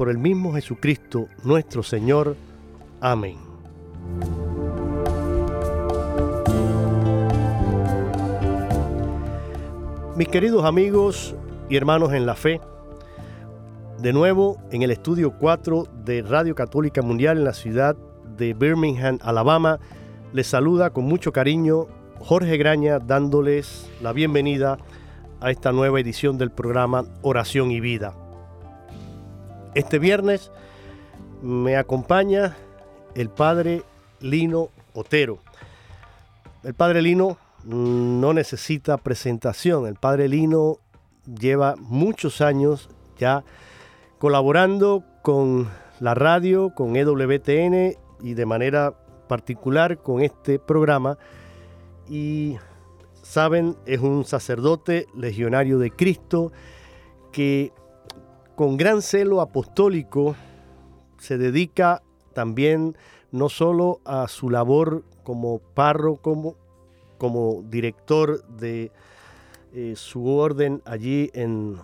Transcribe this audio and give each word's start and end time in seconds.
por 0.00 0.08
el 0.08 0.16
mismo 0.16 0.54
Jesucristo 0.54 1.28
nuestro 1.44 1.82
Señor. 1.82 2.34
Amén. 3.02 3.36
Mis 10.16 10.26
queridos 10.28 10.64
amigos 10.64 11.34
y 11.68 11.76
hermanos 11.76 12.14
en 12.14 12.24
la 12.24 12.34
fe, 12.34 12.62
de 14.00 14.14
nuevo 14.14 14.56
en 14.70 14.80
el 14.80 14.90
estudio 14.90 15.34
4 15.38 15.84
de 16.02 16.22
Radio 16.22 16.54
Católica 16.54 17.02
Mundial 17.02 17.36
en 17.36 17.44
la 17.44 17.52
ciudad 17.52 17.94
de 18.38 18.54
Birmingham, 18.54 19.18
Alabama, 19.20 19.80
les 20.32 20.46
saluda 20.46 20.94
con 20.94 21.04
mucho 21.04 21.30
cariño 21.30 21.88
Jorge 22.20 22.56
Graña 22.56 23.00
dándoles 23.00 23.90
la 24.00 24.14
bienvenida 24.14 24.78
a 25.42 25.50
esta 25.50 25.72
nueva 25.72 26.00
edición 26.00 26.38
del 26.38 26.50
programa 26.50 27.04
Oración 27.20 27.70
y 27.70 27.80
Vida. 27.80 28.14
Este 29.74 30.00
viernes 30.00 30.50
me 31.42 31.76
acompaña 31.76 32.56
el 33.14 33.30
padre 33.30 33.84
Lino 34.18 34.70
Otero. 34.94 35.38
El 36.64 36.74
padre 36.74 37.02
Lino 37.02 37.38
no 37.64 38.32
necesita 38.32 38.96
presentación. 38.96 39.86
El 39.86 39.94
padre 39.94 40.28
Lino 40.28 40.78
lleva 41.24 41.76
muchos 41.78 42.40
años 42.40 42.90
ya 43.16 43.44
colaborando 44.18 45.04
con 45.22 45.68
la 46.00 46.14
radio, 46.14 46.74
con 46.74 46.96
EWTN 46.96 47.96
y 48.22 48.34
de 48.34 48.46
manera 48.46 48.94
particular 49.28 49.98
con 49.98 50.20
este 50.20 50.58
programa. 50.58 51.16
Y 52.08 52.56
saben, 53.22 53.76
es 53.86 54.00
un 54.00 54.24
sacerdote 54.24 55.06
legionario 55.14 55.78
de 55.78 55.92
Cristo 55.92 56.50
que 57.30 57.72
con 58.60 58.76
gran 58.76 59.00
celo 59.00 59.40
apostólico 59.40 60.36
se 61.16 61.38
dedica 61.38 62.02
también 62.34 62.94
no 63.32 63.48
solo 63.48 64.02
a 64.04 64.28
su 64.28 64.50
labor 64.50 65.02
como 65.22 65.60
párroco, 65.60 66.20
como, 66.20 66.56
como 67.16 67.62
director 67.70 68.46
de 68.48 68.92
eh, 69.72 69.94
su 69.96 70.28
orden 70.28 70.82
allí 70.84 71.30
en 71.32 71.78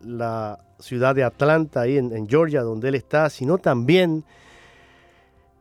la 0.00 0.64
ciudad 0.78 1.14
de 1.14 1.22
Atlanta, 1.22 1.82
ahí 1.82 1.98
en, 1.98 2.16
en 2.16 2.26
Georgia, 2.26 2.62
donde 2.62 2.88
él 2.88 2.94
está, 2.94 3.28
sino 3.28 3.58
también, 3.58 4.24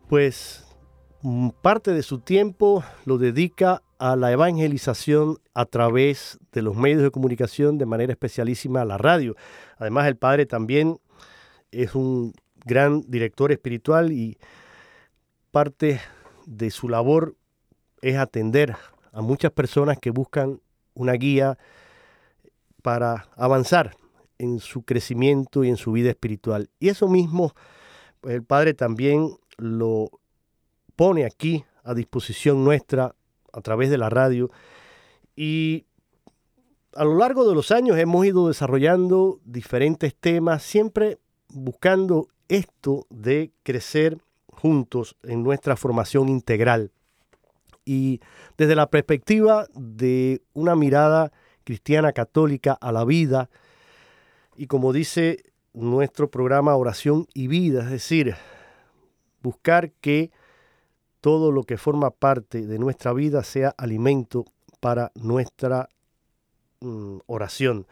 pues, 0.07 0.63
parte 1.61 1.91
de 1.91 2.01
su 2.01 2.19
tiempo 2.19 2.81
lo 3.03 3.17
dedica 3.17 3.81
a 3.97 4.15
la 4.15 4.31
evangelización 4.31 5.39
a 5.53 5.65
través 5.65 6.39
de 6.53 6.61
los 6.61 6.77
medios 6.77 7.03
de 7.03 7.11
comunicación, 7.11 7.77
de 7.77 7.85
manera 7.85 8.13
especialísima 8.13 8.81
a 8.81 8.85
la 8.85 8.97
radio. 8.97 9.35
Además, 9.79 10.07
el 10.07 10.17
padre 10.17 10.45
también 10.45 10.99
es 11.71 11.95
un 11.95 12.33
gran 12.65 13.01
director 13.07 13.51
espiritual 13.51 14.11
y 14.11 14.37
parte 15.51 15.99
de 16.45 16.69
su 16.69 16.89
labor 16.89 17.35
es 18.01 18.17
atender 18.17 18.75
a 19.11 19.21
muchas 19.21 19.51
personas 19.51 19.97
que 19.97 20.11
buscan 20.11 20.61
una 20.93 21.13
guía 21.13 21.57
para 22.81 23.27
avanzar 23.35 23.95
en 24.37 24.59
su 24.59 24.83
crecimiento 24.83 25.63
y 25.63 25.69
en 25.69 25.77
su 25.77 25.91
vida 25.91 26.09
espiritual. 26.09 26.69
Y 26.79 26.89
eso 26.89 27.07
mismo, 27.07 27.53
pues 28.21 28.35
el 28.35 28.43
Padre 28.43 28.73
también 28.73 29.35
lo 29.57 30.09
pone 30.95 31.25
aquí 31.25 31.65
a 31.83 31.93
disposición 31.93 32.63
nuestra 32.63 33.15
a 33.51 33.61
través 33.61 33.89
de 33.89 33.97
la 33.97 34.09
radio. 34.09 34.51
Y 35.35 35.85
a 36.95 37.03
lo 37.03 37.17
largo 37.17 37.47
de 37.47 37.55
los 37.55 37.71
años 37.71 37.97
hemos 37.97 38.25
ido 38.25 38.47
desarrollando 38.47 39.39
diferentes 39.45 40.15
temas, 40.15 40.63
siempre 40.63 41.19
buscando 41.49 42.27
esto 42.47 43.05
de 43.09 43.51
crecer 43.63 44.17
juntos 44.47 45.15
en 45.23 45.43
nuestra 45.43 45.75
formación 45.75 46.29
integral. 46.29 46.91
Y 47.85 48.19
desde 48.57 48.75
la 48.75 48.89
perspectiva 48.89 49.67
de 49.73 50.41
una 50.53 50.75
mirada 50.75 51.31
cristiana 51.63 52.11
católica 52.11 52.73
a 52.73 52.91
la 52.91 53.05
vida, 53.05 53.49
y 54.55 54.67
como 54.67 54.91
dice 54.91 55.43
nuestro 55.73 56.29
programa 56.29 56.75
Oración 56.75 57.27
y 57.33 57.47
Vida, 57.47 57.83
es 57.83 57.91
decir, 57.91 58.35
buscar 59.41 59.91
que 60.01 60.31
todo 61.21 61.51
lo 61.51 61.63
que 61.63 61.77
forma 61.77 62.11
parte 62.11 62.65
de 62.65 62.79
nuestra 62.79 63.13
vida 63.13 63.43
sea 63.43 63.73
alimento 63.77 64.45
para 64.79 65.11
nuestra 65.15 65.89
mm, 66.81 67.17
oración. 67.27 67.87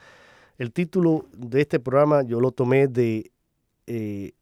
El 0.57 0.71
título 0.71 1.25
de 1.33 1.61
este 1.61 1.79
programa 1.79 2.23
yo 2.23 2.39
lo 2.39 2.51
tomé 2.51 2.87
de 2.87 3.31
eh, 3.85 4.33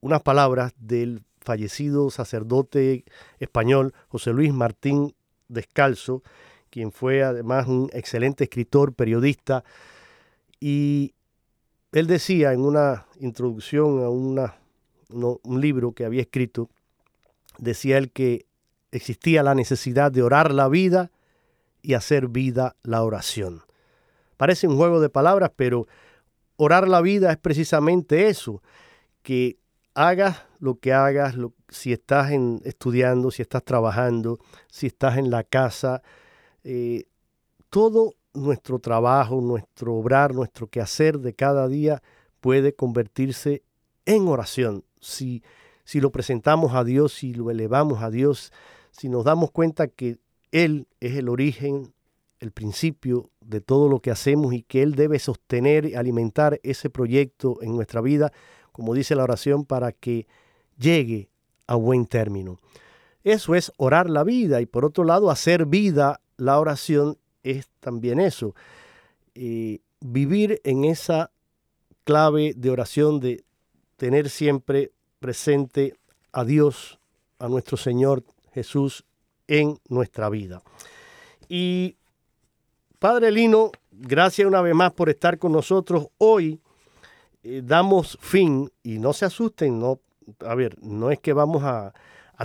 unas 0.00 0.22
palabras 0.22 0.72
del 0.78 1.22
fallecido 1.40 2.10
sacerdote 2.10 3.04
español 3.38 3.94
José 4.08 4.32
Luis 4.32 4.52
Martín 4.52 5.14
Descalzo, 5.48 6.22
quien 6.70 6.92
fue 6.92 7.22
además 7.22 7.66
un 7.66 7.88
excelente 7.92 8.44
escritor, 8.44 8.94
periodista, 8.94 9.64
y 10.60 11.14
él 11.92 12.06
decía 12.06 12.52
en 12.52 12.60
una 12.60 13.06
introducción 13.20 14.02
a 14.02 14.08
un 14.08 15.60
libro 15.60 15.92
que 15.92 16.04
había 16.04 16.22
escrito, 16.22 16.68
decía 17.58 17.98
él 17.98 18.10
que 18.10 18.46
existía 18.90 19.42
la 19.42 19.54
necesidad 19.54 20.10
de 20.10 20.22
orar 20.22 20.52
la 20.52 20.68
vida 20.68 21.10
y 21.82 21.94
hacer 21.94 22.28
vida 22.28 22.76
la 22.82 23.02
oración. 23.02 23.63
Parece 24.44 24.68
un 24.68 24.76
juego 24.76 25.00
de 25.00 25.08
palabras, 25.08 25.52
pero 25.56 25.86
orar 26.56 26.86
la 26.86 27.00
vida 27.00 27.32
es 27.32 27.38
precisamente 27.38 28.28
eso, 28.28 28.62
que 29.22 29.56
hagas 29.94 30.42
lo 30.58 30.78
que 30.78 30.92
hagas, 30.92 31.34
si 31.70 31.94
estás 31.94 32.30
en, 32.30 32.60
estudiando, 32.66 33.30
si 33.30 33.40
estás 33.40 33.64
trabajando, 33.64 34.38
si 34.68 34.88
estás 34.88 35.16
en 35.16 35.30
la 35.30 35.44
casa, 35.44 36.02
eh, 36.62 37.04
todo 37.70 38.16
nuestro 38.34 38.80
trabajo, 38.80 39.40
nuestro 39.40 39.94
obrar, 39.94 40.34
nuestro 40.34 40.66
quehacer 40.66 41.20
de 41.20 41.32
cada 41.32 41.66
día 41.66 42.02
puede 42.42 42.74
convertirse 42.74 43.62
en 44.04 44.28
oración. 44.28 44.84
Si 45.00 45.42
si 45.86 46.02
lo 46.02 46.12
presentamos 46.12 46.74
a 46.74 46.84
Dios, 46.84 47.14
si 47.14 47.32
lo 47.32 47.50
elevamos 47.50 48.02
a 48.02 48.10
Dios, 48.10 48.52
si 48.90 49.08
nos 49.08 49.24
damos 49.24 49.50
cuenta 49.52 49.88
que 49.88 50.18
Él 50.52 50.86
es 51.00 51.16
el 51.16 51.30
origen, 51.30 51.94
el 52.40 52.52
principio 52.52 53.30
de 53.44 53.60
todo 53.60 53.88
lo 53.88 54.00
que 54.00 54.10
hacemos 54.10 54.54
y 54.54 54.62
que 54.62 54.82
Él 54.82 54.94
debe 54.94 55.18
sostener 55.18 55.86
y 55.86 55.94
alimentar 55.94 56.60
ese 56.62 56.90
proyecto 56.90 57.58
en 57.62 57.74
nuestra 57.74 58.00
vida, 58.00 58.32
como 58.72 58.94
dice 58.94 59.14
la 59.14 59.24
oración, 59.24 59.64
para 59.64 59.92
que 59.92 60.26
llegue 60.78 61.28
a 61.66 61.76
buen 61.76 62.06
término. 62.06 62.58
Eso 63.22 63.54
es 63.54 63.72
orar 63.76 64.10
la 64.10 64.24
vida 64.24 64.60
y 64.60 64.66
por 64.66 64.84
otro 64.84 65.04
lado 65.04 65.30
hacer 65.30 65.66
vida 65.66 66.20
la 66.36 66.58
oración 66.58 67.16
es 67.42 67.68
también 67.80 68.20
eso. 68.20 68.54
Eh, 69.34 69.80
vivir 70.00 70.60
en 70.64 70.84
esa 70.84 71.30
clave 72.04 72.52
de 72.54 72.70
oración 72.70 73.20
de 73.20 73.44
tener 73.96 74.28
siempre 74.28 74.92
presente 75.20 75.94
a 76.32 76.44
Dios, 76.44 76.98
a 77.38 77.48
nuestro 77.48 77.76
Señor 77.76 78.24
Jesús 78.52 79.04
en 79.46 79.78
nuestra 79.88 80.28
vida. 80.28 80.62
Y 81.48 81.96
Padre 83.04 83.30
Lino, 83.30 83.70
gracias 83.92 84.48
una 84.48 84.62
vez 84.62 84.74
más 84.74 84.90
por 84.94 85.10
estar 85.10 85.38
con 85.38 85.52
nosotros. 85.52 86.06
Hoy 86.16 86.58
eh, 87.42 87.60
damos 87.62 88.16
fin, 88.22 88.70
y 88.82 88.98
no 88.98 89.12
se 89.12 89.26
asusten, 89.26 89.78
no, 89.78 90.00
a 90.40 90.54
ver, 90.54 90.78
no 90.80 91.10
es 91.10 91.20
que 91.20 91.34
vamos 91.34 91.64
a, 91.64 91.92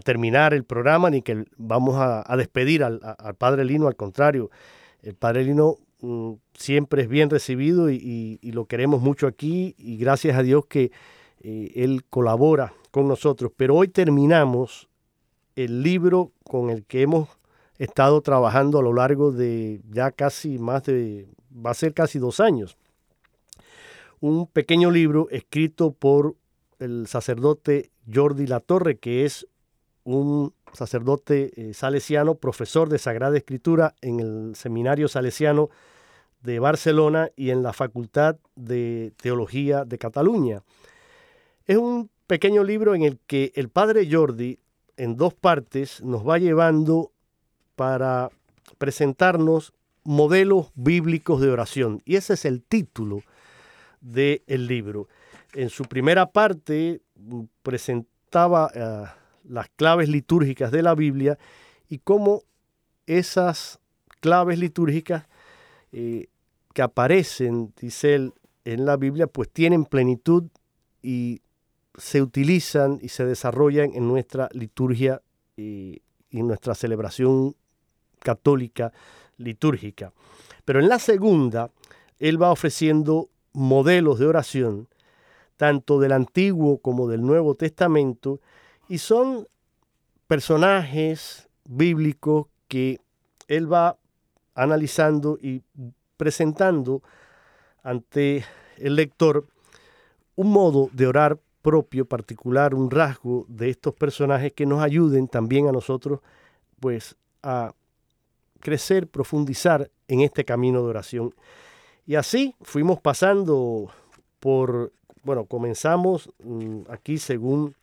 terminar 0.03 0.53
el 0.53 0.65
programa 0.65 1.09
ni 1.09 1.21
que 1.21 1.45
vamos 1.55 1.95
a, 1.97 2.35
despedir 2.35 2.83
al, 2.83 2.99
Padre 3.37 3.63
Lino, 3.63 3.87
al 3.87 3.95
contrario, 3.95 4.51
el 5.01 5.15
Padre 5.15 5.45
Lino 5.45 5.77
mm, 6.01 6.33
siempre 6.53 7.03
es 7.03 7.07
bien 7.07 7.29
recibido 7.29 7.89
y, 7.89 8.37
lo 8.41 8.65
queremos 8.65 9.01
mucho 9.01 9.27
aquí 9.27 9.75
y 9.77 9.95
gracias 9.95 10.37
a 10.37 10.43
Dios 10.43 10.65
que 10.65 10.91
eh, 11.39 11.71
Él 11.75 12.03
colabora 12.09 12.73
con 12.91 13.07
nosotros. 13.07 13.53
Pero 13.55 13.77
hoy 13.77 13.87
terminamos 13.87 14.89
el 15.55 15.83
libro 15.83 16.33
con 16.43 16.69
el 16.69 16.83
que 16.83 17.03
hemos 17.03 17.38
estado 17.79 18.21
trabajando 18.21 18.79
a 18.79 18.83
lo 18.83 18.93
largo 18.93 19.31
de 19.31 19.81
ya 19.89 20.11
casi 20.11 20.59
más 20.59 20.83
de, 20.83 21.27
va 21.53 21.71
a 21.71 21.73
ser 21.73 21.93
casi 21.93 22.19
dos 22.19 22.39
años. 22.39 22.77
Un 24.19 24.47
pequeño 24.47 24.91
libro 24.91 25.27
escrito 25.31 25.91
por 25.91 26.35
el 26.77 27.07
sacerdote 27.07 27.91
Jordi 28.13 28.47
Latorre, 28.47 28.97
que 28.97 29.25
es 29.25 29.47
un 30.03 30.53
sacerdote 30.73 31.51
eh, 31.55 31.73
salesiano, 31.73 32.35
profesor 32.35 32.89
de 32.89 32.99
Sagrada 32.99 33.37
Escritura 33.37 33.95
en 34.01 34.19
el 34.19 34.55
Seminario 34.55 35.07
Salesiano 35.07 35.69
de 36.41 36.59
Barcelona 36.59 37.29
y 37.35 37.49
en 37.49 37.63
la 37.63 37.73
Facultad 37.73 38.37
de 38.55 39.13
Teología 39.21 39.85
de 39.85 39.97
Cataluña. 39.97 40.63
Es 41.65 41.77
un 41.77 42.09
pequeño 42.27 42.63
libro 42.63 42.95
en 42.95 43.03
el 43.03 43.19
que 43.25 43.51
el 43.55 43.69
padre 43.69 44.07
Jordi 44.09 44.59
en 44.97 45.15
dos 45.15 45.33
partes 45.33 46.01
nos 46.03 46.27
va 46.27 46.37
llevando 46.37 47.11
para 47.79 48.29
presentarnos 48.77 49.71
modelos 50.03 50.69
bíblicos 50.75 51.39
de 51.39 51.49
oración. 51.49 52.01
Y 52.03 52.17
ese 52.17 52.33
es 52.33 52.43
el 52.43 52.61
título 52.61 53.21
del 54.01 54.67
libro. 54.67 55.07
En 55.53 55.69
su 55.69 55.85
primera 55.85 56.25
parte 56.25 56.99
mm, 57.15 57.43
presentaba 57.63 58.69
eh, 58.75 59.05
las 59.45 59.69
claves 59.77 60.09
litúrgicas 60.09 60.73
de 60.73 60.83
la 60.83 60.93
Biblia 60.93 61.37
y 61.87 61.99
cómo 61.99 62.43
esas 63.05 63.79
claves 64.19 64.59
litúrgicas 64.59 65.23
eh, 65.93 66.27
que 66.73 66.81
aparecen, 66.81 67.71
dice 67.79 68.15
él, 68.15 68.33
en 68.65 68.83
la 68.83 68.97
Biblia, 68.97 69.27
pues 69.27 69.49
tienen 69.51 69.85
plenitud 69.85 70.43
y 71.01 71.39
se 71.97 72.21
utilizan 72.21 72.99
y 73.01 73.07
se 73.07 73.23
desarrollan 73.23 73.91
en 73.93 74.05
nuestra 74.05 74.49
liturgia 74.51 75.21
y, 75.55 76.01
en 76.31 76.47
nuestra 76.47 76.75
celebración 76.75 77.55
católica 78.19 78.91
litúrgica. 79.37 80.13
Pero 80.65 80.79
en 80.79 80.89
la 80.89 80.99
segunda, 80.99 81.71
él 82.19 82.41
va 82.41 82.51
ofreciendo 82.51 83.29
modelos 83.53 84.19
de 84.19 84.27
oración, 84.27 84.87
tanto 85.57 85.99
del 85.99 86.11
Antiguo 86.11 86.79
como 86.79 87.07
del 87.07 87.21
Nuevo 87.21 87.55
Testamento, 87.55 88.39
y 88.87 88.99
son 88.99 89.47
personajes 90.27 91.49
bíblicos 91.65 92.47
que 92.67 92.99
él 93.47 93.71
va 93.71 93.97
analizando 94.53 95.37
y 95.41 95.63
presentando 96.17 97.01
ante 97.83 98.45
el 98.77 98.95
lector 98.95 99.47
un 100.35 100.51
modo 100.51 100.89
de 100.93 101.07
orar 101.07 101.39
propio, 101.61 102.05
particular, 102.05 102.73
un 102.73 102.89
rasgo 102.89 103.45
de 103.49 103.69
estos 103.69 103.93
personajes 103.93 104.53
que 104.53 104.65
nos 104.65 104.81
ayuden 104.81 105.27
también 105.27 105.67
a 105.67 105.71
nosotros 105.71 106.19
pues 106.79 107.15
a 107.43 107.73
crecer, 108.59 109.07
profundizar 109.07 109.89
en 110.07 110.21
este 110.21 110.45
camino 110.45 110.81
de 110.81 110.89
oración. 110.89 111.33
Y 112.05 112.15
así 112.15 112.55
fuimos 112.61 112.99
pasando 112.99 113.91
por, 114.39 114.91
bueno, 115.23 115.45
comenzamos 115.45 116.29
mm, 116.43 116.81
aquí 116.89 117.17
según 117.17 117.75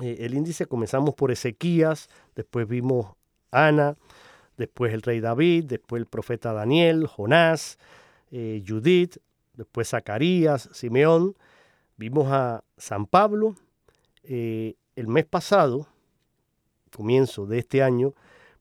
eh, 0.00 0.16
el 0.20 0.34
índice, 0.34 0.66
comenzamos 0.66 1.14
por 1.14 1.30
Ezequías, 1.30 2.08
después 2.34 2.68
vimos 2.68 3.14
Ana, 3.50 3.96
después 4.56 4.92
el 4.92 5.02
rey 5.02 5.20
David, 5.20 5.64
después 5.64 6.00
el 6.00 6.06
profeta 6.06 6.52
Daniel, 6.52 7.06
Jonás, 7.06 7.78
eh, 8.30 8.62
Judith, 8.66 9.18
después 9.54 9.88
Zacarías, 9.88 10.68
Simeón, 10.72 11.34
Vimos 11.98 12.30
a 12.30 12.62
San 12.76 13.06
Pablo 13.06 13.54
eh, 14.22 14.74
el 14.96 15.08
mes 15.08 15.24
pasado, 15.24 15.86
comienzo 16.94 17.46
de 17.46 17.58
este 17.58 17.82
año, 17.82 18.12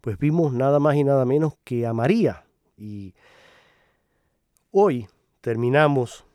pues 0.05 0.19
vimos 0.19 0.53
nada 0.53 0.79
más 0.79 0.97
y 0.97 1.03
nada 1.03 1.25
menos 1.25 1.55
que 1.63 1.87
a 1.87 1.91
María. 1.91 2.45
Y 2.77 3.15
hoy 4.69 5.07
terminamos, 5.41 6.25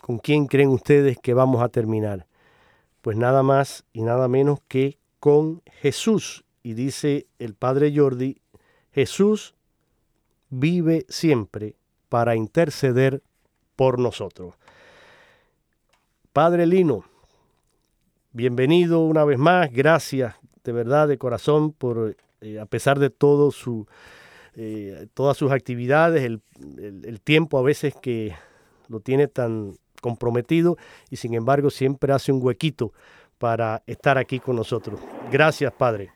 ¿con 0.00 0.18
quién 0.18 0.48
creen 0.48 0.70
ustedes 0.70 1.16
que 1.16 1.32
vamos 1.32 1.62
a 1.62 1.68
terminar? 1.68 2.26
Pues 3.00 3.16
nada 3.16 3.44
más 3.44 3.84
y 3.92 4.02
nada 4.02 4.26
menos 4.26 4.58
que 4.66 4.98
con 5.20 5.62
Jesús. 5.80 6.44
Y 6.64 6.74
dice 6.74 7.28
el 7.38 7.54
Padre 7.54 7.92
Jordi, 7.96 8.40
Jesús 8.90 9.54
vive 10.50 11.06
siempre 11.08 11.76
para 12.08 12.34
interceder 12.34 13.22
por 13.76 14.00
nosotros. 14.00 14.56
Padre 16.32 16.66
Lino, 16.66 17.04
bienvenido 18.32 19.06
una 19.06 19.24
vez 19.24 19.38
más, 19.38 19.70
gracias 19.70 20.34
de 20.64 20.72
verdad, 20.72 21.08
de 21.08 21.18
corazón, 21.18 21.72
por, 21.72 22.16
eh, 22.42 22.60
a 22.60 22.66
pesar 22.66 22.98
de 22.98 23.10
todo 23.10 23.50
su, 23.50 23.86
eh, 24.56 25.06
todas 25.14 25.36
sus 25.36 25.52
actividades, 25.52 26.22
el, 26.24 26.42
el, 27.04 27.20
tiempo 27.20 27.58
a 27.58 27.62
veces 27.62 27.94
que 27.94 28.34
lo 28.88 29.00
tiene 29.00 29.28
tan 29.28 29.74
comprometido 30.00 30.76
y 31.08 31.16
sin 31.16 31.34
embargo 31.34 31.70
siempre 31.70 32.12
hace 32.12 32.32
un 32.32 32.42
huequito 32.42 32.92
para 33.38 33.82
estar 33.86 34.18
aquí 34.18 34.40
con 34.40 34.56
nosotros. 34.56 35.00
Gracias, 35.30 35.72
Padre. 35.72 36.10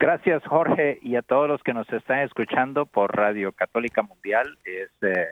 Gracias, 0.00 0.44
Jorge, 0.46 0.98
y 1.02 1.16
a 1.16 1.22
todos 1.22 1.48
los 1.48 1.62
que 1.62 1.74
nos 1.74 1.92
están 1.92 2.20
escuchando 2.20 2.86
por 2.86 3.16
Radio 3.16 3.52
Católica 3.52 4.02
Mundial. 4.02 4.56
Es, 4.64 4.90
eh, 5.02 5.26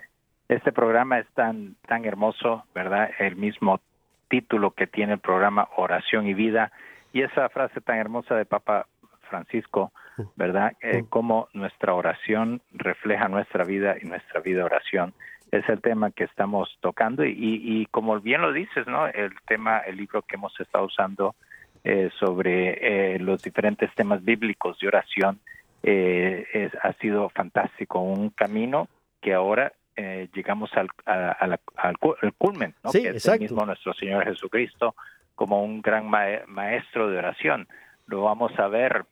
este 0.48 0.72
programa 0.72 1.18
es 1.18 1.26
tan, 1.34 1.76
tan 1.86 2.04
hermoso, 2.04 2.64
¿verdad? 2.74 3.10
El 3.18 3.36
mismo 3.36 3.80
título 4.28 4.72
que 4.72 4.86
tiene 4.86 5.14
el 5.14 5.18
programa 5.20 5.68
Oración 5.76 6.26
y 6.26 6.34
Vida 6.34 6.72
y 7.12 7.22
esa 7.22 7.48
frase 7.48 7.80
tan 7.80 7.98
hermosa 7.98 8.34
de 8.34 8.44
Papa 8.44 8.86
Francisco, 9.26 9.92
¿verdad? 10.36 10.72
Eh, 10.80 11.04
cómo 11.08 11.48
nuestra 11.52 11.94
oración 11.94 12.62
refleja 12.72 13.28
nuestra 13.28 13.64
vida 13.64 13.96
y 14.00 14.06
nuestra 14.06 14.40
vida 14.40 14.64
oración. 14.64 15.14
Es 15.52 15.68
el 15.68 15.80
tema 15.80 16.10
que 16.10 16.24
estamos 16.24 16.76
tocando 16.80 17.24
y, 17.24 17.34
y, 17.36 17.86
como 17.86 18.18
bien 18.20 18.42
lo 18.42 18.52
dices, 18.52 18.86
¿no? 18.86 19.06
El 19.06 19.32
tema, 19.46 19.78
el 19.78 19.96
libro 19.96 20.22
que 20.22 20.36
hemos 20.36 20.58
estado 20.58 20.84
usando 20.86 21.36
eh, 21.84 22.10
sobre 22.18 23.14
eh, 23.14 23.18
los 23.20 23.42
diferentes 23.42 23.94
temas 23.94 24.24
bíblicos 24.24 24.78
de 24.80 24.88
oración 24.88 25.38
es, 25.82 26.72
ha 26.82 26.92
sido 26.94 27.28
fantástico, 27.28 28.00
un 28.00 28.30
camino 28.30 28.88
que 29.20 29.34
ahora 29.34 29.72
eh, 29.98 30.28
llegamos 30.34 30.70
al, 30.74 30.88
al, 31.06 31.98
culmen, 32.36 32.74
¿no? 32.84 32.92
que 32.92 33.08
es 33.08 33.26
el 33.26 33.40
mismo 33.40 33.64
nuestro 33.64 33.94
Señor 33.94 34.24
Jesucristo 34.24 34.94
como 35.34 35.62
un 35.62 35.80
gran 35.80 36.08
maestro 36.08 37.08
de 37.10 37.18
oración. 37.18 37.66
Lo 38.06 38.22
vamos 38.22 38.52
a 38.58 38.68
ver 38.68 39.06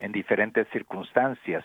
en 0.00 0.12
diferentes 0.12 0.66
circunstancias 0.68 1.64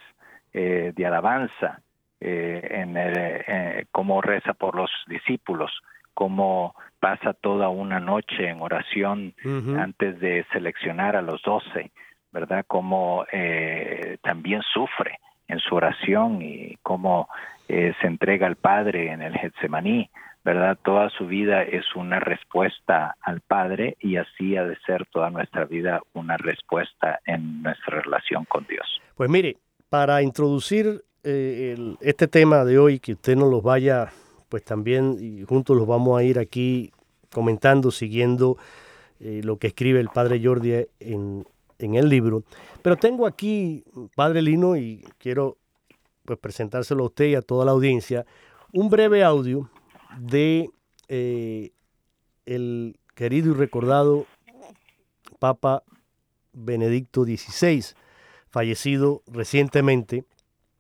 eh, 0.54 0.94
de 0.96 1.06
alabanza, 1.06 1.82
eh, 2.20 2.68
en 2.72 2.96
el, 2.96 3.88
cómo 3.92 4.22
reza 4.22 4.54
por 4.54 4.76
los 4.76 4.90
discípulos, 5.08 5.72
cómo 6.14 6.76
pasa 7.00 7.34
toda 7.34 7.70
una 7.70 8.00
noche 8.00 8.48
en 8.48 8.62
oración 8.62 9.34
antes 9.78 10.20
de 10.20 10.46
seleccionar 10.54 11.16
a 11.16 11.22
los 11.22 11.42
doce, 11.42 11.92
¿verdad? 12.32 12.64
Cómo 12.68 13.26
también 14.22 14.62
sufre 14.74 15.20
en 15.48 15.60
su 15.60 15.76
oración 15.76 16.42
y 16.42 16.78
cómo 16.82 17.28
eh, 17.68 17.94
se 18.00 18.08
entrega 18.08 18.48
al 18.48 18.56
Padre 18.56 19.12
en 19.12 19.22
el 19.22 19.34
Getsemaní, 19.38 20.10
¿verdad? 20.46 20.78
Toda 20.86 21.10
su 21.10 21.26
vida 21.26 21.64
es 21.64 21.84
una 21.96 22.20
respuesta 22.20 23.18
al 23.22 23.42
Padre 23.42 23.98
y 24.00 24.18
así 24.18 24.56
ha 24.56 24.64
de 24.64 24.78
ser 24.86 25.08
toda 25.12 25.32
nuestra 25.32 25.66
vida 25.66 26.02
una 26.14 26.38
respuesta 26.38 27.20
en 27.26 27.64
nuestra 27.64 28.02
relación 28.02 28.46
con 28.46 28.66
Dios. 28.68 28.86
Pues 29.16 29.28
mire, 29.28 29.58
para 29.90 30.22
introducir 30.22 31.04
eh, 31.24 31.96
este 32.00 32.28
tema 32.28 32.64
de 32.64 32.78
hoy, 32.78 33.00
que 33.00 33.14
usted 33.14 33.36
nos 33.36 33.50
lo 33.50 33.64
vaya, 33.64 34.12
pues 34.48 34.64
también 34.64 35.18
y 35.20 35.44
juntos 35.44 35.76
los 35.76 35.88
vamos 35.88 36.20
a 36.20 36.24
ir 36.24 36.38
aquí 36.38 36.92
comentando, 37.34 37.90
siguiendo 37.90 38.58
eh, 39.20 39.42
lo 39.44 39.58
que 39.58 39.68
escribe 39.68 40.00
el 40.00 40.10
padre 40.10 40.40
Jordi 40.44 40.86
en, 41.00 41.44
en, 41.80 41.96
el 41.96 42.08
libro. 42.08 42.44
Pero 42.84 42.98
tengo 42.98 43.26
aquí, 43.26 43.84
padre 44.16 44.44
Lino, 44.44 44.78
y 44.78 45.04
quiero 45.18 45.58
pues, 46.24 46.38
presentárselo 46.38 47.02
a 47.02 47.08
usted 47.08 47.26
y 47.26 47.36
a 47.36 47.42
toda 47.42 47.66
la 47.66 47.72
audiencia, 47.72 48.28
un 48.74 48.92
breve 48.92 49.24
audio 49.24 49.72
de 50.18 50.70
eh, 51.08 51.72
el 52.46 53.00
querido 53.16 53.52
y 53.52 53.56
recordado 53.56 54.26
Papa 55.40 55.84
Benedicto 56.54 57.24
XVI, 57.24 57.84
fallecido 58.50 59.22
recientemente 59.28 60.26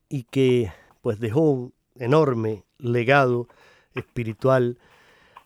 y 0.09 0.23
que 0.23 0.71
pues 1.01 1.19
dejó 1.19 1.51
un 1.51 1.73
enorme 1.95 2.63
legado 2.77 3.47
espiritual 3.93 4.77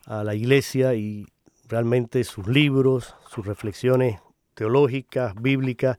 a 0.06 0.24
la 0.24 0.34
iglesia 0.34 0.94
y 0.94 1.26
realmente 1.68 2.24
sus 2.24 2.46
libros, 2.46 3.14
sus 3.28 3.46
reflexiones 3.46 4.20
teológicas, 4.54 5.34
bíblicas, 5.40 5.98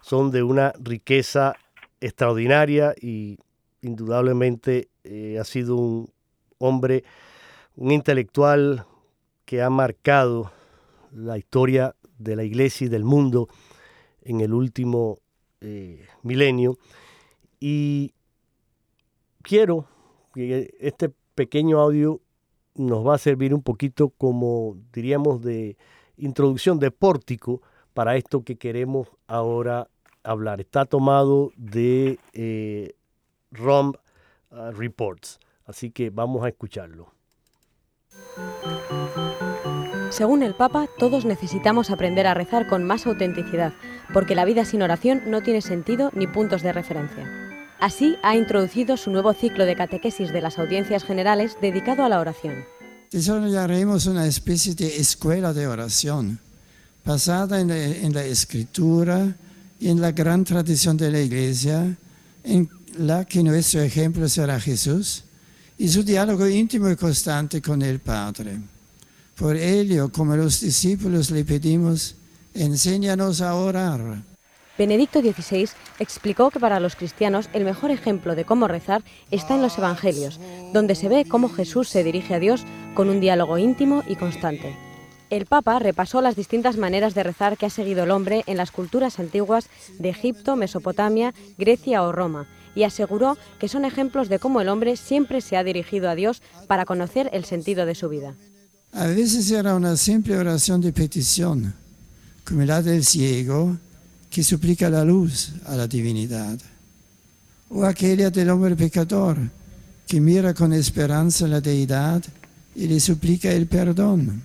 son 0.00 0.30
de 0.30 0.42
una 0.42 0.72
riqueza 0.78 1.56
extraordinaria 2.00 2.94
y 3.00 3.38
indudablemente 3.80 4.88
eh, 5.04 5.38
ha 5.40 5.44
sido 5.44 5.76
un 5.76 6.13
hombre, 6.58 7.04
un 7.76 7.92
intelectual 7.92 8.86
que 9.44 9.62
ha 9.62 9.70
marcado 9.70 10.52
la 11.12 11.38
historia 11.38 11.94
de 12.18 12.36
la 12.36 12.44
iglesia 12.44 12.86
y 12.86 12.90
del 12.90 13.04
mundo 13.04 13.48
en 14.22 14.40
el 14.40 14.52
último 14.52 15.18
eh, 15.60 16.06
milenio. 16.22 16.78
Y 17.60 18.12
quiero 19.42 19.86
que 20.34 20.74
este 20.80 21.10
pequeño 21.34 21.80
audio 21.80 22.20
nos 22.74 23.06
va 23.06 23.14
a 23.14 23.18
servir 23.18 23.54
un 23.54 23.62
poquito 23.62 24.10
como, 24.10 24.76
diríamos, 24.92 25.42
de 25.42 25.76
introducción, 26.16 26.78
de 26.78 26.90
pórtico 26.90 27.62
para 27.92 28.16
esto 28.16 28.42
que 28.42 28.56
queremos 28.56 29.08
ahora 29.26 29.88
hablar. 30.22 30.60
Está 30.60 30.84
tomado 30.84 31.52
de 31.56 32.18
eh, 32.32 32.94
ROM 33.52 33.92
uh, 34.50 34.72
Reports, 34.72 35.38
así 35.66 35.90
que 35.90 36.10
vamos 36.10 36.44
a 36.44 36.48
escucharlo. 36.48 37.12
Según 40.10 40.44
el 40.44 40.54
Papa, 40.54 40.88
todos 40.98 41.24
necesitamos 41.24 41.90
aprender 41.90 42.26
a 42.26 42.34
rezar 42.34 42.68
con 42.68 42.84
más 42.84 43.06
autenticidad, 43.06 43.72
porque 44.12 44.36
la 44.36 44.44
vida 44.44 44.64
sin 44.64 44.82
oración 44.82 45.22
no 45.26 45.42
tiene 45.42 45.60
sentido 45.60 46.10
ni 46.14 46.28
puntos 46.28 46.62
de 46.62 46.72
referencia. 46.72 47.28
Así 47.80 48.16
ha 48.22 48.36
introducido 48.36 48.96
su 48.96 49.10
nuevo 49.10 49.32
ciclo 49.32 49.66
de 49.66 49.74
catequesis 49.74 50.32
de 50.32 50.40
las 50.40 50.58
audiencias 50.58 51.02
generales 51.02 51.56
dedicado 51.60 52.04
a 52.04 52.08
la 52.08 52.20
oración. 52.20 52.64
Desarrollaremos 53.10 54.06
una 54.06 54.26
especie 54.26 54.74
de 54.74 54.96
escuela 54.98 55.52
de 55.52 55.66
oración, 55.66 56.38
basada 57.04 57.60
en 57.60 57.68
la, 57.68 57.76
en 57.76 58.12
la 58.12 58.24
escritura 58.24 59.36
y 59.80 59.88
en 59.88 60.00
la 60.00 60.12
gran 60.12 60.44
tradición 60.44 60.96
de 60.96 61.10
la 61.10 61.20
Iglesia, 61.20 61.96
en 62.44 62.70
la 62.96 63.24
que 63.24 63.42
nuestro 63.42 63.80
ejemplo 63.80 64.28
será 64.28 64.60
Jesús 64.60 65.24
y 65.78 65.88
su 65.88 66.02
diálogo 66.02 66.48
íntimo 66.48 66.90
y 66.90 66.96
constante 66.96 67.60
con 67.60 67.82
el 67.82 68.00
Padre. 68.00 68.58
Por 69.36 69.56
ello, 69.56 70.10
como 70.10 70.36
los 70.36 70.60
discípulos 70.60 71.30
le 71.30 71.44
pedimos, 71.44 72.14
enséñanos 72.54 73.40
a 73.40 73.54
orar 73.54 74.22
Benedicto 74.76 75.20
XVI 75.20 75.68
explicó 76.00 76.50
que 76.50 76.58
para 76.58 76.80
los 76.80 76.96
cristianos 76.96 77.48
el 77.52 77.64
mejor 77.64 77.92
ejemplo 77.92 78.34
de 78.34 78.44
cómo 78.44 78.66
rezar 78.66 79.02
está 79.30 79.54
en 79.54 79.62
los 79.62 79.78
Evangelios, 79.78 80.40
donde 80.72 80.96
se 80.96 81.08
ve 81.08 81.24
cómo 81.28 81.48
Jesús 81.48 81.88
se 81.88 82.02
dirige 82.02 82.34
a 82.34 82.40
Dios 82.40 82.64
con 82.94 83.08
un 83.08 83.20
diálogo 83.20 83.56
íntimo 83.56 84.02
y 84.08 84.16
constante. 84.16 84.76
El 85.30 85.46
Papa 85.46 85.78
repasó 85.78 86.20
las 86.20 86.34
distintas 86.34 86.76
maneras 86.76 87.14
de 87.14 87.22
rezar 87.22 87.56
que 87.56 87.66
ha 87.66 87.70
seguido 87.70 88.02
el 88.02 88.10
hombre 88.10 88.42
en 88.46 88.56
las 88.56 88.72
culturas 88.72 89.20
antiguas 89.20 89.68
de 89.98 90.10
Egipto, 90.10 90.56
Mesopotamia, 90.56 91.34
Grecia 91.56 92.02
o 92.02 92.10
Roma, 92.10 92.48
y 92.74 92.82
aseguró 92.82 93.36
que 93.58 93.68
son 93.68 93.84
ejemplos 93.84 94.28
de 94.28 94.38
cómo 94.38 94.60
el 94.60 94.68
hombre 94.68 94.96
siempre 94.96 95.40
se 95.40 95.56
ha 95.56 95.64
dirigido 95.64 96.08
a 96.08 96.14
Dios 96.14 96.42
para 96.66 96.84
conocer 96.84 97.30
el 97.32 97.44
sentido 97.44 97.86
de 97.86 97.94
su 97.94 98.08
vida. 98.08 98.34
A 98.92 99.06
veces 99.06 99.50
era 99.50 99.74
una 99.74 99.96
simple 99.96 100.36
oración 100.36 100.80
de 100.80 100.92
petición, 100.92 101.74
como 102.44 102.62
la 102.62 102.82
del 102.82 103.04
ciego, 103.04 103.76
que 104.30 104.44
suplica 104.44 104.90
la 104.90 105.04
luz 105.04 105.52
a 105.66 105.76
la 105.76 105.86
divinidad, 105.86 106.58
o 107.70 107.84
aquella 107.84 108.30
del 108.30 108.50
hombre 108.50 108.76
pecador 108.76 109.38
que 110.06 110.20
mira 110.20 110.54
con 110.54 110.72
esperanza 110.72 111.48
la 111.48 111.60
deidad 111.60 112.22
y 112.74 112.86
le 112.86 113.00
suplica 113.00 113.50
el 113.50 113.66
perdón. 113.66 114.42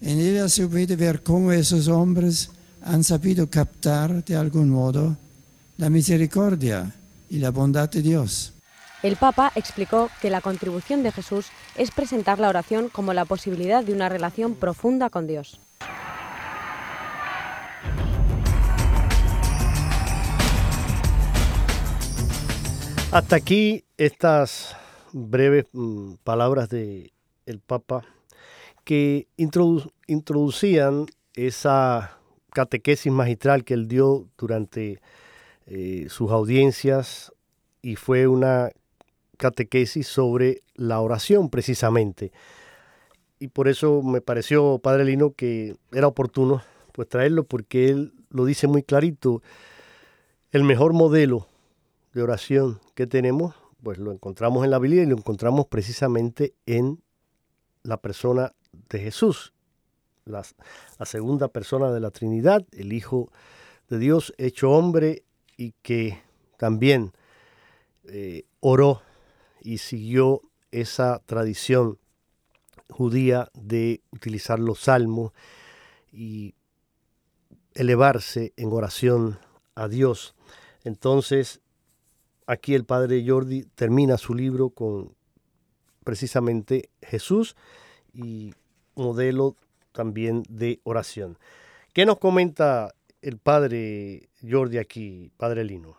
En 0.00 0.18
ella 0.18 0.48
se 0.48 0.66
puede 0.66 0.96
ver 0.96 1.22
cómo 1.22 1.52
esos 1.52 1.88
hombres 1.88 2.50
han 2.82 3.04
sabido 3.04 3.48
captar 3.48 4.24
de 4.24 4.36
algún 4.36 4.70
modo 4.70 5.16
la 5.76 5.90
misericordia 5.90 6.94
y 7.30 7.38
la 7.38 7.50
bondad 7.50 7.88
de 7.88 8.02
Dios. 8.02 8.52
El 9.02 9.16
Papa 9.16 9.50
explicó 9.54 10.10
que 10.20 10.28
la 10.28 10.42
contribución 10.42 11.02
de 11.02 11.12
Jesús 11.12 11.46
es 11.76 11.90
presentar 11.90 12.38
la 12.38 12.50
oración 12.50 12.90
como 12.90 13.14
la 13.14 13.24
posibilidad 13.24 13.82
de 13.82 13.94
una 13.94 14.10
relación 14.10 14.54
profunda 14.54 15.08
con 15.08 15.26
Dios. 15.26 15.58
Hasta 23.12 23.36
aquí 23.36 23.84
estas 23.96 24.76
breves 25.12 25.64
mm, 25.72 26.14
palabras 26.22 26.68
de 26.68 27.12
el 27.46 27.58
Papa 27.58 28.04
que 28.84 29.26
introducían 30.06 31.06
esa 31.34 32.18
catequesis 32.52 33.10
magistral 33.10 33.64
que 33.64 33.74
él 33.74 33.88
dio 33.88 34.26
durante 34.36 35.00
eh, 35.72 36.06
sus 36.08 36.32
audiencias 36.32 37.32
y 37.80 37.94
fue 37.94 38.26
una 38.26 38.70
catequesis 39.36 40.08
sobre 40.08 40.62
la 40.74 41.00
oración 41.00 41.48
precisamente. 41.48 42.32
Y 43.38 43.48
por 43.48 43.68
eso 43.68 44.02
me 44.02 44.20
pareció, 44.20 44.80
Padre 44.80 45.04
Lino, 45.04 45.30
que 45.32 45.76
era 45.92 46.08
oportuno 46.08 46.60
pues 46.92 47.08
traerlo 47.08 47.44
porque 47.44 47.88
él 47.88 48.12
lo 48.30 48.44
dice 48.44 48.66
muy 48.66 48.82
clarito. 48.82 49.42
El 50.50 50.64
mejor 50.64 50.92
modelo 50.92 51.46
de 52.14 52.22
oración 52.22 52.80
que 52.96 53.06
tenemos, 53.06 53.54
pues 53.80 53.98
lo 53.98 54.10
encontramos 54.10 54.64
en 54.64 54.72
la 54.72 54.80
Biblia 54.80 55.04
y 55.04 55.06
lo 55.06 55.16
encontramos 55.16 55.66
precisamente 55.68 56.52
en 56.66 57.00
la 57.84 57.98
persona 57.98 58.54
de 58.88 58.98
Jesús, 58.98 59.54
la, 60.24 60.42
segunda 61.04 61.46
persona 61.46 61.92
de 61.92 62.00
la 62.00 62.10
Trinidad, 62.10 62.66
el 62.72 62.92
Hijo 62.92 63.30
de 63.88 64.00
Dios 64.00 64.34
hecho 64.36 64.72
hombre 64.72 65.22
y 65.60 65.74
que 65.82 66.22
también 66.56 67.12
eh, 68.04 68.44
oró 68.60 69.02
y 69.60 69.76
siguió 69.76 70.40
esa 70.70 71.20
tradición 71.26 71.98
judía 72.88 73.50
de 73.52 74.00
utilizar 74.10 74.58
los 74.58 74.80
salmos 74.80 75.32
y 76.10 76.54
elevarse 77.74 78.54
en 78.56 78.72
oración 78.72 79.38
a 79.74 79.86
Dios. 79.88 80.34
Entonces, 80.82 81.60
aquí 82.46 82.74
el 82.74 82.86
padre 82.86 83.22
Jordi 83.26 83.64
termina 83.74 84.16
su 84.16 84.34
libro 84.34 84.70
con 84.70 85.14
precisamente 86.04 86.88
Jesús 87.02 87.54
y 88.14 88.54
modelo 88.94 89.56
también 89.92 90.42
de 90.48 90.80
oración. 90.84 91.38
¿Qué 91.92 92.06
nos 92.06 92.16
comenta 92.16 92.94
el 93.20 93.36
padre 93.36 94.29
Jordi 94.48 94.78
aquí, 94.78 95.30
padre 95.36 95.64
Lino? 95.64 95.96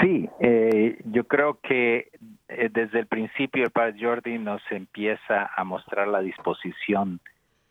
Sí, 0.00 0.28
eh, 0.40 0.98
yo 1.04 1.24
creo 1.24 1.60
que 1.60 2.10
eh, 2.48 2.68
desde 2.72 3.00
el 3.00 3.06
principio 3.06 3.64
el 3.64 3.70
padre 3.70 3.96
Jordi 4.00 4.38
nos 4.38 4.62
empieza 4.70 5.50
a 5.54 5.64
mostrar 5.64 6.08
la 6.08 6.20
disposición 6.20 7.20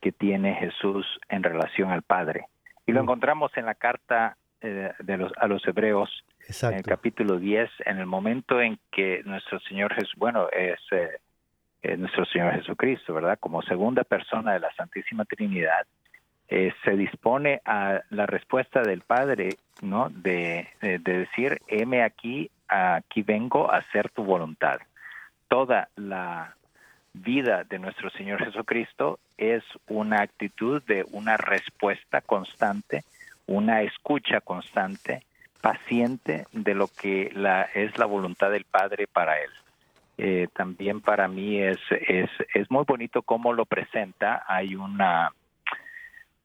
que 0.01 0.11
tiene 0.11 0.55
Jesús 0.55 1.05
en 1.29 1.43
relación 1.43 1.91
al 1.91 2.01
Padre. 2.01 2.47
Y 2.85 2.91
lo 2.91 3.01
mm. 3.01 3.03
encontramos 3.03 3.51
en 3.55 3.65
la 3.65 3.75
carta 3.75 4.37
eh, 4.61 4.91
de 4.99 5.17
los, 5.17 5.31
a 5.37 5.47
los 5.47 5.65
hebreos 5.67 6.23
en 6.61 6.73
el 6.73 6.83
capítulo 6.83 7.37
10, 7.37 7.69
en 7.85 7.99
el 7.99 8.05
momento 8.05 8.59
en 8.59 8.79
que 8.91 9.21
nuestro 9.25 9.59
Señor 9.61 9.93
Jesús, 9.93 10.13
bueno, 10.17 10.49
es, 10.51 10.79
eh, 10.91 11.97
nuestro 11.97 12.25
Señor 12.25 12.53
Jesucristo, 12.53 13.13
¿verdad? 13.13 13.39
Como 13.39 13.61
segunda 13.61 14.03
persona 14.03 14.53
de 14.53 14.59
la 14.59 14.73
Santísima 14.73 15.25
Trinidad, 15.25 15.85
eh, 16.53 16.73
se 16.83 16.97
dispone 16.97 17.61
a 17.63 18.01
la 18.09 18.25
respuesta 18.25 18.81
del 18.81 18.99
Padre, 18.99 19.55
¿no? 19.81 20.09
De, 20.09 20.67
de, 20.81 20.99
decir, 20.99 21.61
heme 21.67 22.03
aquí, 22.03 22.51
aquí 22.67 23.21
vengo 23.21 23.71
a 23.71 23.77
hacer 23.77 24.09
tu 24.09 24.25
voluntad. 24.25 24.79
Toda 25.47 25.87
la 25.95 26.57
vida 27.13 27.63
de 27.63 27.79
nuestro 27.79 28.09
Señor 28.09 28.43
Jesucristo 28.43 29.17
es 29.37 29.63
una 29.87 30.23
actitud 30.23 30.83
de 30.83 31.05
una 31.11 31.37
respuesta 31.37 32.19
constante, 32.19 33.05
una 33.47 33.83
escucha 33.83 34.41
constante 34.41 35.23
paciente 35.61 36.47
de 36.51 36.75
lo 36.75 36.89
que 36.89 37.31
la, 37.33 37.61
es 37.61 37.97
la 37.97 38.07
voluntad 38.07 38.51
del 38.51 38.65
Padre 38.65 39.07
para 39.07 39.39
él. 39.39 39.51
Eh, 40.17 40.49
también 40.53 40.99
para 40.99 41.29
mí 41.29 41.61
es, 41.61 41.79
es, 41.89 42.29
es 42.53 42.69
muy 42.69 42.83
bonito 42.85 43.21
cómo 43.21 43.53
lo 43.53 43.65
presenta. 43.65 44.43
Hay 44.47 44.75
una, 44.75 45.31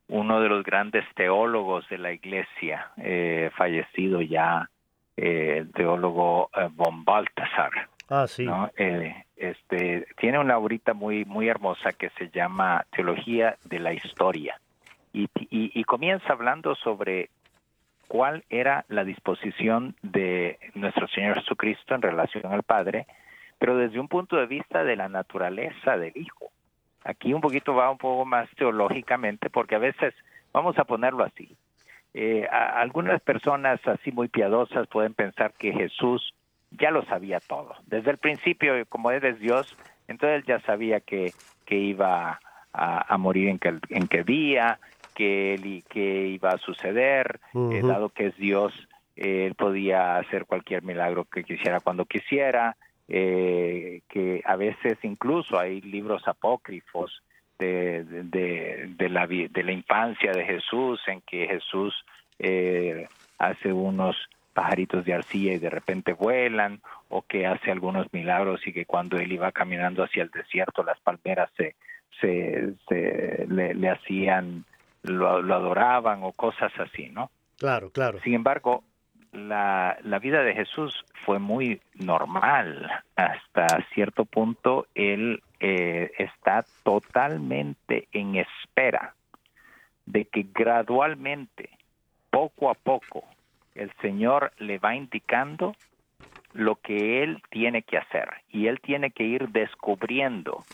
uno 0.09 0.41
de 0.41 0.49
los 0.49 0.63
grandes 0.65 1.05
teólogos 1.15 1.89
de 1.89 1.99
la 1.99 2.13
iglesia, 2.13 2.91
eh, 2.97 3.51
fallecido 3.57 4.21
ya, 4.23 4.71
eh, 5.17 5.59
el 5.59 5.73
teólogo 5.73 6.51
von 6.73 7.05
Balthasar. 7.05 7.89
Ah, 8.09 8.27
sí. 8.29 8.47
este, 9.37 10.07
tiene 10.17 10.39
una 10.39 10.59
obra 10.59 10.95
muy, 10.95 11.25
muy 11.25 11.49
hermosa 11.49 11.93
que 11.93 12.11
se 12.11 12.31
llama 12.31 12.85
Teología 12.91 13.57
de 13.65 13.81
la 13.81 13.93
Historia. 13.93 14.61
y 15.13 15.85
comienza 15.85 16.33
hablando 16.33 16.75
sobre 16.75 17.31
cuál 18.09 18.45
era 18.51 18.85
la 18.89 19.05
disposición 19.05 19.95
de 20.03 20.59
nuestro 20.75 21.09
Señor 21.09 21.41
Jesucristo 21.41 21.95
en 21.95 22.03
relación 22.03 22.47
al 22.47 22.63
Padre, 22.63 23.07
pero 23.59 23.77
desde 23.77 23.99
un 23.99 24.09
punto 24.09 24.37
de 24.37 24.47
vista 24.47 24.85
de 24.85 24.97
la 24.97 25.09
naturaleza 25.09 25.97
del 25.97 26.13
Hijo. 26.15 26.51
Aquí 27.07 27.33
un 27.33 27.41
poquito 27.41 27.75
va 27.75 27.91
un 27.91 27.99
poco 27.99 28.25
más 28.25 28.49
teológicamente, 28.57 29.49
porque 29.49 29.77
a 29.77 29.79
veces, 29.79 30.13
vamos 30.53 30.77
a 30.79 30.85
ponerlo 30.85 31.25
así, 31.25 31.57
eh, 32.15 32.47
algunas 32.51 33.21
personas 33.21 33.79
así 33.87 34.11
muy 34.11 34.29
piadosas 34.29 34.89
pueden 34.89 35.15
pensar 35.15 35.53
que 35.53 35.73
Jesús 35.73 36.35
ya 36.71 36.91
lo 36.91 37.05
sabía 37.05 37.41
todo. 37.41 37.75
Desde 37.87 38.11
el 38.11 38.19
principio, 38.19 38.73
como 38.89 39.11
eres 39.11 39.39
Dios, 39.39 39.77
entonces 40.09 40.45
ya 40.47 40.61
sabía 40.63 41.01
que, 41.01 41.33
que 41.65 41.77
iba 41.77 42.41
a, 42.73 43.19
morir 43.19 43.49
en 43.51 43.59
que, 43.59 43.79
en 43.91 44.09
que 44.09 44.25
día, 44.25 44.81
que, 45.15 45.83
que 45.89 46.27
iba 46.29 46.51
a 46.51 46.59
suceder, 46.59 47.39
eh, 47.55 47.83
dado 47.83 48.09
que 48.09 48.27
es 48.27 48.37
Dios, 48.37 48.73
él 49.15 49.55
podía 49.55 50.19
hacer 50.19 50.47
cualquier 50.47 50.83
milagro 50.83 51.25
que 51.25 51.45
quisiera 51.45 51.81
cuando 51.81 52.05
quisiera, 52.05 52.77
eh, 53.09 54.01
que 54.09 54.43
a 54.45 54.57
veces 54.57 54.99
incluso 55.03 55.59
hay 55.59 55.81
libros 55.81 56.27
apócrifos 56.27 57.23
de, 57.59 58.05
de, 58.05 59.09
la, 59.09 59.27
de 59.27 59.63
la 59.63 59.73
infancia 59.73 60.33
de 60.33 60.45
Jesús, 60.45 61.01
en 61.07 61.21
que 61.23 61.47
Jesús 61.47 61.95
eh, 62.39 63.09
hace 63.39 63.73
unos 63.73 64.17
pajaritos 64.53 65.05
de 65.05 65.15
arcilla 65.15 65.53
y 65.53 65.59
de 65.59 65.71
repente 65.71 66.13
vuelan, 66.13 66.81
o 67.09 67.23
que 67.23 67.47
hace 67.47 67.71
algunos 67.71 68.13
milagros 68.13 68.67
y 68.67 68.73
que 68.73 68.87
cuando 68.87 69.19
él 69.19 69.31
iba 69.33 69.53
caminando 69.53 70.03
hacia 70.03 70.23
el 70.23 70.31
desierto 70.31 70.83
las 70.83 70.99
palmeras 71.01 71.51
se, 71.57 71.77
se, 72.21 73.47
le, 73.49 73.89
hacían, 73.91 74.65
lo, 75.03 75.29
adoraban 75.55 76.21
o 76.23 76.33
cosas 76.33 76.73
así, 76.79 77.09
¿no? 77.11 77.31
Claro, 77.59 77.91
claro. 77.91 78.19
Sin 78.23 78.35
embargo, 78.35 78.83
la, 79.37 79.99
la 80.02 80.19
vida 80.19 80.43
de 80.43 80.55
Jesús 80.55 81.05
fue 81.25 81.38
muy 81.38 81.81
normal. 81.95 82.90
Hasta 83.14 83.85
cierto 83.95 84.25
punto, 84.25 84.87
él 84.95 85.43
eh, 85.61 86.11
está 86.19 86.64
totalmente 86.83 88.09
en 88.12 88.37
espera 88.37 89.14
de 90.07 90.25
que 90.26 90.47
gradualmente, 90.55 91.71
poco 92.31 92.71
a 92.71 92.75
poco, 92.75 93.25
el 93.75 93.93
Señor 94.00 94.52
le 94.59 94.78
va 94.78 94.95
indicando 94.95 95.75
lo 96.52 96.76
que 96.76 97.23
él 97.23 97.43
tiene 97.50 97.83
que 97.83 97.99
hacer 97.99 98.28
y 98.50 98.66
él 98.66 98.81
tiene 98.81 99.11
que 99.11 99.25
ir 99.25 99.49
descubriendo 99.50 100.64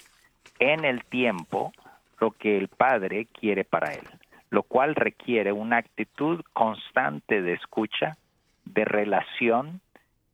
en 0.59 0.85
el 0.85 1.05
tiempo 1.05 1.73
lo 2.21 2.31
que 2.31 2.57
el 2.57 2.69
Padre 2.69 3.27
quiere 3.27 3.65
para 3.65 3.95
él, 3.95 4.07
lo 4.51 4.63
cual 4.63 4.95
requiere 4.95 5.53
una 5.53 5.79
actitud 5.79 6.43
constante 6.53 7.43
de 7.43 7.55
escucha, 7.55 8.17
de 8.65 8.85
relación 8.85 9.81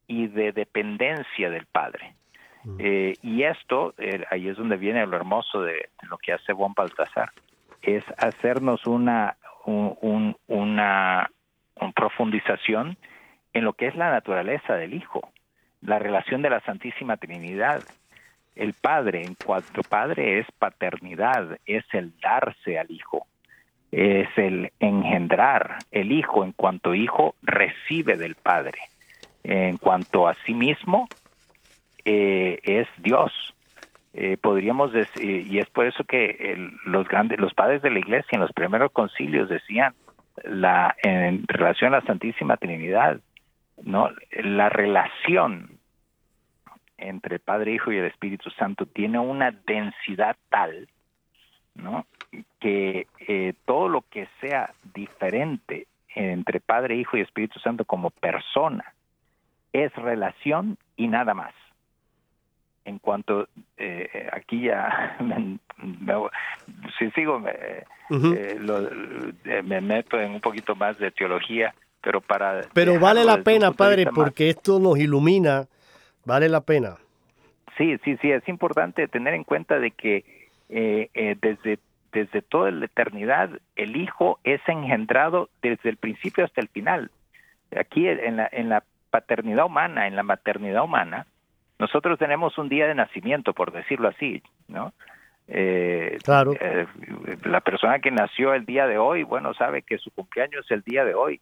y 0.06 0.26
de 0.28 0.52
dependencia 0.52 1.50
del 1.50 1.66
Padre. 1.66 2.14
Mm. 2.64 2.76
Eh, 2.78 3.14
y 3.22 3.42
esto, 3.42 3.94
eh, 3.98 4.24
ahí 4.30 4.48
es 4.48 4.56
donde 4.56 4.76
viene 4.76 5.06
lo 5.06 5.16
hermoso 5.16 5.62
de, 5.62 5.90
lo 6.08 6.18
que 6.18 6.32
hace 6.32 6.52
Juan 6.52 6.72
Baltasar, 6.74 7.30
es 7.82 8.04
hacernos 8.18 8.86
una, 8.86 9.36
una 9.66 11.30
profundización 11.94 12.96
en 13.52 13.64
lo 13.64 13.74
que 13.74 13.86
es 13.86 13.94
la 13.94 14.10
naturaleza 14.10 14.74
del 14.74 14.94
Hijo, 14.94 15.32
la 15.80 15.98
relación 15.98 16.42
de 16.42 16.50
la 16.50 16.60
Santísima 16.60 17.16
Trinidad. 17.16 17.82
El 18.56 18.74
Padre, 18.74 19.22
en 19.22 19.34
cuanto 19.34 19.82
Padre, 19.82 20.40
es 20.40 20.46
paternidad, 20.58 21.58
es 21.64 21.84
el 21.92 22.18
darse 22.18 22.78
al 22.78 22.90
Hijo 22.90 23.26
es 23.92 24.28
el 24.36 24.72
engendrar. 24.80 25.78
El 25.90 26.12
Hijo, 26.12 26.44
en 26.44 26.52
cuanto 26.52 26.94
Hijo, 26.94 27.34
recibe 27.42 28.16
del 28.16 28.34
Padre. 28.34 28.78
En 29.44 29.78
cuanto 29.78 30.28
a 30.28 30.34
sí 30.46 30.54
mismo, 30.54 31.08
eh, 32.04 32.58
es 32.62 32.88
Dios. 32.98 33.32
Eh, 34.14 34.36
podríamos 34.36 34.92
decir, 34.92 35.46
y 35.46 35.58
es 35.58 35.68
por 35.70 35.86
eso 35.86 36.04
que 36.04 36.58
los 36.84 37.06
grandes, 37.06 37.38
los 37.38 37.54
padres 37.54 37.82
de 37.82 37.90
la 37.90 37.98
Iglesia 37.98 38.30
en 38.32 38.40
los 38.40 38.52
primeros 38.52 38.90
concilios 38.90 39.48
decían 39.48 39.94
la 40.44 40.96
en 41.02 41.46
relación 41.46 41.94
a 41.94 42.00
la 42.00 42.06
Santísima 42.06 42.56
Trinidad, 42.56 43.20
no, 43.82 44.10
la 44.32 44.68
relación 44.70 45.78
entre 46.96 47.38
Padre, 47.38 47.74
Hijo 47.74 47.92
y 47.92 47.98
el 47.98 48.06
Espíritu 48.06 48.50
Santo 48.50 48.86
tiene 48.86 49.18
una 49.18 49.52
densidad 49.52 50.36
tal, 50.48 50.88
¿no? 51.74 52.06
Que 52.60 53.06
eh, 53.26 53.54
todo 53.64 53.88
lo 53.88 54.02
que 54.02 54.28
sea 54.40 54.72
diferente 54.94 55.86
entre 56.14 56.60
Padre, 56.60 56.96
Hijo 56.96 57.16
y 57.16 57.20
Espíritu 57.20 57.58
Santo 57.60 57.84
como 57.84 58.10
persona 58.10 58.92
es 59.72 59.94
relación 59.94 60.76
y 60.96 61.08
nada 61.08 61.34
más. 61.34 61.54
En 62.84 62.98
cuanto 62.98 63.48
eh, 63.76 64.28
aquí 64.32 64.62
ya 64.62 65.18
si 66.98 67.10
sigo 67.10 67.38
me, 67.38 67.50
eh, 68.10 69.62
me 69.62 69.80
meto 69.80 70.18
en 70.18 70.32
un 70.32 70.40
poquito 70.40 70.74
más 70.74 70.98
de 70.98 71.10
teología, 71.10 71.74
pero 72.00 72.20
para 72.20 72.62
pero 72.72 72.98
vale 72.98 73.24
la 73.24 73.42
pena, 73.42 73.72
padre, 73.72 74.06
porque 74.06 74.48
esto 74.48 74.78
nos 74.80 74.98
ilumina, 74.98 75.66
vale 76.24 76.48
la 76.48 76.62
pena. 76.62 76.96
Sí, 77.76 77.98
sí, 78.04 78.16
sí, 78.22 78.32
es 78.32 78.48
importante 78.48 79.06
tener 79.06 79.34
en 79.34 79.44
cuenta 79.44 79.78
de 79.78 79.90
que 79.90 80.24
desde 80.68 81.78
desde 82.12 82.42
toda 82.42 82.70
la 82.70 82.86
eternidad, 82.86 83.50
el 83.76 83.96
Hijo 83.96 84.38
es 84.44 84.60
engendrado 84.66 85.48
desde 85.62 85.90
el 85.90 85.96
principio 85.96 86.44
hasta 86.44 86.60
el 86.60 86.68
final. 86.68 87.10
Aquí 87.76 88.08
en 88.08 88.36
la, 88.36 88.48
en 88.50 88.68
la 88.68 88.82
paternidad 89.10 89.66
humana, 89.66 90.06
en 90.06 90.16
la 90.16 90.22
maternidad 90.22 90.84
humana, 90.84 91.26
nosotros 91.78 92.18
tenemos 92.18 92.58
un 92.58 92.68
día 92.68 92.86
de 92.86 92.94
nacimiento, 92.94 93.52
por 93.52 93.72
decirlo 93.72 94.08
así, 94.08 94.42
¿no? 94.66 94.92
Eh, 95.46 96.18
claro. 96.22 96.52
Eh, 96.60 96.86
la 97.44 97.60
persona 97.60 98.00
que 98.00 98.10
nació 98.10 98.52
el 98.52 98.66
día 98.66 98.86
de 98.86 98.98
hoy, 98.98 99.22
bueno, 99.22 99.54
sabe 99.54 99.82
que 99.82 99.98
su 99.98 100.10
cumpleaños 100.10 100.64
es 100.66 100.70
el 100.70 100.82
día 100.82 101.04
de 101.04 101.14
hoy 101.14 101.40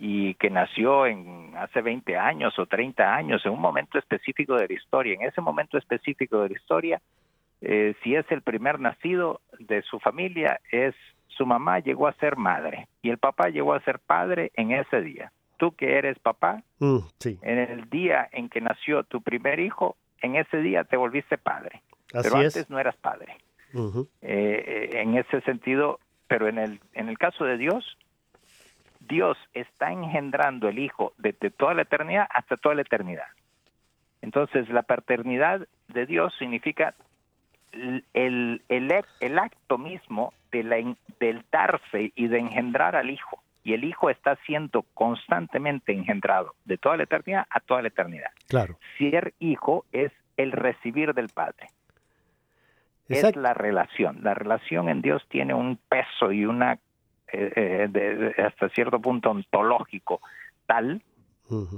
y 0.00 0.34
que 0.34 0.48
nació 0.48 1.06
en 1.06 1.52
hace 1.56 1.82
20 1.82 2.16
años 2.16 2.58
o 2.58 2.66
30 2.66 3.14
años, 3.14 3.44
en 3.44 3.52
un 3.52 3.60
momento 3.60 3.98
específico 3.98 4.54
de 4.54 4.68
la 4.68 4.74
historia. 4.74 5.14
En 5.14 5.22
ese 5.22 5.40
momento 5.40 5.76
específico 5.76 6.40
de 6.40 6.50
la 6.50 6.54
historia, 6.54 7.00
eh, 7.60 7.94
si 8.02 8.14
es 8.14 8.24
el 8.30 8.42
primer 8.42 8.80
nacido 8.80 9.40
de 9.58 9.82
su 9.82 9.98
familia, 9.98 10.60
es 10.70 10.94
su 11.28 11.46
mamá 11.46 11.78
llegó 11.78 12.08
a 12.08 12.12
ser 12.14 12.36
madre 12.36 12.88
y 13.02 13.10
el 13.10 13.18
papá 13.18 13.48
llegó 13.48 13.74
a 13.74 13.80
ser 13.80 13.98
padre 14.00 14.50
en 14.54 14.72
ese 14.72 15.00
día. 15.00 15.32
Tú 15.56 15.72
que 15.72 15.96
eres 15.96 16.18
papá, 16.18 16.62
mm, 16.78 16.98
en 17.42 17.58
el 17.58 17.90
día 17.90 18.28
en 18.32 18.48
que 18.48 18.60
nació 18.60 19.04
tu 19.04 19.22
primer 19.22 19.60
hijo, 19.60 19.96
en 20.20 20.36
ese 20.36 20.58
día 20.58 20.84
te 20.84 20.96
volviste 20.96 21.38
padre. 21.38 21.82
pero 22.12 22.36
antes 22.36 22.70
no 22.70 22.78
eras 22.78 22.96
padre. 22.96 23.36
Eh, 23.74 24.08
eh, 24.22 24.90
en 25.02 25.16
ese 25.16 25.42
sentido, 25.42 26.00
pero 26.26 26.48
en 26.48 26.58
el, 26.58 26.80
en 26.94 27.08
el 27.08 27.18
caso 27.18 27.44
de 27.44 27.58
Dios, 27.58 27.98
Dios 29.00 29.36
está 29.52 29.92
engendrando 29.92 30.68
el 30.68 30.78
Hijo 30.78 31.12
desde 31.18 31.50
toda 31.50 31.74
la 31.74 31.82
eternidad 31.82 32.26
hasta 32.30 32.56
toda 32.56 32.74
la 32.74 32.82
eternidad. 32.82 33.26
Entonces, 34.22 34.68
la 34.68 34.82
paternidad 34.82 35.66
de 35.88 36.06
Dios 36.06 36.34
significa 36.38 36.94
el, 37.72 38.62
el, 38.68 39.38
acto 39.38 39.78
mismo 39.78 40.32
de 40.50 40.62
la, 40.62 40.76
del 41.20 41.44
darse 41.50 42.12
y 42.14 42.28
de 42.28 42.38
engendrar 42.38 42.96
al 42.96 43.10
Hijo. 43.10 43.42
Y 43.64 43.74
el 43.74 43.84
Hijo 43.84 44.08
está 44.10 44.36
siendo 44.46 44.82
constantemente 44.94 45.92
engendrado 45.92 46.54
de 46.64 46.78
toda 46.78 46.96
la 46.96 47.02
eternidad 47.04 47.46
a 47.50 47.60
toda 47.60 47.82
la 47.82 47.88
eternidad. 47.88 48.30
Claro. 48.48 48.78
Ser 48.96 49.34
hijo 49.38 49.84
es 49.92 50.12
el 50.36 50.52
recibir 50.52 51.12
del 51.12 51.28
Padre. 51.28 51.68
Es 53.08 53.36
la 53.36 53.54
relación. 53.54 54.20
La 54.22 54.34
relación 54.34 54.88
en 54.88 55.02
Dios 55.02 55.22
tiene 55.28 55.54
un 55.54 55.78
peso 55.88 56.30
y 56.30 56.44
una, 56.44 56.74
eh, 57.32 57.88
eh, 57.92 58.34
hasta 58.38 58.68
cierto 58.70 59.00
punto 59.00 59.30
ontológico, 59.30 60.20
tal 60.66 61.02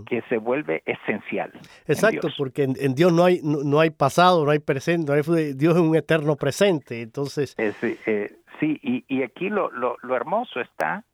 que 0.06 0.22
se 0.28 0.38
vuelve 0.38 0.82
esencial. 0.86 1.52
Exacto, 1.86 2.28
porque 2.36 2.64
en, 2.64 2.94
Dios 2.94 3.12
no 3.12 3.24
hay, 3.24 3.40
no, 3.42 3.80
hay 3.80 3.90
pasado, 3.90 4.44
no 4.44 4.50
hay 4.50 4.58
presente, 4.58 5.12
Dios 5.54 5.74
es 5.74 5.80
un 5.80 5.96
eterno 5.96 6.36
presente, 6.36 7.02
entonces... 7.02 7.54
Eh, 7.58 8.32
sí, 8.58 8.78
y, 8.82 9.04
y 9.08 9.22
aquí 9.22 9.48
lo, 9.48 9.70
lo, 9.70 9.96
lo, 10.02 10.16
hermoso 10.16 10.60
está 10.60 11.04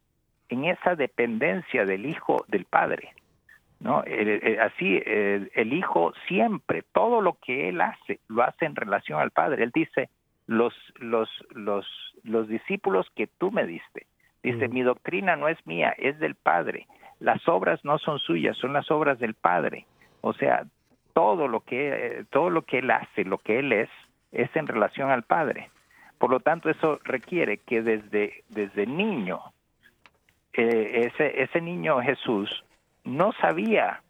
en 0.49 0.65
esa 0.65 0.95
dependencia 0.95 1.85
del 1.85 2.07
Hijo 2.07 2.45
del 2.49 2.65
Padre. 2.65 3.13
¿no? 3.81 4.03
así, 4.63 5.03
el, 5.05 5.73
Hijo 5.73 6.13
siempre, 6.29 6.83
todo 6.93 7.21
lo 7.21 7.35
que 7.35 7.69
Él 7.69 7.81
hace, 7.81 8.21
lo 8.29 8.43
hace 8.43 8.65
en 8.65 8.77
relación 8.77 9.21
al 9.21 9.31
Padre. 9.31 9.65
Él 9.65 9.71
dice, 9.75 10.09
los, 10.47 10.75
los, 10.99 11.29
los, 11.51 11.87
los 12.23 12.49
discípulos 12.49 13.07
que 13.15 13.27
tú 13.27 13.51
me 13.51 13.67
diste. 13.67 14.07
Dice, 14.43 14.69
mi 14.69 14.83
doctrina 14.83 15.35
no 15.35 15.49
es 15.49 15.59
mía, 15.67 15.93
es 15.99 16.21
del 16.21 16.37
Padre. 16.37 16.87
Las 17.21 17.47
obras 17.49 17.85
no 17.85 17.99
son 17.99 18.19
suyas, 18.19 18.57
son 18.59 18.73
las 18.73 18.91
obras 18.91 19.19
del 19.19 19.35
Padre. 19.35 19.87
O 20.21 20.33
sea, 20.33 20.65
todo 21.15 21.49
lo 21.49 21.61
que 21.61 22.25
todo 22.31 22.51
lo 22.51 22.63
que 22.63 22.79
él 22.81 22.91
hace, 22.91 23.25
lo 23.25 23.39
que 23.39 23.59
él 23.59 23.73
es, 23.73 23.89
es 24.33 24.55
en 24.55 24.67
relación 24.67 25.11
al 25.11 25.23
Padre. 25.23 25.71
Por 26.19 26.31
lo 26.31 26.41
tanto, 26.41 26.69
eso 26.69 27.01
requiere 27.05 27.59
que 27.59 27.83
desde 27.83 28.45
desde 28.49 28.87
niño 28.87 29.41
eh, 30.53 31.11
ese 31.11 31.43
ese 31.43 31.61
niño 31.61 32.01
Jesús 32.03 32.65
no 33.05 33.33
sabía 33.41 34.03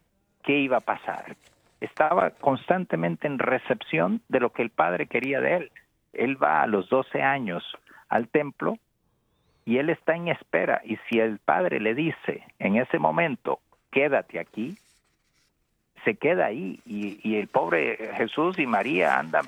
qué 0.43 0.57
iba 0.57 0.77
a 0.77 0.81
pasar. 0.81 1.37
Estaba 1.79 2.31
constantemente 2.31 3.27
en 3.27 3.39
recepción 3.39 4.21
de 4.27 4.39
lo 4.39 4.51
que 4.51 4.63
el 4.63 4.71
Padre 4.71 5.07
quería 5.07 5.39
de 5.39 5.57
él. 5.57 5.71
Él 6.13 6.41
va 6.41 6.63
a 6.63 6.67
los 6.67 6.89
12 6.89 7.21
años 7.21 7.63
al 8.09 8.27
templo 8.27 8.77
y 9.67 9.79
él 9.79 9.89
está 9.89 10.15
en 10.15 10.29
espera. 10.29 10.81
Y 10.85 10.97
si 11.09 11.19
el 11.19 11.39
padre 11.39 11.81
le 11.81 11.93
dice 11.93 12.41
en 12.57 12.77
ese 12.77 12.99
momento, 12.99 13.59
quédate 13.91 14.39
aquí, 14.39 14.77
se 16.05 16.15
queda 16.15 16.45
ahí. 16.45 16.79
Y, 16.85 17.35
el 17.35 17.49
pobre 17.49 17.97
Jesús 18.15 18.57
y 18.59 18.65
María 18.65 19.19
andan 19.19 19.45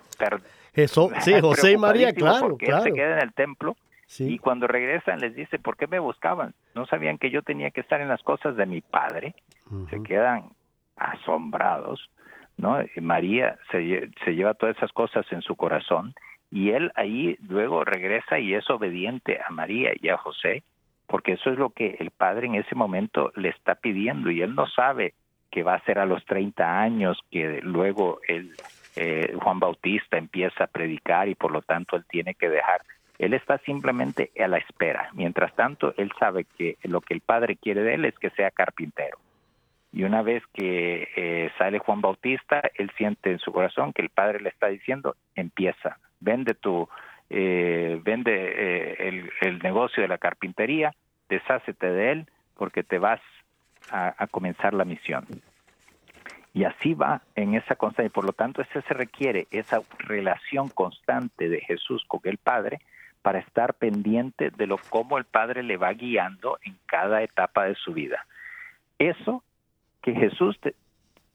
Jesús, 0.75 1.13
sí, 1.21 1.39
José 1.39 1.71
y 1.71 1.77
María, 1.77 2.13
claro, 2.13 2.49
porque 2.49 2.65
claro. 2.65 2.84
Él 2.84 2.91
se 2.91 2.97
queda 2.97 3.13
en 3.13 3.23
el 3.23 3.34
templo 3.34 3.77
y 4.19 4.39
cuando 4.39 4.67
regresan 4.67 5.21
les 5.21 5.36
dice, 5.36 5.58
¿por 5.58 5.77
qué 5.77 5.88
me 5.88 5.99
buscaban? 5.99 6.53
¿No 6.75 6.86
sabían 6.86 7.17
que 7.17 7.32
yo 7.32 7.41
tenía 7.41 7.71
que 7.71 7.79
estar 7.79 8.01
en 8.01 8.10
las 8.10 8.21
cosas 8.21 8.58
de 8.58 8.65
mi 8.65 8.82
padre? 8.82 9.36
Se 9.89 10.03
quedan 10.03 10.49
asombrados, 10.97 12.10
¿no? 12.58 12.77
María 12.99 13.58
se, 13.71 14.10
se 14.25 14.36
lleva 14.36 14.53
todas 14.53 14.75
esas 14.75 14.91
cosas 14.91 15.25
en 15.32 15.41
su 15.41 15.55
corazón 15.55 16.13
y 16.52 16.72
él 16.72 16.92
ahí 16.96 17.38
luego 17.48 17.84
regresa 17.84 18.40
y 18.40 18.54
es 18.54 18.70
obediente 18.70 19.40
a 19.46 19.52
María 19.52 19.92
y 20.00 20.10
a 20.10 20.18
José, 20.18 20.64
porque 21.08 21.34
eso 21.34 21.52
es 21.52 21.58
lo 21.58 21.72
que 21.72 21.98
el 22.00 22.12
padre 22.12 22.48
en 22.48 22.56
ese 22.56 22.76
momento 22.76 23.32
le 23.36 23.50
está 23.50 23.76
pidiendo 23.76 24.32
y 24.32 24.42
él 24.42 24.56
no 24.56 24.68
sabe 24.68 25.14
que 25.52 25.64
va 25.64 25.76
a 25.76 25.84
ser 25.86 26.00
a 26.00 26.06
los 26.06 26.24
30 26.26 26.80
años, 26.82 27.20
que 27.32 27.62
luego 27.64 28.20
el, 28.28 28.56
eh, 28.96 29.36
Juan 29.42 29.60
Bautista 29.60 30.18
empieza 30.18 30.66
a 30.66 30.68
predicar 30.68 31.28
y 31.28 31.36
por 31.36 31.52
lo 31.52 31.62
tanto 31.62 31.96
él 31.96 32.06
tiene 32.08 32.36
que 32.36 32.50
dejar. 32.50 32.82
Él 33.18 33.34
está 33.34 33.58
simplemente 33.60 34.32
a 34.40 34.48
la 34.48 34.58
espera. 34.58 35.10
Mientras 35.14 35.54
tanto, 35.56 35.94
él 35.98 36.12
sabe 36.20 36.46
que 36.58 36.78
lo 36.84 37.02
que 37.02 37.14
el 37.14 37.22
padre 37.22 37.58
quiere 37.58 37.82
de 37.82 37.96
él 37.96 38.06
es 38.06 38.18
que 38.18 38.30
sea 38.32 38.52
carpintero. 38.52 39.18
Y 39.92 40.04
una 40.04 40.22
vez 40.22 40.44
que 40.54 41.10
eh, 41.16 41.52
sale 41.58 41.80
Juan 41.80 42.02
Bautista, 42.02 42.62
él 42.76 42.92
siente 42.96 43.32
en 43.32 43.40
su 43.40 43.52
corazón 43.52 43.92
que 43.92 44.04
el 44.04 44.10
padre 44.10 44.40
le 44.40 44.50
está 44.50 44.68
diciendo, 44.68 45.16
empieza, 45.36 45.98
vende 46.19 46.53
tu, 46.53 46.88
eh, 47.29 47.99
vende 48.03 48.32
eh, 48.34 49.29
el, 49.41 49.60
negocio 49.60 50.01
de 50.01 50.08
la 50.08 50.17
carpintería, 50.17 50.93
deshácete 51.29 51.91
de 51.91 52.12
él 52.12 52.27
porque 52.55 52.84
te 52.84 52.99
vas 52.99 53.21
a, 53.91 54.27
comenzar 54.27 54.73
la 54.73 54.86
misión. 54.86 55.25
Y 56.53 56.63
así 56.63 56.93
va 56.93 57.21
en 57.36 57.55
esa 57.55 57.75
constante, 57.75 58.08
y 58.08 58.10
por 58.10 58.25
lo 58.25 58.34
tanto 58.34 58.62
ese 58.62 58.82
se 58.82 58.93
requiere 58.93 59.47
esa 59.51 59.82
relación 59.99 60.69
constante 60.69 61.47
de 61.47 61.62
Jesús 61.62 62.03
con 62.08 62.21
el 62.23 62.38
Padre 62.38 62.79
para 63.21 63.39
estar 63.39 63.75
pendiente 63.75 64.49
de 64.49 64.67
lo 64.67 64.77
cómo 64.89 65.17
el 65.17 65.25
Padre 65.25 65.63
le 65.63 65.77
va 65.77 65.93
guiando 65.93 66.58
en 66.63 66.77
cada 66.86 67.21
etapa 67.21 67.65
de 67.65 67.75
su 67.75 67.93
vida. 67.93 68.25
Eso 68.97 69.43
que 70.01 70.13
Jesús 70.13 70.60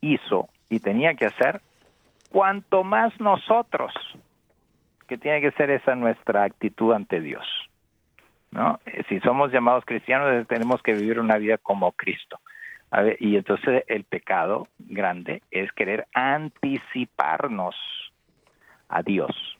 hizo 0.00 0.48
y 0.68 0.80
tenía 0.80 1.14
que 1.14 1.26
hacer, 1.26 1.60
cuanto 2.30 2.84
más 2.84 3.18
nosotros 3.20 3.92
que 5.06 5.18
tiene 5.18 5.40
que 5.40 5.52
ser 5.52 5.70
esa 5.70 5.94
nuestra 5.94 6.44
actitud 6.44 6.92
ante 6.92 7.20
Dios. 7.20 7.46
¿no? 8.50 8.78
Si 9.08 9.20
somos 9.20 9.52
llamados 9.52 9.84
cristianos, 9.84 10.46
tenemos 10.46 10.80
que 10.82 10.94
vivir 10.94 11.18
una 11.18 11.36
vida 11.38 11.58
como 11.58 11.92
Cristo. 11.92 12.38
y 13.18 13.36
entonces 13.36 13.82
el 13.88 14.04
pecado 14.04 14.68
grande 14.78 15.42
es 15.50 15.72
querer 15.72 16.06
anticiparnos 16.14 17.74
a 18.88 19.02
Dios. 19.02 19.58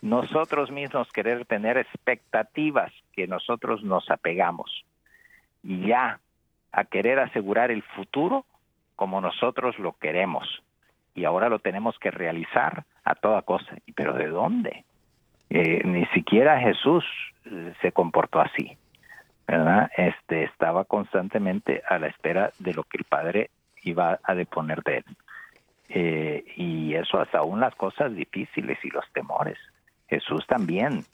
Nosotros 0.00 0.70
mismos 0.70 1.12
querer 1.12 1.44
tener 1.44 1.76
expectativas 1.76 2.92
que 3.12 3.26
nosotros 3.26 3.84
nos 3.84 4.10
apegamos. 4.10 4.84
Y 5.62 5.86
ya 5.86 6.18
a 6.72 6.84
querer 6.84 7.18
asegurar 7.18 7.70
el 7.70 7.82
futuro 7.82 8.46
como 8.96 9.20
nosotros 9.20 9.78
lo 9.78 9.92
queremos. 9.92 10.62
Y 11.14 11.24
ahora 11.24 11.48
lo 11.48 11.58
tenemos 11.58 11.98
que 11.98 12.10
realizar 12.10 12.84
a 13.04 13.14
toda 13.14 13.42
cosa. 13.42 13.76
¿Pero 13.94 14.14
de 14.14 14.28
dónde? 14.28 14.84
Eh, 15.54 15.82
ni 15.84 16.06
siquiera 16.06 16.60
Jesús 16.60 17.04
eh, 17.44 17.74
se 17.82 17.92
comportó 17.92 18.40
así, 18.40 18.78
¿verdad? 19.46 19.90
Este 19.96 20.44
estaba 20.44 20.84
constantemente 20.84 21.82
a 21.86 21.98
la 21.98 22.06
espera 22.06 22.52
de 22.58 22.72
lo 22.72 22.84
que 22.84 22.96
el 22.96 23.04
Padre 23.04 23.50
iba 23.82 24.18
a 24.22 24.34
deponer 24.34 24.82
de 24.82 24.96
él. 24.98 25.04
Eh, 25.90 26.44
y 26.56 26.94
eso 26.94 27.20
hasta 27.20 27.40
aún 27.40 27.60
las 27.60 27.74
cosas 27.74 28.14
difíciles 28.14 28.78
y 28.82 28.88
los 28.88 29.04
temores. 29.12 29.58
Jesús 30.08 30.46
también 30.46 31.04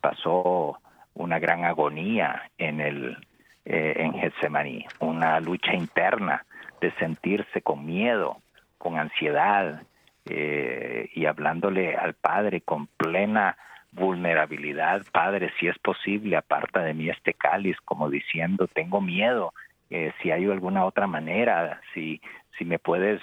pasó 0.00 0.78
una 1.14 1.38
gran 1.38 1.64
agonía 1.64 2.50
en 2.58 2.80
el 2.80 3.16
en 3.64 4.14
Getsemaní, 4.14 4.86
una 4.98 5.38
lucha 5.40 5.74
interna 5.74 6.44
de 6.80 6.90
sentirse 6.92 7.62
con 7.62 7.86
miedo, 7.86 8.38
con 8.78 8.98
ansiedad, 8.98 9.82
eh, 10.30 11.10
y 11.14 11.26
hablándole 11.26 11.96
al 11.96 12.14
Padre 12.14 12.60
con 12.60 12.86
plena 12.86 13.56
vulnerabilidad, 13.92 15.02
Padre, 15.10 15.50
si 15.58 15.68
es 15.68 15.78
posible, 15.78 16.36
aparta 16.36 16.80
de 16.80 16.92
mí 16.92 17.08
este 17.08 17.32
cáliz, 17.32 17.76
como 17.84 18.10
diciendo, 18.10 18.68
tengo 18.68 19.00
miedo, 19.00 19.54
eh, 19.90 20.12
si 20.22 20.30
hay 20.30 20.44
alguna 20.44 20.84
otra 20.84 21.06
manera, 21.06 21.80
si, 21.94 22.20
si 22.58 22.66
me 22.66 22.78
puedes 22.78 23.22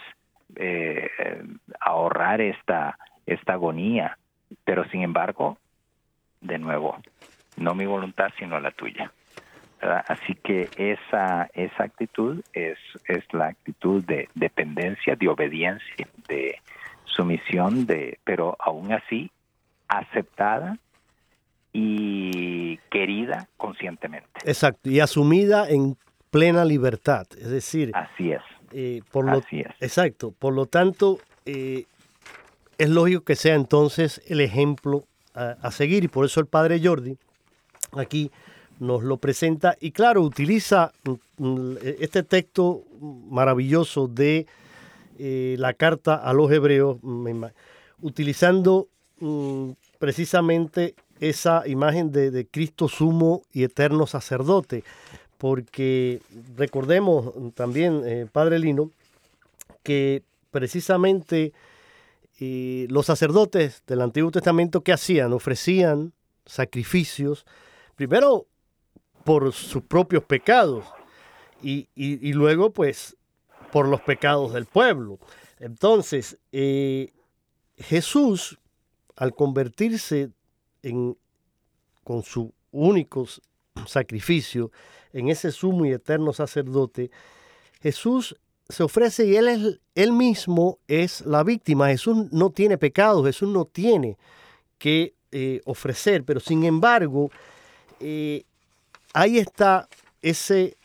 eh, 0.55 1.09
ahorrar 1.79 2.41
esta, 2.41 2.97
esta 3.27 3.53
agonía, 3.53 4.17
pero 4.63 4.83
sin 4.85 5.03
embargo, 5.03 5.59
de 6.41 6.57
nuevo, 6.57 6.97
no 7.57 7.75
mi 7.75 7.85
voluntad, 7.85 8.31
sino 8.39 8.59
la 8.59 8.71
tuya. 8.71 9.11
Así 10.07 10.35
que 10.35 10.69
esa, 10.77 11.49
esa 11.53 11.83
actitud 11.83 12.41
es, 12.53 12.77
es 13.07 13.23
la 13.33 13.47
actitud 13.47 14.03
de 14.03 14.29
dependencia, 14.35 15.15
de 15.15 15.27
obediencia, 15.27 16.07
de, 16.27 16.59
sumisión 17.15 17.85
de, 17.85 18.19
pero 18.23 18.55
aún 18.59 18.91
así 18.91 19.31
aceptada 19.87 20.77
y 21.73 22.77
querida 22.89 23.47
conscientemente. 23.57 24.29
Exacto, 24.45 24.89
y 24.89 24.99
asumida 24.99 25.69
en 25.69 25.97
plena 26.29 26.65
libertad, 26.65 27.27
es 27.37 27.49
decir, 27.49 27.91
así 27.93 28.31
es. 28.31 28.41
Eh, 28.71 29.01
por 29.11 29.25
lo, 29.25 29.37
así 29.37 29.61
es. 29.61 29.71
Exacto, 29.79 30.31
por 30.31 30.53
lo 30.53 30.65
tanto, 30.65 31.19
eh, 31.45 31.85
es 32.77 32.89
lógico 32.89 33.23
que 33.23 33.35
sea 33.35 33.55
entonces 33.55 34.21
el 34.27 34.41
ejemplo 34.41 35.03
a, 35.33 35.55
a, 35.61 35.71
seguir 35.71 36.03
y 36.03 36.07
por 36.07 36.25
eso 36.25 36.39
el 36.39 36.47
padre 36.47 36.81
Jordi 36.83 37.17
aquí 37.97 38.31
nos 38.79 39.03
lo 39.03 39.17
presenta 39.17 39.77
y 39.79 39.91
claro, 39.91 40.21
utiliza 40.21 40.91
mm, 41.03 41.43
mm, 41.43 41.77
este 41.99 42.23
texto 42.23 42.83
maravilloso 43.29 44.07
de 44.07 44.45
eh, 45.17 45.55
la 45.59 45.73
carta 45.73 46.15
a 46.15 46.33
los 46.33 46.51
hebreos, 46.51 46.97
utilizando 48.01 48.87
mm, 49.19 49.71
precisamente 49.97 50.95
esa 51.19 51.63
imagen 51.67 52.11
de, 52.11 52.47
Cristo 52.51 52.89
sumo 52.89 53.41
y 53.53 53.63
eterno 53.63 54.07
sacerdote, 54.07 54.83
porque 55.37 56.21
recordemos 56.57 57.31
también, 57.53 58.01
eh, 58.05 58.27
Padre 58.29 58.59
Lino, 58.59 58.91
que 59.83 60.23
precisamente 60.51 61.53
eh, 62.39 62.87
los 62.89 63.05
sacerdotes 63.05 63.83
del 63.87 64.01
Antiguo 64.01 64.31
Testamento, 64.31 64.81
¿qué 64.81 64.91
hacían? 64.91 65.31
Ofrecían 65.31 66.11
sacrificios, 66.45 67.45
primero 67.95 68.47
por 69.25 69.51
sus 69.51 69.83
propios 69.83 70.23
pecados, 70.23 70.85
y 71.61 72.33
luego 72.33 72.71
pues 72.71 73.17
por 73.75 73.89
los 73.89 73.99
pecados 73.99 74.53
del 74.53 74.65
pueblo. 74.67 75.19
Entonces, 75.59 76.37
eh, 76.53 77.11
Jesús, 77.77 78.57
al 79.17 79.35
convertirse 79.35 80.29
en, 80.81 81.17
con 82.05 82.23
su 82.23 82.53
único 82.71 83.25
sacrificio 83.85 84.71
en 85.11 85.27
ese 85.27 85.51
sumo 85.51 85.85
y 85.85 85.91
eterno 85.91 86.31
sacerdote, 86.31 87.11
Jesús 87.81 88.37
se 88.69 88.83
ofrece 88.83 89.25
y 89.25 89.35
él, 89.35 89.47
es, 89.49 89.79
él 89.95 90.13
mismo 90.13 90.79
es 90.87 91.25
la 91.25 91.43
víctima. 91.43 91.89
Jesús 91.89 92.31
no 92.31 92.51
tiene 92.51 92.77
pecado, 92.77 93.25
Jesús 93.25 93.49
no 93.49 93.65
tiene 93.65 94.17
que 94.77 95.15
eh, 95.33 95.59
ofrecer, 95.65 96.23
pero 96.23 96.39
sin 96.39 96.63
embargo, 96.63 97.29
eh, 97.99 98.45
ahí 99.15 99.39
está 99.39 99.87
ese 100.21 100.77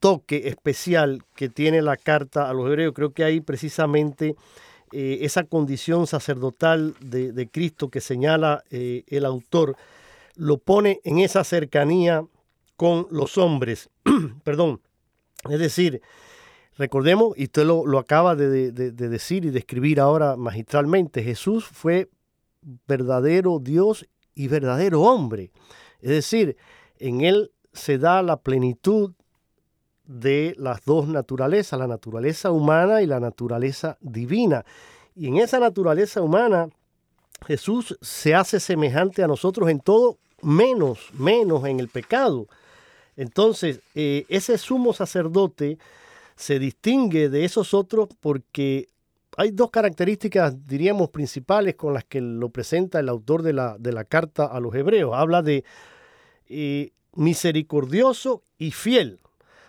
toque 0.00 0.48
especial 0.48 1.22
que 1.36 1.48
tiene 1.48 1.80
la 1.80 1.96
carta 1.96 2.50
a 2.50 2.52
los 2.52 2.66
hebreos. 2.66 2.92
Creo 2.92 3.12
que 3.12 3.24
ahí 3.24 3.40
precisamente 3.40 4.34
eh, 4.92 5.18
esa 5.22 5.44
condición 5.44 6.06
sacerdotal 6.06 6.94
de, 7.00 7.48
Cristo 7.50 7.88
que 7.88 8.00
señala 8.00 8.64
eh, 8.70 9.04
el 9.06 9.24
autor, 9.24 9.76
lo 10.34 10.58
pone 10.58 11.00
en 11.04 11.20
esa 11.20 11.44
cercanía 11.44 12.26
con 12.76 13.06
los 13.10 13.38
hombres. 13.38 13.88
Perdón. 14.44 14.80
Es 15.48 15.60
decir, 15.60 16.02
recordemos, 16.76 17.38
y 17.38 17.44
usted 17.44 17.64
lo, 17.64 17.98
acaba 17.98 18.34
de, 18.34 18.72
de, 18.72 18.90
decir 18.90 19.44
y 19.44 19.50
describir 19.50 20.00
ahora 20.00 20.36
magistralmente, 20.36 21.22
Jesús 21.22 21.64
fue 21.66 22.08
verdadero 22.88 23.60
Dios 23.60 24.06
y 24.34 24.48
verdadero 24.48 25.02
hombre. 25.02 25.52
Es 26.00 26.10
decir, 26.10 26.56
en 27.04 27.20
él 27.20 27.50
se 27.74 27.98
da 27.98 28.22
la 28.22 28.38
plenitud 28.38 29.12
de 30.06 30.54
las 30.58 30.84
dos 30.86 31.06
naturalezas, 31.06 31.78
la 31.78 31.86
naturaleza 31.86 32.50
humana 32.50 33.02
y 33.02 33.06
la 33.06 33.20
naturaleza 33.20 33.98
divina. 34.00 34.64
Y 35.14 35.28
en 35.28 35.36
esa 35.36 35.58
naturaleza 35.58 36.22
humana, 36.22 36.68
Jesús 37.46 37.96
se 38.00 38.34
hace 38.34 38.58
semejante 38.58 39.22
a 39.22 39.26
nosotros 39.26 39.68
en 39.68 39.80
todo, 39.80 40.16
menos, 40.40 41.10
menos 41.12 41.66
en 41.66 41.78
el 41.78 41.88
pecado. 41.88 42.46
Entonces, 43.16 43.80
eh, 43.94 44.24
ese 44.30 44.56
sumo 44.56 44.94
sacerdote 44.94 45.76
se 46.36 46.58
distingue 46.58 47.28
de 47.28 47.44
esos 47.44 47.74
otros 47.74 48.08
porque 48.20 48.88
hay 49.36 49.50
dos 49.50 49.70
características, 49.70 50.66
diríamos, 50.66 51.10
principales 51.10 51.74
con 51.74 51.92
las 51.92 52.04
que 52.04 52.22
lo 52.22 52.48
presenta 52.48 52.98
el 52.98 53.10
autor 53.10 53.42
de 53.42 53.52
la, 53.52 53.76
de 53.78 53.92
la 53.92 54.04
carta 54.04 54.46
a 54.46 54.58
los 54.58 54.74
hebreos. 54.74 55.12
Habla 55.14 55.42
de 55.42 55.64
eh, 56.48 56.92
misericordioso 57.16 58.42
y 58.58 58.70
fiel. 58.70 59.20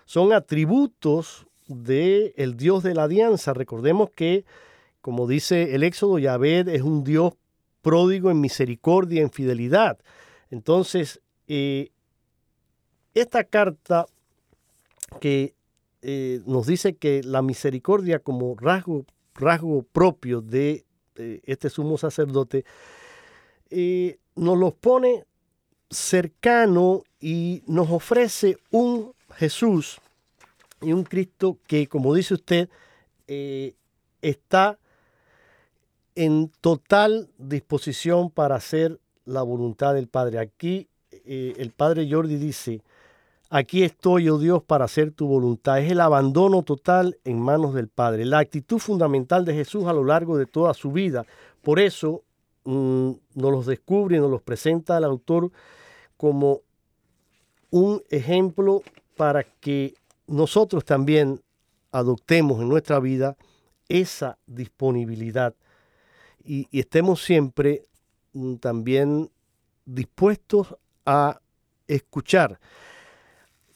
Son 0.04 0.32
atributos 0.32 1.46
del 1.66 2.32
el 2.36 2.56
Dios 2.56 2.82
de 2.82 2.94
la 2.94 3.04
alianza. 3.04 3.54
Recordemos 3.54 4.10
que, 4.10 4.44
como 5.00 5.26
dice 5.26 5.74
el 5.74 5.82
Éxodo, 5.82 6.18
Yahvé 6.18 6.64
es 6.68 6.82
un 6.82 7.04
Dios 7.04 7.34
pródigo 7.82 8.30
en 8.30 8.40
misericordia, 8.40 9.22
en 9.22 9.30
fidelidad. 9.30 9.98
Entonces, 10.50 11.20
eh, 11.48 11.90
esta 13.14 13.44
carta 13.44 14.06
que 15.20 15.54
eh, 16.02 16.40
nos 16.46 16.66
dice 16.66 16.96
que 16.96 17.22
la 17.22 17.42
misericordia 17.42 18.18
como 18.18 18.54
rasgo 18.56 19.06
rasgo 19.38 19.82
propio 19.82 20.40
de 20.40 20.84
este 21.44 21.70
sumo 21.70 21.96
sacerdote, 21.98 22.64
eh, 23.70 24.18
nos 24.34 24.58
los 24.58 24.74
pone 24.74 25.24
cercano 25.96 27.04
y 27.20 27.62
nos 27.66 27.90
ofrece 27.90 28.58
un 28.70 29.12
Jesús 29.34 29.98
y 30.80 30.92
un 30.92 31.04
Cristo 31.04 31.58
que, 31.66 31.86
como 31.86 32.14
dice 32.14 32.34
usted, 32.34 32.68
eh, 33.26 33.74
está 34.20 34.78
en 36.14 36.50
total 36.60 37.30
disposición 37.38 38.30
para 38.30 38.56
hacer 38.56 39.00
la 39.24 39.42
voluntad 39.42 39.94
del 39.94 40.08
Padre. 40.08 40.38
Aquí 40.38 40.88
eh, 41.10 41.54
el 41.56 41.72
Padre 41.72 42.08
Jordi 42.10 42.36
dice, 42.36 42.82
Aquí 43.48 43.84
estoy, 43.84 44.28
oh 44.28 44.38
Dios, 44.38 44.62
para 44.62 44.86
hacer 44.86 45.12
tu 45.12 45.28
voluntad. 45.28 45.78
Es 45.78 45.92
el 45.92 46.00
abandono 46.00 46.62
total 46.62 47.16
en 47.24 47.40
manos 47.40 47.74
del 47.74 47.88
Padre, 47.88 48.24
la 48.24 48.40
actitud 48.40 48.78
fundamental 48.78 49.44
de 49.44 49.54
Jesús 49.54 49.86
a 49.86 49.92
lo 49.92 50.04
largo 50.04 50.36
de 50.36 50.46
toda 50.46 50.74
su 50.74 50.90
vida. 50.90 51.24
Por 51.62 51.78
eso 51.78 52.22
mm, 52.64 53.10
nos 53.34 53.52
los 53.52 53.66
descubre 53.66 54.16
y 54.16 54.20
nos 54.20 54.30
los 54.30 54.42
presenta 54.42 54.98
el 54.98 55.04
autor 55.04 55.52
como 56.16 56.62
un 57.70 58.02
ejemplo 58.10 58.82
para 59.16 59.44
que 59.44 59.94
nosotros 60.26 60.84
también 60.84 61.40
adoptemos 61.92 62.60
en 62.60 62.68
nuestra 62.68 63.00
vida 63.00 63.36
esa 63.88 64.38
disponibilidad 64.46 65.54
y, 66.44 66.68
estemos 66.78 67.22
siempre 67.24 67.86
mm, 68.32 68.56
también 68.56 69.30
dispuestos 69.84 70.76
a 71.04 71.40
escuchar. 71.88 72.58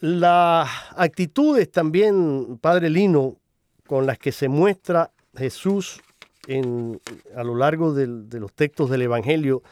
Las 0.01 0.69
actitudes 0.97 1.71
también, 1.71 2.59
Padre 2.61 2.91
Lino, 2.91 3.37
con 3.87 4.07
las 4.07 4.19
que 4.19 4.33
se 4.33 4.49
muestra 4.49 5.11
Jesús 5.37 6.01
en, 6.47 7.01
a 7.37 7.45
lo 7.45 7.55
largo 7.55 7.93
de 7.93 8.41
los 8.41 8.53
textos 8.53 8.89
del 8.89 9.03
Evangelio 9.03 9.63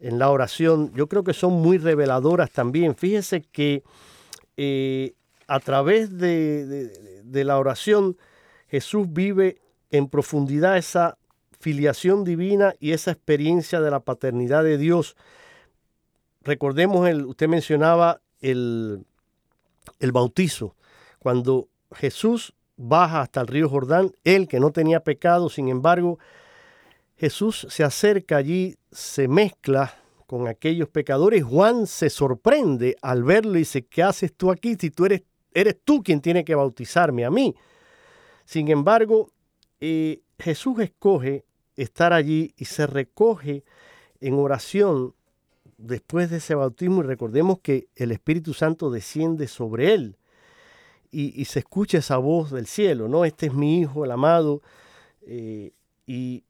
en 0.00 0.18
la 0.18 0.30
oración, 0.30 0.92
yo 0.94 1.08
creo 1.08 1.24
que 1.24 1.32
son 1.32 1.54
muy 1.54 1.78
reveladoras 1.78 2.50
también. 2.50 2.94
Fíjese 2.94 3.42
que 3.42 3.82
eh, 4.56 5.14
a 5.46 5.60
través 5.60 6.16
de, 6.18 7.22
de 7.24 7.44
la 7.44 7.58
oración 7.58 8.16
Jesús 8.68 9.06
vive 9.10 9.60
en 9.90 10.08
profundidad 10.08 10.76
esa 10.76 11.18
filiación 11.58 12.24
divina 12.24 12.74
y 12.80 12.92
esa 12.92 13.12
experiencia 13.12 13.80
de 13.80 13.90
la 13.90 14.00
paternidad 14.00 14.64
de 14.64 14.78
Dios. 14.78 15.16
Recordemos, 16.42 17.08
el, 17.08 17.24
usted 17.26 17.48
mencionaba 17.48 18.20
el, 18.40 19.04
el 19.98 20.12
bautizo. 20.12 20.76
Cuando 21.18 21.68
Jesús 21.92 22.54
baja 22.76 23.22
hasta 23.22 23.40
el 23.40 23.46
río 23.46 23.68
Jordán, 23.68 24.12
él 24.24 24.48
que 24.48 24.60
no 24.60 24.70
tenía 24.70 25.00
pecado, 25.00 25.48
sin 25.48 25.68
embargo, 25.68 26.18
Jesús 27.16 27.66
se 27.70 27.82
acerca 27.82 28.36
allí, 28.36 28.76
se 28.96 29.28
mezcla 29.28 29.94
con 30.26 30.48
aquellos 30.48 30.88
pecadores. 30.88 31.44
Juan 31.44 31.86
se 31.86 32.08
sorprende 32.08 32.96
al 33.02 33.24
verlo 33.24 33.56
y 33.56 33.58
dice, 33.58 33.84
¿qué 33.84 34.02
haces 34.02 34.34
tú 34.34 34.50
aquí 34.50 34.74
si 34.80 34.90
tú 34.90 35.04
eres, 35.04 35.22
eres 35.52 35.76
tú 35.84 36.02
quien 36.02 36.22
tiene 36.22 36.46
que 36.46 36.54
bautizarme 36.54 37.26
a 37.26 37.30
mí? 37.30 37.54
Sin 38.46 38.68
embargo, 38.68 39.30
eh, 39.80 40.22
Jesús 40.38 40.80
escoge 40.80 41.44
estar 41.76 42.14
allí 42.14 42.54
y 42.56 42.64
se 42.64 42.86
recoge 42.86 43.64
en 44.20 44.34
oración 44.34 45.14
después 45.76 46.30
de 46.30 46.38
ese 46.38 46.54
bautismo 46.54 47.02
y 47.02 47.06
recordemos 47.06 47.58
que 47.58 47.88
el 47.96 48.12
Espíritu 48.12 48.54
Santo 48.54 48.90
desciende 48.90 49.46
sobre 49.46 49.92
él 49.92 50.16
y, 51.10 51.44
se 51.44 51.60
escucha 51.60 51.98
esa 51.98 52.16
voz 52.16 52.50
del 52.50 52.66
cielo, 52.66 53.08
¿no? 53.08 53.24
Este 53.24 53.46
es 53.46 53.54
mi 53.54 53.80
Hijo, 53.80 54.04
el 54.04 54.10
amado, 54.10 54.60
eh, 55.22 55.72
y 56.06 56.44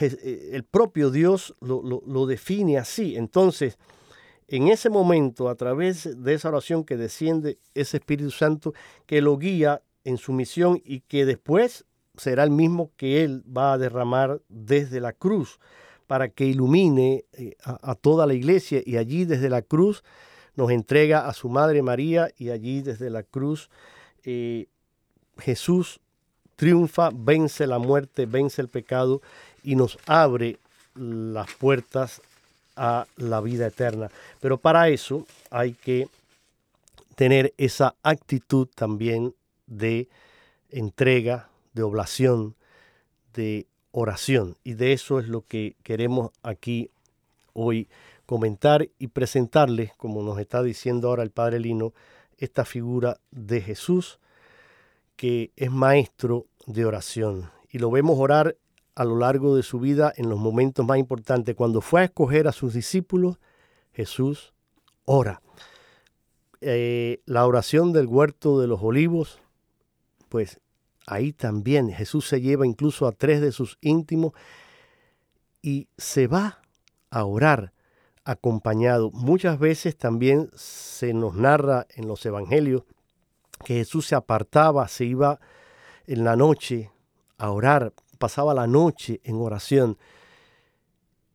el 0.00 0.64
propio 0.64 1.10
Dios 1.10 1.54
lo, 1.60 1.82
lo, 1.82 2.26
define 2.26 2.78
así. 2.78 3.16
Entonces, 3.16 3.78
en 4.48 4.68
ese 4.68 4.90
momento, 4.90 5.48
a 5.48 5.54
través 5.54 6.22
de 6.22 6.34
esa 6.34 6.48
oración 6.48 6.84
que 6.84 6.96
desciende 6.96 7.58
ese 7.74 7.98
Espíritu 7.98 8.30
Santo, 8.30 8.74
que 9.06 9.20
lo 9.20 9.38
guía 9.38 9.82
en 10.04 10.18
su 10.18 10.32
misión 10.32 10.80
y 10.84 11.00
que 11.00 11.24
después 11.24 11.84
será 12.16 12.44
el 12.44 12.50
mismo 12.50 12.90
que 12.96 13.24
Él 13.24 13.42
va 13.44 13.72
a 13.72 13.78
derramar 13.78 14.40
desde 14.48 15.00
la 15.00 15.12
cruz 15.12 15.58
para 16.06 16.28
que 16.28 16.44
ilumine 16.44 17.24
eh, 17.32 17.56
a, 17.62 17.94
toda 17.94 18.26
la 18.26 18.34
iglesia 18.34 18.82
y 18.84 18.96
allí 18.96 19.24
desde 19.24 19.48
la 19.48 19.62
cruz 19.62 20.04
nos 20.54 20.70
entrega 20.70 21.26
a 21.26 21.32
su 21.32 21.48
Madre 21.48 21.80
María 21.82 22.30
y 22.36 22.50
allí 22.50 22.82
desde 22.82 23.08
la 23.08 23.22
cruz 23.22 23.70
eh, 24.24 24.66
Jesús 25.38 26.00
triunfa, 26.56 27.10
vence 27.14 27.66
la 27.66 27.78
muerte, 27.78 28.26
vence 28.26 28.60
el 28.60 28.68
pecado 28.68 29.22
y 29.62 29.76
nos 29.76 29.98
abre 30.06 30.58
las 30.94 31.52
puertas 31.54 32.20
a 32.76 33.06
la 33.16 33.40
vida 33.40 33.66
eterna. 33.66 34.10
Pero 34.40 34.58
para 34.58 34.88
eso 34.88 35.26
hay 35.50 35.72
que 35.72 36.08
tener 37.14 37.54
esa 37.58 37.94
actitud 38.02 38.68
también 38.74 39.34
de 39.66 40.08
entrega, 40.70 41.48
de 41.74 41.82
oblación, 41.82 42.54
de 43.34 43.66
oración. 43.90 44.56
Y 44.64 44.74
de 44.74 44.92
eso 44.92 45.18
es 45.18 45.28
lo 45.28 45.42
que 45.42 45.76
queremos 45.82 46.30
aquí 46.42 46.90
hoy 47.52 47.88
comentar 48.26 48.88
y 48.98 49.08
presentarles, 49.08 49.92
como 49.96 50.22
nos 50.22 50.38
está 50.38 50.62
diciendo 50.62 51.08
ahora 51.08 51.22
el 51.22 51.30
Padre 51.30 51.60
Lino, 51.60 51.92
esta 52.38 52.64
figura 52.64 53.18
de 53.30 53.60
Jesús 53.60 54.18
que 55.16 55.52
es 55.56 55.70
maestro 55.70 56.46
de 56.66 56.84
oración. 56.84 57.50
Y 57.70 57.78
lo 57.78 57.90
vemos 57.90 58.18
orar 58.18 58.56
a 58.94 59.04
lo 59.04 59.16
largo 59.16 59.56
de 59.56 59.62
su 59.62 59.80
vida 59.80 60.12
en 60.16 60.28
los 60.28 60.38
momentos 60.38 60.86
más 60.86 60.98
importantes. 60.98 61.54
Cuando 61.54 61.80
fue 61.80 62.02
a 62.02 62.04
escoger 62.04 62.48
a 62.48 62.52
sus 62.52 62.74
discípulos, 62.74 63.38
Jesús 63.92 64.52
ora. 65.04 65.42
Eh, 66.60 67.20
la 67.26 67.46
oración 67.46 67.92
del 67.92 68.06
huerto 68.06 68.60
de 68.60 68.68
los 68.68 68.82
olivos, 68.82 69.40
pues 70.28 70.60
ahí 71.06 71.32
también 71.32 71.90
Jesús 71.90 72.28
se 72.28 72.40
lleva 72.40 72.66
incluso 72.66 73.06
a 73.06 73.12
tres 73.12 73.40
de 73.40 73.52
sus 73.52 73.78
íntimos 73.80 74.32
y 75.60 75.88
se 75.96 76.26
va 76.26 76.62
a 77.10 77.24
orar 77.24 77.72
acompañado. 78.24 79.10
Muchas 79.10 79.58
veces 79.58 79.96
también 79.96 80.50
se 80.54 81.12
nos 81.12 81.34
narra 81.34 81.86
en 81.96 82.06
los 82.06 82.24
evangelios 82.24 82.84
que 83.64 83.74
Jesús 83.74 84.06
se 84.06 84.14
apartaba, 84.14 84.88
se 84.88 85.04
iba 85.04 85.40
en 86.06 86.24
la 86.24 86.36
noche 86.36 86.90
a 87.38 87.50
orar, 87.50 87.92
pasaba 88.22 88.54
la 88.54 88.68
noche 88.68 89.20
en 89.24 89.34
oración. 89.34 89.96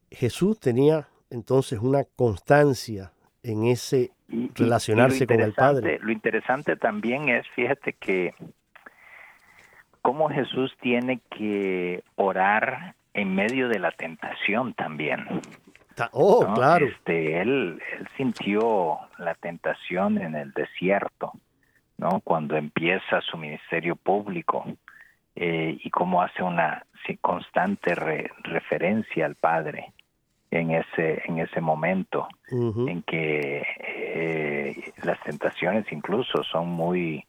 Jesús 0.10 0.58
tenía 0.58 1.10
entonces 1.30 1.80
una 1.80 2.06
constancia 2.16 3.12
en 3.44 3.66
ese 3.66 4.12
relacionarse 4.56 5.28
con 5.28 5.42
el 5.42 5.52
Padre. 5.52 6.00
Lo 6.02 6.14
interesante 6.14 6.78
también 6.78 7.28
es, 7.28 7.46
fíjate 7.56 7.92
que 7.92 8.34
cómo 10.02 10.30
Jesús 10.30 10.72
tiene 10.80 11.20
que 11.30 12.06
orar 12.16 12.96
en 13.14 13.36
medio 13.36 13.68
de 13.68 13.80
la 13.80 13.92
tentación 13.92 14.74
también. 14.74 15.26
Oh, 16.14 16.54
claro. 16.56 16.86
Este, 16.86 17.42
él, 17.42 17.82
él 18.00 18.08
sintió 18.16 18.98
la 19.18 19.36
tentación 19.36 20.20
en 20.20 20.36
el 20.36 20.54
desierto, 20.54 21.34
¿no? 21.98 22.22
Cuando 22.24 22.56
empieza 22.56 23.20
su 23.30 23.36
ministerio 23.36 23.98
público 23.98 24.64
eh, 25.40 25.78
y 25.84 25.90
cómo 25.92 26.24
hace 26.24 26.42
una 26.42 26.84
constante 27.22 27.94
referencia 27.94 29.28
al 29.28 29.36
Padre 29.36 29.94
en 30.50 30.72
ese 30.72 31.22
en 31.26 31.40
ese 31.40 31.62
momento 31.62 32.28
en 32.50 33.04
que 33.04 33.64
eh, 33.80 34.94
las 35.04 35.22
tentaciones 35.22 35.86
incluso 35.92 36.44
son 36.44 36.70
muy 36.70 37.24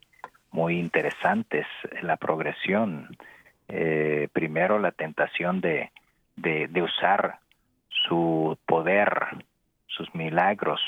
muy 0.51 0.79
interesantes 0.79 1.67
la 2.03 2.17
progresión. 2.17 3.15
Eh, 3.69 4.29
primero 4.33 4.79
la 4.79 4.93
tentación 4.93 5.61
de, 5.61 5.91
de, 6.37 6.83
usar 6.83 7.41
su 7.89 8.57
poder 8.65 9.45
sus 9.87 10.15
milagros 10.15 10.81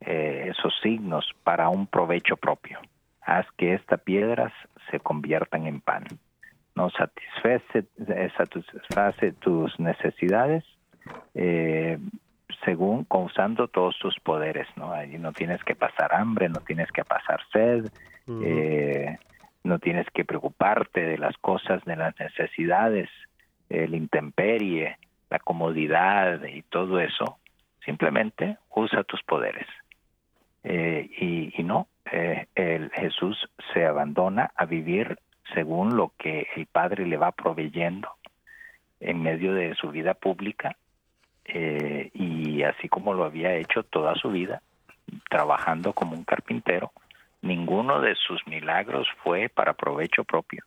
eh, 0.00 0.46
esos 0.48 0.72
signos 0.82 1.26
para 1.44 1.68
un 1.68 1.86
provecho 1.86 2.38
propio. 2.38 2.80
Haz 3.20 3.46
que 3.58 3.74
estas 3.74 4.00
piedras 4.00 4.52
se 4.90 5.00
conviertan 5.00 5.66
en 5.66 5.82
pan 5.82 6.04
no 6.78 6.90
satisface, 6.90 7.88
satisface 8.36 9.32
tus 9.32 9.78
necesidades 9.80 10.64
eh, 11.34 11.98
según 12.64 13.04
usando 13.08 13.66
todos 13.68 13.98
tus 13.98 14.18
poderes, 14.20 14.68
¿no? 14.76 14.92
Allí 14.92 15.18
no 15.18 15.32
tienes 15.32 15.62
que 15.64 15.74
pasar 15.74 16.14
hambre, 16.14 16.48
no 16.48 16.60
tienes 16.60 16.90
que 16.92 17.04
pasar 17.04 17.40
sed, 17.52 17.90
eh, 18.44 19.18
no 19.64 19.78
tienes 19.78 20.06
que 20.14 20.24
preocuparte 20.24 21.00
de 21.00 21.18
las 21.18 21.36
cosas, 21.38 21.84
de 21.84 21.96
las 21.96 22.18
necesidades, 22.20 23.08
el 23.68 23.94
intemperie, 23.94 24.98
la 25.30 25.38
comodidad 25.40 26.42
y 26.44 26.62
todo 26.62 27.00
eso. 27.00 27.38
Simplemente 27.84 28.58
usa 28.74 29.02
tus 29.04 29.22
poderes. 29.22 29.66
Eh, 30.64 31.08
y, 31.18 31.60
y, 31.60 31.62
no, 31.64 31.88
eh, 32.12 32.46
el 32.54 32.90
Jesús 32.90 33.36
se 33.72 33.86
abandona 33.86 34.50
a 34.56 34.64
vivir 34.64 35.18
según 35.54 35.96
lo 35.96 36.12
que 36.18 36.48
el 36.56 36.66
Padre 36.66 37.06
le 37.06 37.16
va 37.16 37.32
proveyendo 37.32 38.08
en 39.00 39.22
medio 39.22 39.54
de 39.54 39.74
su 39.74 39.90
vida 39.90 40.14
pública 40.14 40.76
eh, 41.44 42.10
y 42.12 42.62
así 42.62 42.88
como 42.88 43.14
lo 43.14 43.24
había 43.24 43.54
hecho 43.54 43.82
toda 43.82 44.14
su 44.14 44.30
vida, 44.30 44.62
trabajando 45.30 45.92
como 45.92 46.14
un 46.14 46.24
carpintero, 46.24 46.92
ninguno 47.40 48.00
de 48.00 48.14
sus 48.14 48.46
milagros 48.46 49.08
fue 49.22 49.48
para 49.48 49.72
provecho 49.72 50.24
propio. 50.24 50.64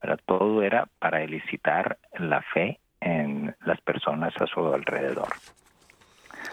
Pero 0.00 0.16
todo 0.18 0.62
era 0.62 0.86
para 0.98 1.22
elicitar 1.22 1.98
la 2.18 2.42
fe 2.42 2.78
en 3.00 3.54
las 3.64 3.80
personas 3.80 4.34
a 4.40 4.46
su 4.46 4.74
alrededor. 4.74 5.28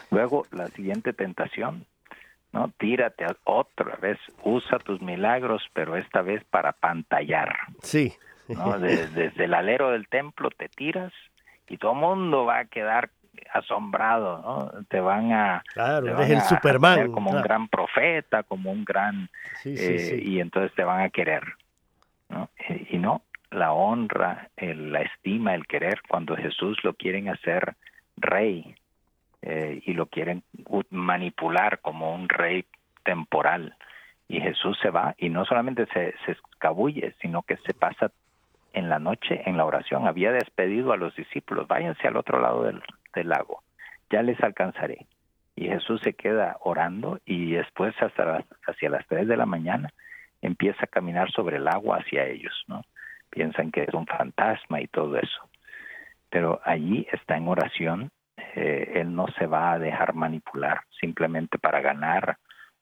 Luego, 0.09 0.45
la 0.51 0.67
siguiente 0.67 1.11
tentación, 1.13 1.85
¿no? 2.51 2.71
Tírate 2.77 3.25
otra 3.43 3.95
vez, 3.97 4.17
usa 4.43 4.79
tus 4.79 5.01
milagros, 5.01 5.63
pero 5.73 5.95
esta 5.95 6.21
vez 6.21 6.43
para 6.45 6.73
pantallar. 6.73 7.55
Sí. 7.81 8.13
desde 8.47 9.45
el 9.45 9.53
alero 9.53 9.91
del 9.91 10.07
templo 10.07 10.49
te 10.49 10.67
tiras 10.67 11.13
y 11.67 11.77
todo 11.77 11.93
el 11.93 11.99
mundo 11.99 12.45
va 12.45 12.59
a 12.59 12.65
quedar 12.65 13.09
asombrado, 13.53 14.41
¿no? 14.41 14.83
Te 14.89 14.99
van 14.99 15.31
a, 15.31 15.63
claro, 15.73 16.21
el 16.21 16.41
Superman, 16.41 17.11
como 17.11 17.31
un 17.31 17.41
gran 17.41 17.67
profeta, 17.67 18.43
como 18.43 18.71
un 18.71 18.85
gran 18.85 19.29
eh, 19.65 20.21
y 20.21 20.39
entonces 20.39 20.73
te 20.75 20.83
van 20.83 21.01
a 21.01 21.09
querer, 21.09 21.43
¿no? 22.29 22.49
Y, 22.89 22.97
no, 22.97 23.23
la 23.49 23.71
honra, 23.73 24.49
la 24.57 25.01
estima, 25.01 25.55
el 25.55 25.65
querer, 25.65 26.01
cuando 26.07 26.35
Jesús 26.35 26.77
lo 26.83 26.93
quieren 26.93 27.29
hacer 27.29 27.75
rey 28.17 28.75
eh, 29.41 29.81
y 29.85 29.93
lo 29.93 30.05
quieren 30.07 30.43
manipular 30.89 31.79
como 31.79 32.13
un 32.13 32.29
rey 32.29 32.65
temporal 33.03 33.75
y 34.31 34.39
Jesús 34.39 34.79
se 34.81 34.89
va 34.89 35.13
y 35.17 35.27
no 35.27 35.43
solamente 35.43 35.85
se, 35.87 36.15
escabulle, 36.25 37.13
sino 37.21 37.41
que 37.43 37.57
se 37.57 37.73
pasa 37.73 38.11
en 38.71 38.87
la 38.87 38.97
noche 38.97 39.41
en 39.45 39.57
la 39.57 39.65
oración. 39.65 40.07
Había 40.07 40.31
despedido 40.31 40.93
a 40.93 40.97
los 40.97 41.13
discípulos, 41.17 41.67
váyanse 41.67 42.07
al 42.07 42.15
otro 42.15 42.39
lado 42.39 42.63
del, 42.63 42.81
lago, 43.27 43.61
ya 44.09 44.23
les 44.23 44.41
alcanzaré. 44.41 45.05
Y 45.57 45.67
Jesús 45.67 45.99
se 46.01 46.13
queda 46.13 46.55
orando 46.61 47.19
y 47.25 47.51
después 47.51 47.93
hasta 48.01 48.45
hacia 48.67 48.89
las 48.89 49.05
3 49.07 49.27
de 49.27 49.35
la 49.35 49.45
mañana 49.45 49.89
empieza 50.41 50.85
a 50.85 50.87
caminar 50.87 51.29
sobre 51.31 51.57
el 51.57 51.67
agua 51.67 51.97
hacia 51.97 52.25
ellos, 52.25 52.63
¿no? 52.67 52.83
Piensan 53.29 53.69
que 53.69 53.83
es 53.83 53.93
un 53.93 54.07
fantasma 54.07 54.79
y 54.79 54.87
todo 54.87 55.17
eso. 55.17 55.41
Pero 56.29 56.61
allí 56.63 57.05
está 57.11 57.35
en 57.35 57.49
oración, 57.49 58.11
eh, 58.55 58.93
él 58.95 59.15
no 59.15 59.27
se 59.37 59.47
va 59.47 59.73
a 59.73 59.79
dejar 59.79 60.13
manipular 60.13 60.81
simplemente 60.99 61.57
para 61.57 61.81
ganar 61.81 62.37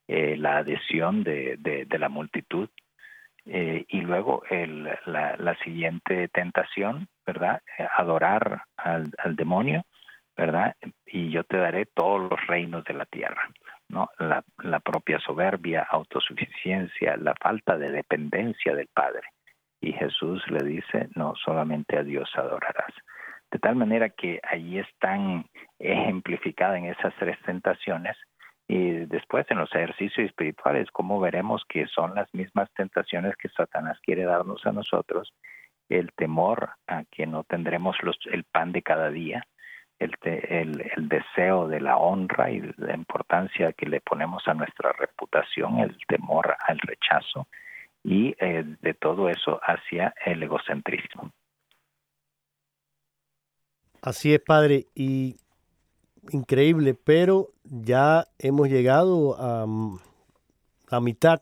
eh, 0.08 0.36
la 0.36 0.58
adhesión 0.58 1.22
de, 1.22 1.56
de, 1.58 1.98
la 1.98 2.08
multitud. 2.08 2.68
Eh, 3.46 3.84
y 3.88 4.00
luego 4.02 4.42
el, 4.50 4.84
la, 5.06 5.36
la, 5.36 5.54
siguiente 5.64 6.28
tentación, 6.28 7.08
¿verdad? 7.26 7.62
adorar 7.96 8.64
al, 8.76 9.10
al 9.18 9.34
demonio 9.34 9.84
¿verdad? 10.40 10.74
Y 11.04 11.30
yo 11.30 11.44
te 11.44 11.58
daré 11.58 11.84
todos 11.84 12.30
los 12.30 12.46
reinos 12.46 12.82
de 12.84 12.94
la 12.94 13.04
tierra, 13.04 13.50
¿no? 13.88 14.08
La, 14.18 14.42
la 14.62 14.80
propia 14.80 15.18
soberbia, 15.18 15.86
autosuficiencia, 15.90 17.18
la 17.18 17.34
falta 17.34 17.76
de 17.76 17.90
dependencia 17.90 18.74
del 18.74 18.88
Padre. 18.88 19.28
Y 19.82 19.92
Jesús 19.92 20.42
le 20.50 20.64
dice, 20.64 21.10
no, 21.14 21.34
solamente 21.36 21.98
a 21.98 22.02
Dios 22.02 22.30
adorarás. 22.36 22.94
De 23.50 23.58
tal 23.58 23.74
manera 23.76 24.10
que 24.10 24.40
allí 24.42 24.78
están 24.78 25.46
ejemplificadas 25.78 26.78
en 26.78 26.86
esas 26.86 27.12
tres 27.18 27.38
tentaciones 27.44 28.16
y 28.68 28.90
después 29.06 29.44
en 29.50 29.58
los 29.58 29.74
ejercicios 29.74 30.28
espirituales, 30.28 30.88
como 30.92 31.18
veremos 31.18 31.64
que 31.68 31.86
son 31.86 32.14
las 32.14 32.32
mismas 32.32 32.70
tentaciones 32.74 33.34
que 33.36 33.48
Satanás 33.48 33.98
quiere 34.02 34.22
darnos 34.22 34.64
a 34.64 34.72
nosotros, 34.72 35.32
el 35.88 36.12
temor 36.12 36.70
a 36.86 37.02
que 37.10 37.26
no 37.26 37.42
tendremos 37.42 37.96
los, 38.02 38.16
el 38.30 38.44
pan 38.44 38.70
de 38.70 38.82
cada 38.82 39.10
día, 39.10 39.44
el, 39.98 40.16
el, 40.22 41.08
deseo 41.08 41.66
de 41.66 41.80
la 41.80 41.96
honra 41.96 42.50
y 42.50 42.60
la 42.76 42.94
importancia 42.94 43.72
que 43.72 43.86
le 43.86 44.00
ponemos 44.00 44.46
a 44.46 44.54
nuestra 44.54 44.92
reputación, 44.92 45.80
el 45.80 45.96
temor 46.06 46.56
al 46.66 46.78
rechazo 46.78 47.48
y 48.02 48.34
eh, 48.38 48.64
de 48.80 48.94
todo 48.94 49.28
eso 49.28 49.60
hacia 49.62 50.14
el 50.24 50.42
egocentrismo. 50.42 51.32
Así 54.02 54.32
es, 54.32 54.40
padre, 54.40 54.86
y 54.94 55.36
increíble, 56.30 56.94
pero 56.94 57.52
ya 57.64 58.26
hemos 58.38 58.68
llegado 58.68 59.36
a, 59.38 59.66
a 60.88 61.00
mitad 61.00 61.40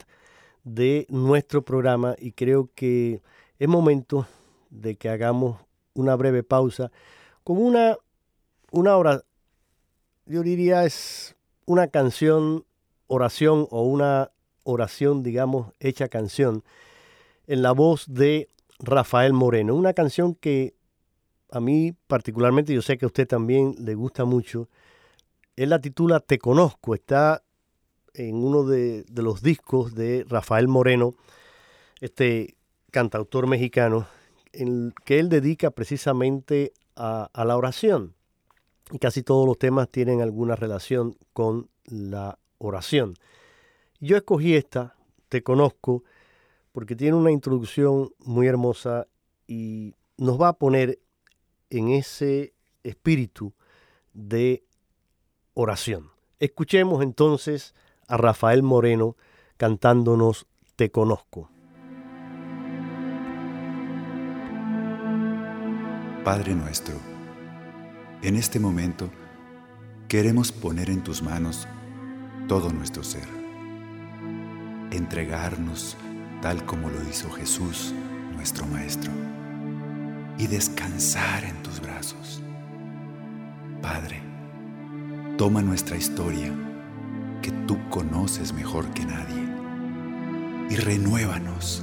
de 0.65 1.07
nuestro 1.09 1.63
programa 1.63 2.15
y 2.19 2.33
creo 2.33 2.71
que 2.75 3.23
es 3.59 3.69
momento 3.69 4.27
de 4.71 4.97
que 4.97 5.09
hagamos 5.09 5.59
una 5.95 6.15
breve 6.15 6.43
pausa 6.43 6.91
con 7.43 7.59
una 7.59 7.97
una 8.71 8.97
hora, 8.97 9.23
yo 10.27 10.43
diría 10.43 10.85
es 10.85 11.37
una 11.67 11.89
canción, 11.89 12.65
oración 13.07 13.67
o 13.71 13.83
una 13.83 14.31
oración, 14.65 15.23
digamos, 15.23 15.73
hecha 15.81 16.09
canción, 16.09 16.65
en 17.47 17.63
la 17.63 17.73
voz 17.73 18.07
de 18.09 18.49
Rafael 18.79 19.33
Moreno. 19.33 19.75
Una 19.75 19.95
canción 19.95 20.35
que 20.35 20.75
a 21.51 21.61
mí 21.61 21.95
particularmente, 22.07 22.75
yo 22.75 22.83
sé 22.83 22.99
que 22.99 23.05
a 23.05 23.09
usted 23.09 23.27
también 23.27 23.75
le 23.79 23.95
gusta 23.95 24.25
mucho. 24.25 24.69
Él 25.57 25.71
la 25.71 25.81
titula 25.81 26.21
Te 26.21 26.39
Conozco, 26.39 26.95
está 26.95 27.43
en 28.15 28.37
uno 28.37 28.65
de, 28.65 29.05
los 29.15 29.43
discos 29.43 29.95
de 29.95 30.25
Rafael 30.29 30.69
Moreno, 30.69 31.15
este 32.01 32.57
cantautor 32.91 33.47
mexicano, 33.47 34.07
que 35.05 35.19
él 35.19 35.29
dedica 35.29 35.71
precisamente 35.71 36.73
a 36.97 37.45
la 37.45 37.57
oración 37.57 38.15
y 38.91 38.99
casi 38.99 39.23
todos 39.23 39.47
los 39.47 39.59
temas 39.59 39.89
tienen 39.91 40.21
alguna 40.21 40.57
relación 40.57 41.17
con 41.33 41.69
la 41.85 42.39
oración. 42.59 43.15
Yo 44.01 44.17
escogí 44.17 44.55
esta, 44.55 44.97
Te 45.29 45.43
Conozco, 45.43 46.05
porque 46.73 46.97
tiene 46.97 47.17
una 47.17 47.31
introducción 47.31 48.11
muy 48.21 48.47
hermosa 48.47 49.07
y 49.47 49.95
nos 50.17 50.41
va 50.41 50.49
a 50.49 50.53
poner 50.55 50.99
en 51.71 51.89
ese 51.89 52.55
espíritu 52.83 53.53
de 54.13 54.65
oración. 55.55 56.11
Escuchemos 56.39 57.03
entonces 57.03 57.75
a 58.07 58.17
Rafael 58.17 58.63
Moreno 58.63 59.17
cantándonos 59.57 60.47
Te 60.77 60.91
Conozco. 60.91 61.51
Padre 66.25 66.55
nuestro, 66.55 66.95
en 68.23 68.37
este 68.37 68.61
momento, 68.61 69.11
queremos 70.09 70.53
poner 70.53 70.91
en 70.91 71.03
tus 71.03 71.23
manos 71.23 71.67
todo 72.49 72.71
nuestro 72.71 73.03
ser, 73.03 73.27
entregarnos 74.91 75.97
tal 76.43 76.65
como 76.67 76.91
lo 76.91 77.03
hizo 77.09 77.31
Jesús, 77.31 77.95
nuestro 78.35 78.67
Maestro 78.67 79.38
y 80.39 80.47
descansar 80.47 81.45
en 81.45 81.57
tus 81.63 81.81
brazos. 81.81 82.41
Padre, 83.83 84.23
toma 85.37 85.63
nuestra 85.63 85.97
historia 85.97 86.53
que 87.43 87.51
tú 87.67 87.77
conoces 87.91 88.53
mejor 88.53 88.89
que 88.95 89.05
nadie 89.05 89.49
y 90.71 90.77
renuévanos, 90.77 91.83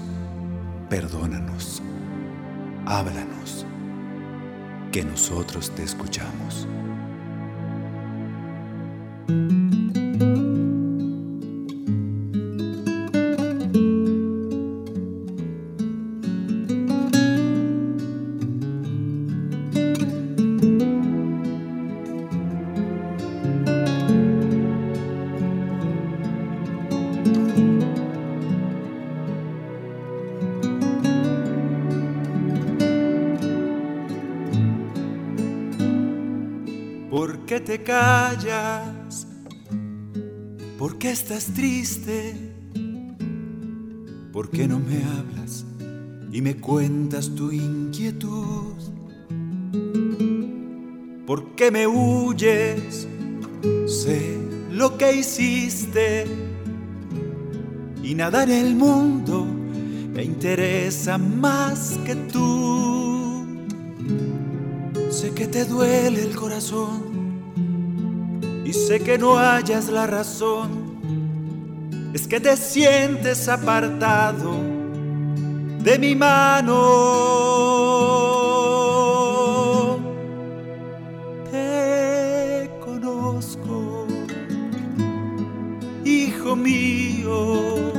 perdónanos, 0.89 1.81
háblanos, 2.85 3.65
que 4.91 5.03
nosotros 5.03 5.71
te 5.71 5.83
escuchamos. 5.83 6.67
¿Por 44.55 44.61
qué 44.61 44.67
no 44.69 44.79
me 44.79 45.03
hablas 45.03 45.65
y 46.31 46.41
me 46.41 46.55
cuentas 46.55 47.35
tu 47.35 47.51
inquietud? 47.51 48.75
¿Por 51.27 51.55
qué 51.55 51.71
me 51.71 51.85
huyes? 51.85 53.05
Sé 53.85 54.37
lo 54.71 54.97
que 54.97 55.11
hiciste 55.17 56.25
y 58.01 58.15
nada 58.15 58.43
en 58.43 58.51
el 58.51 58.75
mundo 58.75 59.45
me 60.13 60.23
interesa 60.23 61.17
más 61.17 61.99
que 62.05 62.15
tú. 62.15 63.45
Sé 65.09 65.31
que 65.31 65.47
te 65.47 65.65
duele 65.65 66.23
el 66.23 66.33
corazón 66.33 67.03
y 68.63 68.71
sé 68.71 69.01
que 69.01 69.17
no 69.17 69.37
hayas 69.37 69.89
la 69.89 70.07
razón, 70.07 70.84
es 72.16 72.28
que 72.30 72.39
te 72.39 72.55
sientes 72.55 73.49
apartado 73.49 74.53
de 75.84 75.99
mi 75.99 76.16
mano. 76.16 76.80
Te 81.51 82.72
conozco, 82.80 84.07
hijo 86.05 86.55
mío, 86.55 87.91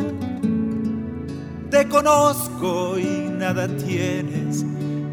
te 1.71 1.87
conozco 1.87 2.99
y 2.99 3.29
nada 3.29 3.69
tienes 3.69 4.65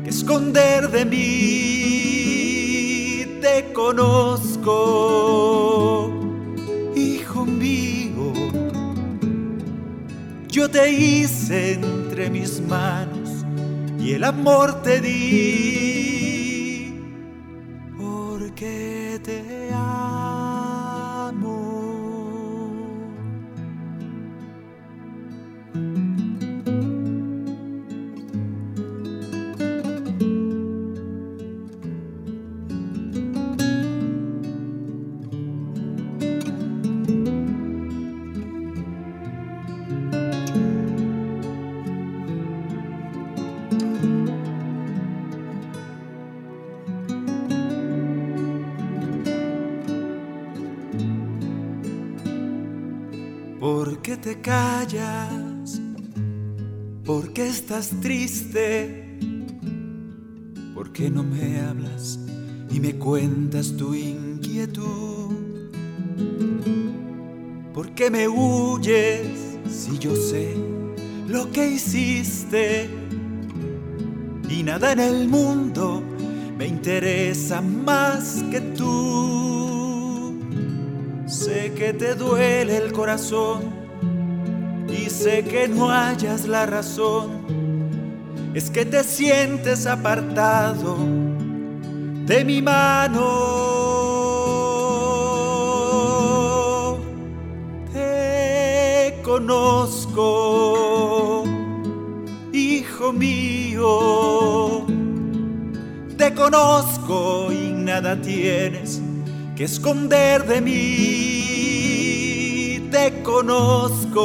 que 0.06 0.12
esconder 0.12 0.90
de 0.90 1.04
mí. 1.04 2.14
Te 3.42 3.74
conozco, 3.74 4.74
Yo 10.54 10.70
te 10.70 10.88
hice 10.88 11.74
entre 11.74 12.30
mis 12.30 12.62
manos 12.62 13.44
y 14.00 14.12
el 14.12 14.24
amor 14.24 14.84
te 14.84 15.02
di, 15.02 15.93
qué 60.94 61.10
no 61.10 61.24
me 61.24 61.60
hablas 61.60 62.20
y 62.70 62.80
me 62.80 62.96
cuentas 62.96 63.76
tu 63.76 63.96
inquietud? 63.96 65.34
¿Por 67.74 67.90
qué 67.96 68.12
me 68.12 68.28
huyes 68.28 69.58
si 69.68 69.98
yo 69.98 70.16
sé 70.16 70.56
lo 71.28 71.52
que 71.52 71.72
hiciste? 71.72 72.90
Y 74.48 74.62
nada 74.62 74.92
en 74.92 75.00
el 75.00 75.28
mundo 75.28 76.04
me 76.58 76.68
interesa 76.68 77.60
más 77.60 78.44
que 78.52 78.62
tú. 78.62 80.40
Sé 81.26 81.74
que 81.76 81.94
te 81.94 82.14
duele 82.14 82.78
el 82.78 82.94
corazón 82.94 83.64
y 84.88 85.10
sé 85.10 85.44
que 85.44 85.68
no 85.68 85.90
hayas 85.90 86.46
la 86.48 86.68
razón, 86.68 87.43
es 88.54 88.70
que 88.70 88.86
te 88.86 89.04
sientes 89.04 89.88
apartado 89.88 90.98
de 92.26 92.46
mi 92.46 92.62
mano. 92.62 93.54
Te 97.92 99.20
conozco, 99.24 100.24
hijo 102.52 103.12
mío, 103.14 104.86
te 106.18 106.34
conozco 106.34 107.52
y 107.52 107.72
nada 107.72 108.22
tienes 108.22 109.02
que 109.56 109.64
esconder 109.64 110.46
de 110.46 110.62
mí 110.62 111.44
te 112.94 113.22
conozco, 113.24 114.22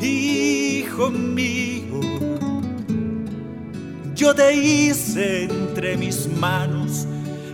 hijo 0.00 1.10
mío. 1.10 1.71
Yo 4.22 4.32
te 4.36 4.54
hice 4.54 5.44
entre 5.46 5.96
mis 5.96 6.28
manos 6.28 7.08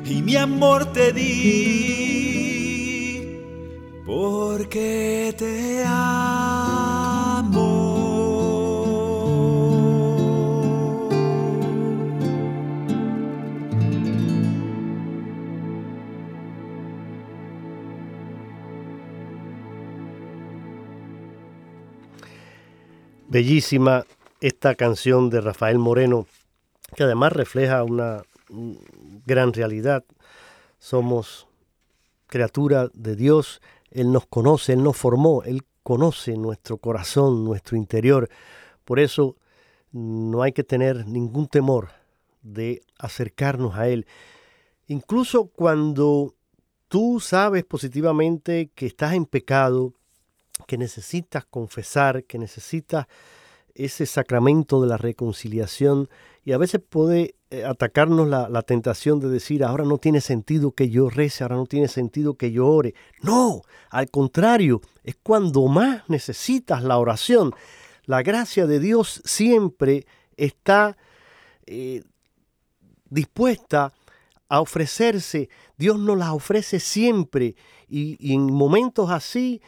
y 0.05 0.21
mi 0.21 0.37
amor 0.37 0.93
te 0.93 1.15
di, 1.15 2.21
porque 4.05 5.35
te 5.39 5.83
amo. 5.87 6.59
Bellísima 23.27 24.05
esta 24.43 24.75
canción 24.75 25.31
de 25.31 25.41
Rafael 25.41 25.79
Moreno, 25.79 26.27
que 26.99 27.05
además 27.05 27.33
refleja 27.33 27.85
una 27.85 28.25
gran 29.25 29.53
realidad. 29.53 30.05
Somos 30.81 31.47
criatura 32.27 32.89
de 32.93 33.15
Dios, 33.15 33.63
Él 33.93 34.11
nos 34.11 34.27
conoce, 34.27 34.73
Él 34.73 34.83
nos 34.83 34.97
formó, 34.97 35.45
Él 35.45 35.63
conoce 35.85 36.37
nuestro 36.37 36.79
corazón, 36.79 37.45
nuestro 37.45 37.77
interior. 37.77 38.29
Por 38.85 38.99
eso 38.99 39.37
no 39.93 40.43
hay 40.43 40.51
que 40.51 40.65
tener 40.65 41.07
ningún 41.07 41.47
temor 41.47 41.91
de 42.43 42.83
acercarnos 42.99 43.77
a 43.77 43.87
Él. 43.89 44.05
Incluso 44.89 45.47
cuando 45.47 46.35
tú 46.89 47.21
sabes 47.21 47.63
positivamente 47.63 48.73
que 48.75 48.87
estás 48.87 49.13
en 49.13 49.25
pecado, 49.25 49.95
que 50.67 50.77
necesitas 50.77 51.45
confesar, 51.45 52.25
que 52.25 52.41
necesitas 52.41 53.07
ese 53.77 54.05
sacramento 54.05 54.83
de 54.83 54.89
la 54.89 54.97
reconciliación 54.97 56.09
y 56.49 56.53
a 56.53 56.57
veces 56.57 56.81
puede 56.81 57.35
eh, 57.51 57.67
atacarnos 57.67 58.27
la, 58.27 58.63
tentación 58.63 59.21
de 59.21 59.29
decir, 59.29 59.63
ahora 59.63 59.85
no 59.85 59.99
tiene 59.99 60.23
sentido 60.23 60.73
que 60.73 60.89
yo 60.89 61.11
rece, 61.11 61.45
ahora 61.45 61.57
no 61.57 61.67
tiene 61.67 61.89
sentido 61.89 62.39
que 62.39 62.53
yo 62.53 62.67
ore. 62.67 62.95
No, 63.21 63.61
al 63.91 64.11
contrario, 64.11 64.81
es 65.05 65.15
cuando 65.23 65.67
más 65.67 66.09
necesitas 66.09 66.83
la 66.83 66.97
oración. 66.97 67.53
La 68.07 68.23
gracia 68.23 68.67
de 68.67 68.81
Dios 68.81 69.21
siempre 69.27 70.07
está 70.39 70.97
eh, 71.67 72.03
dispuesta 73.11 73.93
a 74.49 74.63
ofrecerse. 74.63 75.51
Dios 75.77 75.99
nos 75.99 76.17
la 76.17 76.33
ofrece 76.33 76.81
siempre 76.81 77.57
y 77.91 78.33
en 78.33 78.51
momentos 78.51 79.11
así 79.11 79.61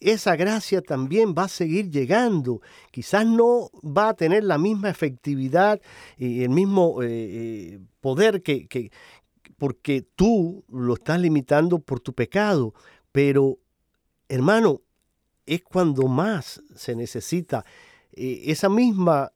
esa 0.00 0.36
gracia 0.36 0.82
también 0.82 1.34
va 1.36 1.44
a 1.44 1.48
seguir 1.48 1.90
llegando. 1.90 2.60
Quizás 2.90 3.26
no 3.26 3.70
va 3.82 4.10
a 4.10 4.14
tener 4.14 4.44
la 4.44 4.58
misma 4.58 4.90
efectividad 4.90 5.80
y 6.18 6.42
el 6.42 6.50
mismo 6.50 7.02
eh, 7.02 7.08
eh, 7.08 7.80
poder 8.00 8.42
que, 8.42 8.66
que, 8.66 8.90
porque 9.56 10.02
tú 10.14 10.64
lo 10.68 10.94
estás 10.94 11.20
limitando 11.20 11.78
por 11.78 12.00
tu 12.00 12.12
pecado. 12.12 12.74
Pero, 13.12 13.58
hermano, 14.28 14.82
es 15.46 15.62
cuando 15.62 16.08
más 16.08 16.62
se 16.74 16.94
necesita 16.94 17.64
eh, 18.12 18.42
esa 18.46 18.68
misma 18.68 19.30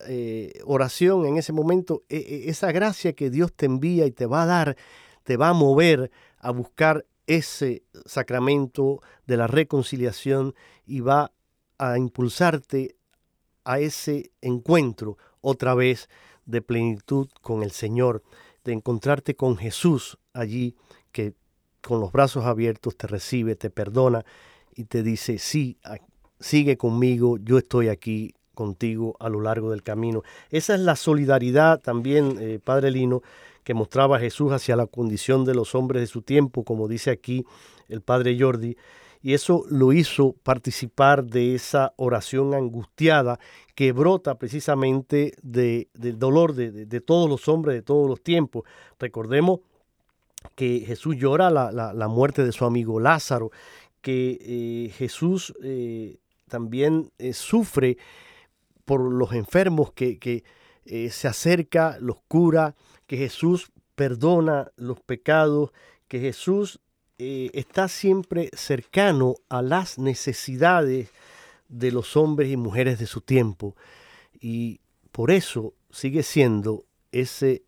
oración 0.64 1.26
en 1.26 1.36
ese 1.36 1.52
momento, 1.52 2.04
esa 2.08 2.72
gracia 2.72 3.12
que 3.12 3.30
Dios 3.30 3.52
te 3.54 3.66
envía 3.66 4.06
y 4.06 4.12
te 4.12 4.26
va 4.26 4.42
a 4.42 4.46
dar, 4.46 4.76
te 5.22 5.36
va 5.36 5.50
a 5.50 5.54
mover 5.54 6.10
a 6.38 6.50
buscar 6.50 7.04
ese 7.28 7.84
sacramento 8.06 9.00
de 9.26 9.36
la 9.36 9.46
reconciliación 9.46 10.54
y 10.86 11.00
va 11.00 11.30
a 11.76 11.96
impulsarte 11.96 12.96
a 13.64 13.78
ese 13.78 14.32
encuentro 14.40 15.18
otra 15.40 15.74
vez 15.74 16.08
de 16.46 16.62
plenitud 16.62 17.28
con 17.42 17.62
el 17.62 17.70
Señor, 17.70 18.22
de 18.64 18.72
encontrarte 18.72 19.36
con 19.36 19.58
Jesús 19.58 20.18
allí 20.32 20.74
que 21.12 21.34
con 21.82 22.00
los 22.00 22.10
brazos 22.10 22.46
abiertos 22.46 22.96
te 22.96 23.06
recibe, 23.06 23.54
te 23.54 23.70
perdona 23.70 24.24
y 24.74 24.84
te 24.84 25.02
dice, 25.02 25.38
sí, 25.38 25.78
sigue 26.40 26.78
conmigo, 26.78 27.36
yo 27.38 27.58
estoy 27.58 27.88
aquí 27.88 28.34
contigo 28.54 29.16
a 29.20 29.28
lo 29.28 29.40
largo 29.42 29.70
del 29.70 29.82
camino. 29.82 30.22
Esa 30.50 30.74
es 30.74 30.80
la 30.80 30.96
solidaridad 30.96 31.80
también, 31.80 32.38
eh, 32.40 32.58
Padre 32.58 32.90
Lino, 32.90 33.22
que 33.68 33.74
mostraba 33.74 34.18
Jesús 34.18 34.50
hacia 34.50 34.76
la 34.76 34.86
condición 34.86 35.44
de 35.44 35.54
los 35.54 35.74
hombres 35.74 36.00
de 36.00 36.06
su 36.06 36.22
tiempo, 36.22 36.64
como 36.64 36.88
dice 36.88 37.10
aquí 37.10 37.44
el 37.90 38.00
padre 38.00 38.34
Jordi, 38.40 38.78
y 39.20 39.34
eso 39.34 39.64
lo 39.68 39.92
hizo 39.92 40.32
participar 40.42 41.26
de 41.26 41.54
esa 41.54 41.92
oración 41.96 42.54
angustiada 42.54 43.38
que 43.74 43.92
brota 43.92 44.38
precisamente 44.38 45.34
de, 45.42 45.88
del 45.92 46.18
dolor 46.18 46.54
de, 46.54 47.00
todos 47.02 47.28
los 47.28 47.46
hombres 47.46 47.74
de 47.74 47.82
todos 47.82 48.08
los 48.08 48.22
tiempos. 48.22 48.62
Recordemos 48.98 49.60
que 50.54 50.84
Jesús 50.86 51.16
llora 51.16 51.50
la, 51.50 52.08
muerte 52.08 52.46
de 52.46 52.52
su 52.52 52.64
amigo 52.64 52.98
Lázaro, 52.98 53.50
que 54.00 54.38
eh, 54.40 54.92
Jesús 54.96 55.52
eh, 55.62 56.16
también 56.48 57.10
eh, 57.18 57.34
sufre 57.34 57.98
por 58.86 59.12
los 59.12 59.34
enfermos 59.34 59.92
que, 59.92 60.18
que 60.18 60.42
se 61.10 61.28
acerca, 61.28 61.98
los 62.00 62.16
cura, 62.28 62.74
que 63.08 63.16
Jesús 63.16 63.72
perdona 63.96 64.70
los 64.76 65.00
pecados, 65.00 65.72
que 66.06 66.20
Jesús 66.20 66.78
eh, 67.18 67.50
está 67.54 67.88
siempre 67.88 68.50
cercano 68.52 69.34
a 69.48 69.62
las 69.62 69.98
necesidades 69.98 71.10
de 71.68 71.90
los 71.90 72.16
hombres 72.16 72.50
y 72.50 72.56
mujeres 72.56 73.00
de 73.00 73.06
su 73.06 73.20
tiempo. 73.22 73.74
Y 74.40 74.80
por 75.10 75.32
eso 75.32 75.74
sigue 75.90 76.22
siendo 76.22 76.84
ese 77.10 77.64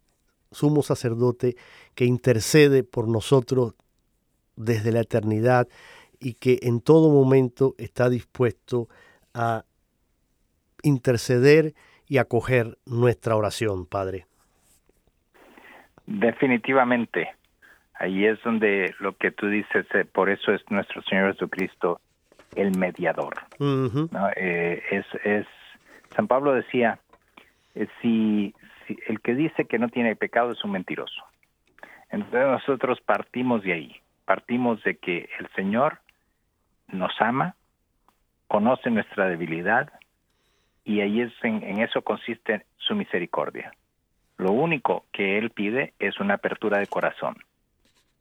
sumo 0.53 0.82
sacerdote 0.82 1.57
que 1.95 2.05
intercede 2.05 2.84
por 2.84 3.09
nosotros 3.09 3.74
desde 4.57 4.93
la 4.93 5.01
eternidad 5.01 5.68
y 6.20 6.34
que 6.34 6.61
en 6.62 6.80
todo 6.80 7.09
momento 7.09 7.74
está 7.78 8.11
dispuesto 8.11 8.88
a 9.32 9.64
interceder 10.82 11.74
y 12.07 12.18
acoger 12.18 12.78
nuestra 12.84 13.36
oración, 13.36 13.86
Padre. 13.86 14.26
Definitivamente. 16.11 17.30
Ahí 17.94 18.26
es 18.26 18.42
donde 18.42 18.92
lo 18.98 19.16
que 19.16 19.30
tú 19.30 19.46
dices, 19.46 19.86
eh, 19.94 20.04
por 20.04 20.28
eso 20.28 20.52
es 20.52 20.61
nuestro 20.68 21.02
Señor 21.02 21.32
Jesucristo 21.34 22.00
el 22.56 22.76
mediador. 22.76 23.34
Eh, 24.36 24.82
es, 24.90 25.06
es, 25.24 25.46
San 26.16 26.26
Pablo 26.26 26.52
decía, 26.52 26.98
eh, 27.76 27.86
si, 28.02 28.52
si 28.86 28.98
el 29.06 29.20
que 29.20 29.36
dice 29.36 29.66
que 29.66 29.78
no 29.78 29.88
tiene 29.88 30.16
pecado 30.16 30.50
es 30.50 30.64
un 30.64 30.72
mentiroso. 30.72 31.22
Entonces 32.11 32.40
nosotros 32.40 33.00
partimos 33.00 33.62
de 33.62 33.72
ahí, 33.72 33.96
partimos 34.24 34.82
de 34.82 34.96
que 34.96 35.28
el 35.38 35.48
Señor 35.54 36.00
nos 36.88 37.12
ama, 37.20 37.54
conoce 38.48 38.90
nuestra 38.90 39.28
debilidad 39.28 39.92
y 40.84 41.02
ahí 41.02 41.20
es 41.20 41.32
en 41.44 41.78
eso 41.78 42.02
consiste 42.02 42.66
su 42.78 42.96
misericordia. 42.96 43.72
Lo 44.41 44.53
único 44.53 45.05
que 45.12 45.36
él 45.36 45.51
pide 45.51 45.93
es 45.99 46.18
una 46.18 46.34
apertura 46.34 46.78
de 46.78 46.86
corazón. 46.86 47.36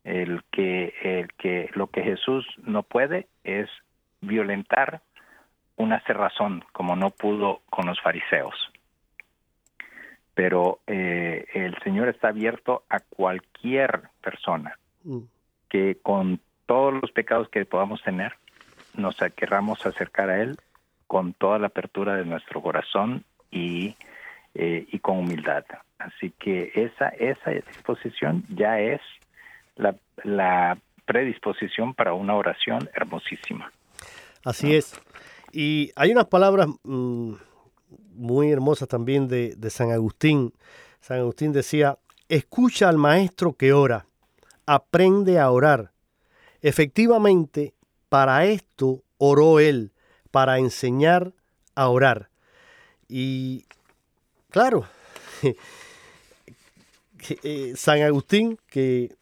El 0.04 0.44
que, 0.52 0.94
el 1.02 1.32
que 1.34 1.70
lo 1.76 1.88
que 1.88 2.04
Jesús 2.04 2.46
no 2.58 2.84
puede 2.84 3.28
es 3.46 3.70
violentar 4.20 5.00
una 5.78 6.02
cerrazón 6.02 6.66
como 6.74 6.98
no 6.98 7.12
pudo 7.12 7.62
con 7.70 7.86
los 7.86 8.02
fariseos. 8.02 8.54
Pero 10.34 10.80
eh, 10.88 11.46
el 11.54 11.78
Señor 11.86 12.10
está 12.10 12.28
abierto 12.28 12.84
a 12.90 13.00
cualquier 13.00 14.10
persona 14.22 14.78
mm. 15.06 15.20
que 15.70 16.00
con 16.04 16.42
todos 16.66 16.96
los 17.02 17.14
pecados 17.14 17.48
que 17.48 17.64
podamos 17.64 18.04
tener 18.04 18.34
nos 18.94 19.16
querramos 19.38 19.86
acercar 19.86 20.30
a 20.30 20.42
Él 20.42 20.58
con 21.08 21.32
toda 21.32 21.60
la 21.60 21.68
apertura 21.68 22.16
de 22.16 22.26
nuestro 22.26 22.62
corazón 22.62 23.24
y, 23.52 23.96
eh, 24.56 24.88
y 24.91 25.00
con 25.00 25.20
humildad. 25.20 25.64
Así 25.97 26.32
que 26.39 26.72
esa, 26.76 27.10
esa 27.10 27.52
disposición 27.52 28.43
ya 28.50 28.80
es 28.80 29.02
la, 29.76 30.78
predisposición 31.06 31.95
para 31.95 32.14
una 32.14 32.36
oración 32.36 32.88
hermosísima. 32.93 33.72
Así 34.45 34.76
es. 34.76 34.93
Y 35.52 35.91
hay 35.95 36.12
unas 36.12 36.26
palabras 36.26 36.68
mm, 36.84 37.34
muy 38.14 38.52
hermosas 38.52 38.88
también 38.88 39.28
de, 39.28 39.56
de 39.56 39.70
San 39.72 39.91
Agustín. 39.91 40.54
San 41.02 41.18
Agustín 41.18 41.52
decía, 41.52 41.97
escucha 42.28 42.89
al 42.89 42.97
maestro 42.97 43.54
que 43.54 43.74
ora, 43.74 44.06
aprende 44.68 45.39
a 45.39 45.50
orar. 45.50 45.93
Efectivamente, 46.62 47.74
para 48.08 48.45
esto 48.45 49.02
oró 49.18 49.60
él, 49.60 49.91
para 50.30 50.60
enseñar 50.60 51.34
a 51.74 51.88
orar. 51.89 52.30
Y 53.08 53.66
claro, 54.50 54.86
Eh, 57.43 57.74
San 57.76 58.02
Agustín, 58.02 58.58
que 58.68 59.16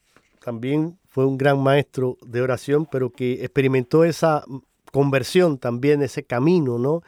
también 0.44 1.00
fue 1.08 1.26
un 1.26 1.38
gran 1.38 1.62
maestro 1.62 2.18
de 2.26 2.42
oración, 2.42 2.86
pero 2.86 3.12
que 3.12 3.44
experimentó 3.44 4.04
esa 4.04 4.44
conversión 4.92 5.58
también, 5.58 6.02
ese 6.02 6.24
camino, 6.24 6.78
¿no? 6.78 7.02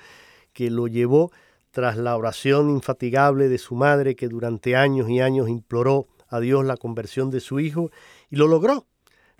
Que 0.51 0.69
lo 0.69 0.87
llevó 0.87 1.31
tras 1.71 1.97
la 1.97 2.17
oración 2.17 2.69
infatigable 2.69 3.47
de 3.47 3.59
su 3.59 3.75
madre, 3.75 4.15
que 4.15 4.27
durante 4.27 4.75
años 4.75 5.09
y 5.09 5.21
años 5.21 5.47
imploró 5.47 6.07
a 6.27 6.39
Dios 6.39 6.65
la 6.65 6.77
conversión 6.77 7.29
de 7.29 7.39
su 7.39 7.59
hijo, 7.59 7.91
y 8.29 8.35
lo 8.35 8.47
logró, 8.47 8.85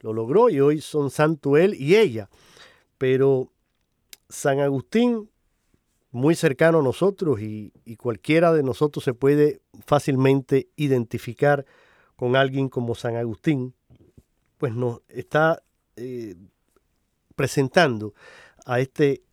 lo 0.01 0.13
logró, 0.13 0.49
y 0.49 0.59
hoy 0.59 0.81
son 0.81 1.09
santo 1.09 1.57
él 1.57 1.73
y 1.73 1.95
ella. 1.95 2.29
Pero 2.97 3.51
San 4.29 4.59
Agustín 4.59 5.29
muy 6.11 6.35
cercano 6.35 6.79
a 6.79 6.83
nosotros 6.83 7.39
y, 7.41 7.71
cualquiera 7.97 8.53
de 8.53 8.63
nosotros 8.63 9.03
se 9.03 9.13
puede 9.13 9.61
fácilmente 9.85 10.69
identificar 10.75 11.65
con 12.15 12.35
alguien 12.35 12.69
como 12.69 12.95
San 12.95 13.15
Agustín, 13.15 13.73
pues 14.57 14.73
nos 14.73 15.01
está 15.07 15.61
eh, 15.95 16.35
presentando 17.35 18.13
a 18.65 18.79
este 18.79 19.23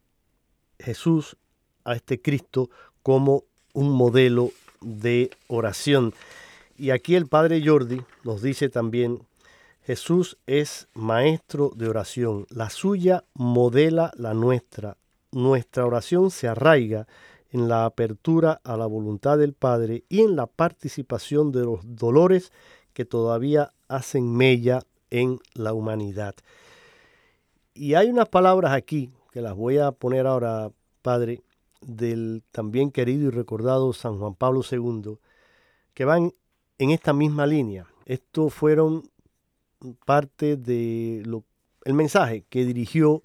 Jesús, 0.79 1.37
a 1.85 1.95
este 1.95 2.20
Cristo, 2.20 2.70
como 3.03 3.45
un 3.72 3.91
modelo 3.91 4.51
de 4.81 5.31
oración. 5.49 6.14
Y 6.77 6.91
aquí 6.91 7.14
el 7.14 7.27
Padre 7.27 7.62
Jordi 7.64 8.03
nos 8.24 8.43
dice 8.43 8.68
también, 8.68 9.27
Jesús 9.83 10.37
es 10.47 10.89
maestro 10.95 11.70
de 11.74 11.89
oración, 11.89 12.47
la 12.51 12.70
suya 12.70 13.24
modela 13.35 14.11
la 14.16 14.35
nuestra, 14.35 14.97
nuestra 15.37 15.84
oración 15.84 16.30
se 16.30 16.49
arraiga 16.49 17.07
en 17.51 17.68
la 17.68 17.84
apertura 17.84 18.61
a 18.64 18.76
la 18.78 18.87
voluntad 18.87 19.37
del 19.37 19.53
Padre 19.53 20.05
y 20.09 20.22
en 20.22 20.34
la 20.34 20.47
participación 20.47 21.53
de 21.53 21.61
los 21.61 21.80
dolores 21.84 22.53
que 22.95 23.05
todavía 23.05 23.72
hacen 23.87 24.34
mella 24.34 24.80
en 25.11 25.39
la 25.53 25.74
humanidad. 25.74 26.34
Y 27.74 27.95
hay 27.95 28.09
unas 28.09 28.30
palabras 28.30 28.72
aquí 28.72 29.11
que 29.30 29.43
las 29.43 29.55
voy 29.55 29.76
a 29.76 29.93
poner 29.93 30.26
ahora, 30.26 30.70
Padre, 31.03 31.43
del 31.82 32.43
también 32.51 32.91
querido 32.91 33.28
y 33.28 33.30
recordado 33.30 33.93
San 33.93 34.18
Juan 34.18 34.34
Pablo 34.34 34.62
II, 34.68 35.18
que 35.93 36.07
van 36.07 36.32
en 36.78 36.91
esta 36.91 37.12
misma 37.12 37.47
línea. 37.47 37.87
Estos 38.07 38.55
fueron 38.55 39.03
parte 40.07 40.57
de 40.57 41.22
lo, 41.26 41.45
el 41.84 41.93
mensaje 41.93 42.47
que 42.49 42.64
dirigió 42.64 43.20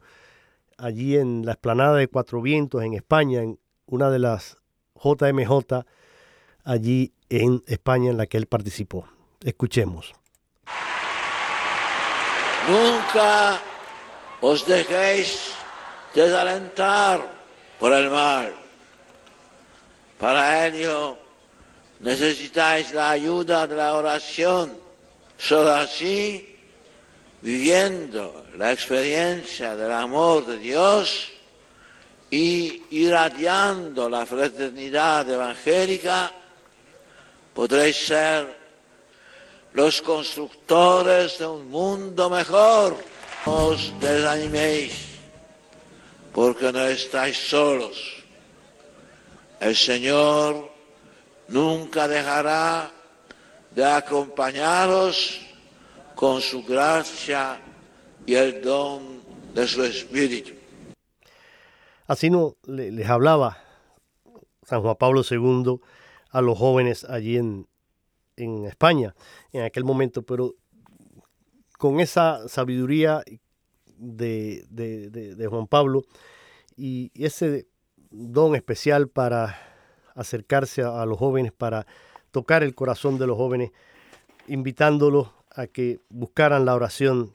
allí 0.81 1.17
en 1.17 1.45
la 1.45 1.53
explanada 1.53 1.95
de 1.95 2.07
Cuatro 2.07 2.41
Vientos 2.41 2.83
en 2.83 2.93
España, 2.93 3.41
en 3.41 3.59
una 3.85 4.09
de 4.09 4.19
las 4.19 4.57
JMJ 4.95 5.85
allí 6.63 7.13
en 7.29 7.63
España 7.67 8.11
en 8.11 8.17
la 8.17 8.25
que 8.25 8.37
él 8.37 8.47
participó. 8.47 9.07
Escuchemos. 9.43 10.13
Nunca 12.67 13.59
os 14.41 14.65
dejéis 14.65 15.53
desalentar 16.13 17.21
por 17.79 17.93
el 17.93 18.09
mal. 18.09 18.53
Para 20.19 20.67
ello 20.67 21.17
necesitáis 21.99 22.93
la 22.93 23.11
ayuda 23.11 23.65
de 23.65 23.75
la 23.75 23.93
oración. 23.95 24.77
Solo 25.37 25.71
así, 25.71 26.50
viviendo 27.41 28.45
la 28.57 28.71
experiencia 28.71 29.75
del 29.75 29.91
amor 29.91 30.45
de 30.45 30.57
Dios 30.57 31.29
y 32.29 32.83
irradiando 32.91 34.09
la 34.09 34.25
fraternidad 34.25 35.29
evangélica, 35.29 36.31
podréis 37.53 37.97
ser 37.97 38.61
los 39.73 40.01
constructores 40.01 41.39
de 41.39 41.47
un 41.47 41.69
mundo 41.69 42.29
mejor. 42.29 42.95
Os 43.43 43.91
desaniméis, 43.99 44.93
porque 46.31 46.71
no 46.71 46.85
estáis 46.85 47.37
solos. 47.37 48.23
El 49.59 49.75
Señor 49.75 50.71
nunca 51.47 52.07
dejará 52.07 52.91
de 53.71 53.83
acompañaros 53.83 55.41
con 56.21 56.39
su 56.39 56.63
gracia 56.63 57.59
y 58.27 58.35
el 58.35 58.61
don 58.61 59.23
de 59.55 59.65
su 59.65 59.83
Espíritu. 59.83 60.51
Así 62.05 62.29
no 62.29 62.57
les 62.67 63.09
hablaba 63.09 63.57
San 64.61 64.83
Juan 64.83 64.97
Pablo 64.99 65.23
II 65.27 65.79
a 66.29 66.41
los 66.41 66.59
jóvenes 66.59 67.05
allí 67.05 67.37
en, 67.37 67.67
en 68.35 68.65
España 68.65 69.15
en 69.51 69.63
aquel 69.63 69.83
momento, 69.83 70.21
pero 70.21 70.53
con 71.79 71.99
esa 71.99 72.47
sabiduría 72.47 73.23
de, 73.97 74.63
de, 74.69 75.47
Juan 75.47 75.65
Pablo 75.65 76.03
y 76.77 77.11
ese 77.15 77.67
don 78.11 78.53
especial 78.53 79.07
para 79.07 79.57
acercarse 80.13 80.83
a, 80.83 81.03
los 81.07 81.17
jóvenes, 81.17 81.51
para 81.51 81.87
tocar 82.29 82.61
el 82.61 82.75
corazón 82.75 83.17
de 83.17 83.25
los 83.25 83.37
jóvenes, 83.37 83.71
invitándolos 84.47 85.40
a 85.55 85.67
que 85.67 85.99
buscaran 86.09 86.65
la 86.65 86.75
oración 86.75 87.31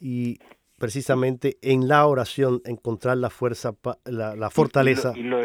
y 0.00 0.38
precisamente 0.78 1.56
en 1.62 1.88
la 1.88 2.06
oración 2.06 2.60
encontrar 2.64 3.16
la 3.16 3.30
fuerza, 3.30 3.72
la, 4.04 4.50
fortaleza. 4.50 5.12
Y 5.16 5.22
lo, 5.22 5.40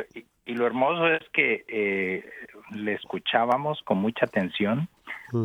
y, 0.45 0.53
lo, 0.53 0.67
hermoso 0.67 1.07
es 1.07 1.23
que 1.33 1.65
eh, 1.67 2.23
le 2.71 2.93
escuchábamos 2.93 3.81
con 3.83 3.97
mucha 3.97 4.25
atención 4.25 4.87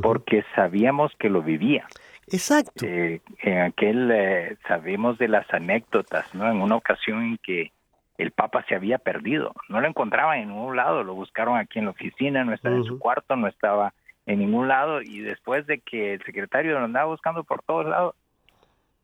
porque 0.03 0.45
sabíamos 0.55 1.13
que 1.19 1.31
lo 1.31 1.43
vivía. 1.43 1.87
Exacto. 2.31 2.85
Eh, 2.85 3.21
en 3.41 3.59
aquel 3.61 4.11
eh, 4.13 4.57
sabemos 4.67 5.17
de 5.19 5.29
las 5.29 5.53
anécdotas, 5.53 6.35
¿no? 6.35 6.51
En 6.51 6.61
una 6.61 6.77
ocasión 6.77 7.23
en 7.23 7.39
que 7.39 7.73
el 8.19 8.33
Papa 8.33 8.65
se 8.69 8.75
había 8.75 8.99
perdido, 8.99 9.55
no 9.69 9.81
lo 9.81 9.87
encontraban 9.87 10.41
en 10.41 10.49
ningún 10.49 10.77
lado, 10.77 11.05
lo 11.05 11.15
buscaron 11.15 11.57
aquí 11.57 11.79
en 11.79 11.87
la 11.87 11.93
oficina, 11.93 12.45
no 12.45 12.53
estaba 12.53 12.75
en 12.75 12.85
su 12.85 12.99
cuarto, 12.99 13.37
no 13.37 13.47
estaba 13.47 13.95
en 14.29 14.41
ningún 14.41 14.69
lado 14.69 15.01
y 15.01 15.21
después 15.21 15.67
de 15.67 15.81
que 15.81 16.13
el 16.13 16.23
secretario 16.23 16.79
lo 16.79 16.85
andaba 16.85 17.07
buscando 17.07 17.45
por 17.45 17.63
todos 17.63 17.87
lados, 17.87 18.15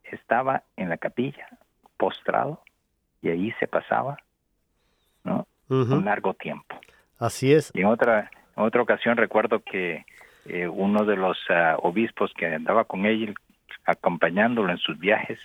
estaba 0.04 0.64
en 0.76 0.90
la 0.90 0.98
capilla, 0.98 1.48
postrado 1.96 2.60
y 3.22 3.30
ahí 3.30 3.50
se 3.58 3.66
pasaba, 3.66 4.18
¿no? 5.24 5.46
Un 5.70 6.04
largo 6.04 6.34
tiempo. 6.34 6.78
Así 7.18 7.54
es. 7.54 7.72
Y 7.74 7.80
en 7.80 7.86
otra, 7.86 8.30
en 8.54 8.64
otra 8.64 8.82
ocasión 8.82 9.16
recuerdo 9.16 9.60
que 9.60 10.04
eh, 10.44 10.68
uno 10.68 11.06
de 11.06 11.16
los 11.16 11.38
ah, 11.48 11.76
obispos 11.78 12.34
que 12.34 12.44
andaba 12.44 12.84
con 12.84 13.06
él, 13.06 13.34
acompañándolo 13.86 14.70
en 14.72 14.78
sus 14.78 14.98
viajes, 14.98 15.40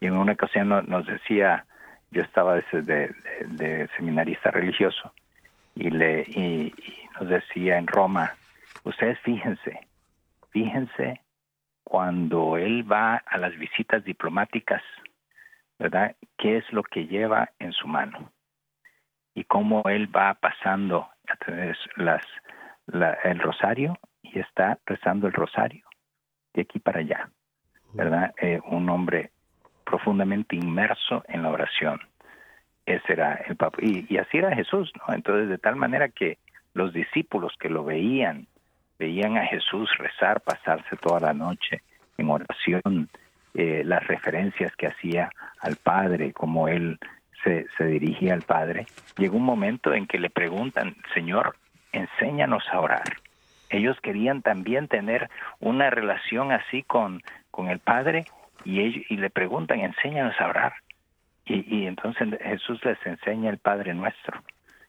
y 0.00 0.06
en 0.06 0.16
una 0.16 0.34
ocasión 0.34 0.68
nos 0.68 1.06
decía, 1.06 1.66
yo 2.12 2.22
estaba 2.22 2.54
de, 2.54 3.12
de, 3.48 3.88
seminarista 3.96 4.52
religioso, 4.52 5.12
y, 5.74 5.90
le, 5.90 6.22
y, 6.22 6.72
decía 7.26 7.78
en 7.78 7.86
Roma, 7.86 8.34
ustedes 8.84 9.18
fíjense, 9.20 9.80
fíjense 10.50 11.20
cuando 11.84 12.56
él 12.58 12.90
va 12.90 13.16
a 13.26 13.38
las 13.38 13.56
visitas 13.56 14.04
diplomáticas, 14.04 14.82
¿verdad? 15.78 16.14
¿Qué 16.36 16.58
es 16.58 16.72
lo 16.72 16.82
que 16.82 17.06
lleva 17.06 17.50
en 17.58 17.72
su 17.72 17.86
mano? 17.88 18.30
Y 19.34 19.44
cómo 19.44 19.82
él 19.86 20.14
va 20.14 20.34
pasando 20.34 21.08
a 21.28 21.36
través 21.36 21.78
el 23.24 23.38
rosario 23.38 23.98
y 24.22 24.38
está 24.38 24.78
rezando 24.84 25.28
el 25.28 25.32
rosario 25.32 25.86
de 26.54 26.62
aquí 26.62 26.78
para 26.78 27.00
allá, 27.00 27.30
¿verdad? 27.94 28.34
Eh, 28.40 28.60
un 28.66 28.88
hombre 28.90 29.30
profundamente 29.84 30.56
inmerso 30.56 31.24
en 31.28 31.42
la 31.42 31.50
oración. 31.50 32.00
Ese 32.84 33.12
era 33.12 33.34
el 33.46 33.56
Papa. 33.56 33.78
Y, 33.80 34.16
así 34.18 34.38
era 34.38 34.54
Jesús, 34.54 34.92
¿no? 34.96 35.14
Entonces, 35.14 35.48
de 35.48 35.58
tal 35.58 35.76
manera 35.76 36.08
que 36.08 36.38
los 36.78 36.92
discípulos 36.92 37.52
que 37.58 37.68
lo 37.68 37.84
veían, 37.84 38.46
veían 38.98 39.36
a 39.36 39.46
Jesús 39.46 39.90
rezar, 39.98 40.40
pasarse 40.40 40.96
toda 40.96 41.20
la 41.20 41.34
noche 41.34 41.82
en 42.16 42.30
oración, 42.30 43.10
eh, 43.54 43.82
las 43.84 44.06
referencias 44.06 44.74
que 44.76 44.86
hacía 44.86 45.30
al 45.60 45.76
Padre, 45.76 46.32
como 46.32 46.68
él 46.68 46.98
se, 47.42 47.66
se 47.76 47.84
dirigía 47.84 48.32
al 48.32 48.42
Padre. 48.42 48.86
Llegó 49.16 49.36
un 49.36 49.44
momento 49.44 49.92
en 49.92 50.06
que 50.06 50.18
le 50.18 50.30
preguntan, 50.30 50.96
Señor, 51.14 51.56
enséñanos 51.92 52.64
a 52.72 52.80
orar. 52.80 53.16
Ellos 53.70 53.98
querían 54.00 54.42
también 54.42 54.86
tener 54.86 55.28
una 55.58 55.90
relación 55.90 56.52
así 56.52 56.84
con, 56.84 57.22
con 57.50 57.68
el 57.68 57.80
Padre 57.80 58.24
y, 58.64 58.80
ellos, 58.80 59.04
y 59.08 59.16
le 59.16 59.30
preguntan, 59.30 59.80
enséñanos 59.80 60.40
a 60.40 60.46
orar. 60.46 60.74
Y, 61.44 61.76
y 61.76 61.86
entonces 61.86 62.28
Jesús 62.40 62.84
les 62.84 63.04
enseña 63.04 63.50
el 63.50 63.58
Padre 63.58 63.94
Nuestro 63.94 64.42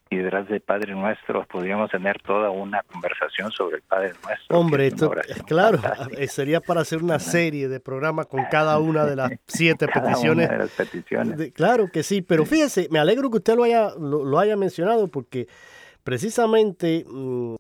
y 0.10 0.18
detrás 0.18 0.48
del 0.48 0.62
Padre 0.62 0.94
Nuestro 0.94 1.46
podríamos 1.46 1.92
tener 1.92 2.20
toda 2.22 2.50
una 2.50 2.82
conversación 2.84 3.52
sobre 3.52 3.78
el 3.78 3.84
Padre 3.84 4.14
Nuestro. 4.24 4.60
Hombre, 4.60 4.88
esto, 4.88 5.12
claro, 5.46 5.80
sería 6.28 6.62
para 6.62 6.82
hacer 6.82 7.04
una 7.04 7.20
serie 7.20 7.68
de 7.68 7.80
programas 7.80 8.26
con 8.28 8.44
cada 8.50 8.80
una 8.80 9.06
de 9.06 9.16
las 9.16 9.32
siete 9.48 9.88
peticiones. 9.88 10.50
de 10.50 10.58
las 10.58 10.72
peticiones. 10.72 11.52
claro 11.54 11.90
que 11.92 12.04
sí, 12.04 12.22
pero 12.22 12.46
fíjese, 12.46 12.88
me 12.90 13.00
alegro 13.00 13.30
que 13.30 13.38
usted 13.38 13.56
lo 13.56 13.64
haya, 13.64 13.92
lo 14.00 14.40
haya 14.40 14.58
mencionado 14.58 15.08
porque 15.08 15.48
Precisamente 16.10 17.06
mm, 17.08 17.56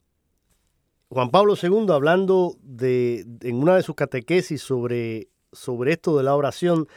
Juan 1.09 1.29
Pablo 1.29 1.55
II, 1.61 1.85
hablando 1.91 2.55
de, 2.63 3.25
en 3.41 3.57
una 3.57 3.75
de 3.75 3.83
sus 3.83 3.93
catequesis 3.95 4.61
sobre, 4.61 5.29
sobre 5.51 5.91
esto 5.91 6.17
de 6.17 6.23
la 6.23 6.35
oración, 6.35 6.87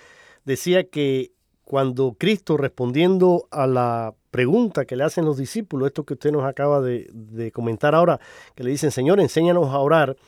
decía 0.46 0.88
que 0.88 1.32
cuando 1.72 2.16
Cristo 2.18 2.58
respondiendo 2.58 3.48
a 3.50 3.66
la 3.66 4.14
pregunta 4.30 4.84
que 4.84 4.94
le 4.94 5.04
hacen 5.04 5.24
los 5.24 5.38
discípulos, 5.38 5.86
esto 5.86 6.04
que 6.04 6.12
usted 6.12 6.30
nos 6.30 6.44
acaba 6.44 6.82
de, 6.82 7.50
comentar 7.50 7.94
ahora, 7.94 8.20
que 8.54 8.62
le 8.62 8.72
dicen, 8.72 8.90
Señor, 8.90 9.20
enséñanos 9.20 9.70
a 9.70 9.78
orar, 9.78 10.18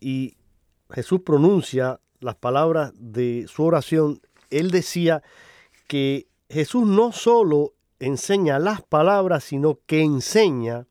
y 0.00 0.38
Jesús 0.88 1.20
pronuncia 1.20 2.00
las 2.20 2.36
palabras 2.36 2.92
de 2.94 3.44
su 3.48 3.64
oración, 3.64 4.22
él 4.48 4.70
decía 4.70 5.22
que 5.88 6.26
Jesús 6.48 6.86
no 6.86 7.12
solo 7.12 7.74
enseña 7.98 8.58
las 8.58 8.80
palabras, 8.80 9.44
sino 9.44 9.80
que 9.84 10.00
enseña 10.00 10.86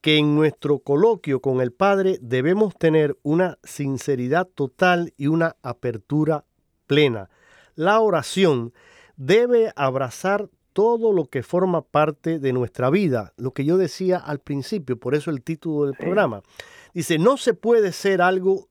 que 0.00 0.16
en 0.18 0.34
nuestro 0.34 0.80
coloquio 0.80 1.40
con 1.40 1.60
el 1.60 1.70
Padre 1.70 2.18
debemos 2.20 2.76
tener 2.76 3.16
una 3.22 3.58
sinceridad 3.62 4.48
total 4.48 5.14
y 5.16 5.28
una 5.28 5.54
apertura 5.62 6.46
plena. 6.88 7.30
La 7.76 8.00
oración 8.00 8.72
debe 9.20 9.70
abrazar 9.76 10.48
todo 10.72 11.12
lo 11.12 11.26
que 11.26 11.42
forma 11.42 11.82
parte 11.82 12.38
de 12.38 12.54
nuestra 12.54 12.88
vida, 12.88 13.34
lo 13.36 13.52
que 13.52 13.66
yo 13.66 13.76
decía 13.76 14.16
al 14.16 14.38
principio, 14.38 14.98
por 14.98 15.14
eso 15.14 15.30
el 15.30 15.42
título 15.42 15.84
del 15.84 15.94
programa. 15.94 16.42
Dice, 16.94 17.18
no 17.18 17.36
se 17.36 17.52
puede 17.52 17.92
ser 17.92 18.22
algo, 18.22 18.68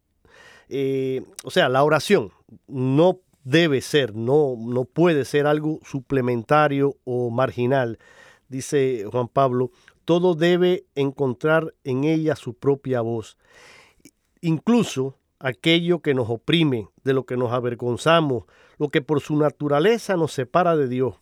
eh, 0.68 1.22
o 1.44 1.52
sea, 1.52 1.70
la 1.70 1.84
oración 1.84 2.32
no 2.68 3.20
debe 3.44 3.82
ser, 3.82 4.16
no, 4.16 4.56
no 4.58 4.86
puede 4.86 5.24
ser 5.24 5.46
algo 5.46 5.80
suplementario 5.84 6.98
o 7.04 7.30
marginal. 7.30 8.00
Dice 8.48 9.06
Juan 9.12 9.28
Pablo, 9.28 9.70
todo 10.04 10.34
debe 10.34 10.86
encontrar 10.96 11.76
en 11.84 12.06
ella 12.06 12.36
su 12.36 12.56
propia 12.56 13.02
voz. 13.02 13.38
Incluso 14.42 15.16
aquello 15.38 16.00
que 16.00 16.16
nos 16.16 16.28
oprime, 16.28 16.88
de 17.04 17.14
lo 17.14 17.28
que 17.28 17.38
nos 17.38 17.52
avergonzamos, 17.52 18.46
lo 18.80 18.90
que 18.90 19.02
por 19.02 19.22
su 19.22 19.36
naturaleza 19.36 20.18
nos 20.18 20.32
separa 20.32 20.76
de 20.76 20.88
Dios. 20.88 21.16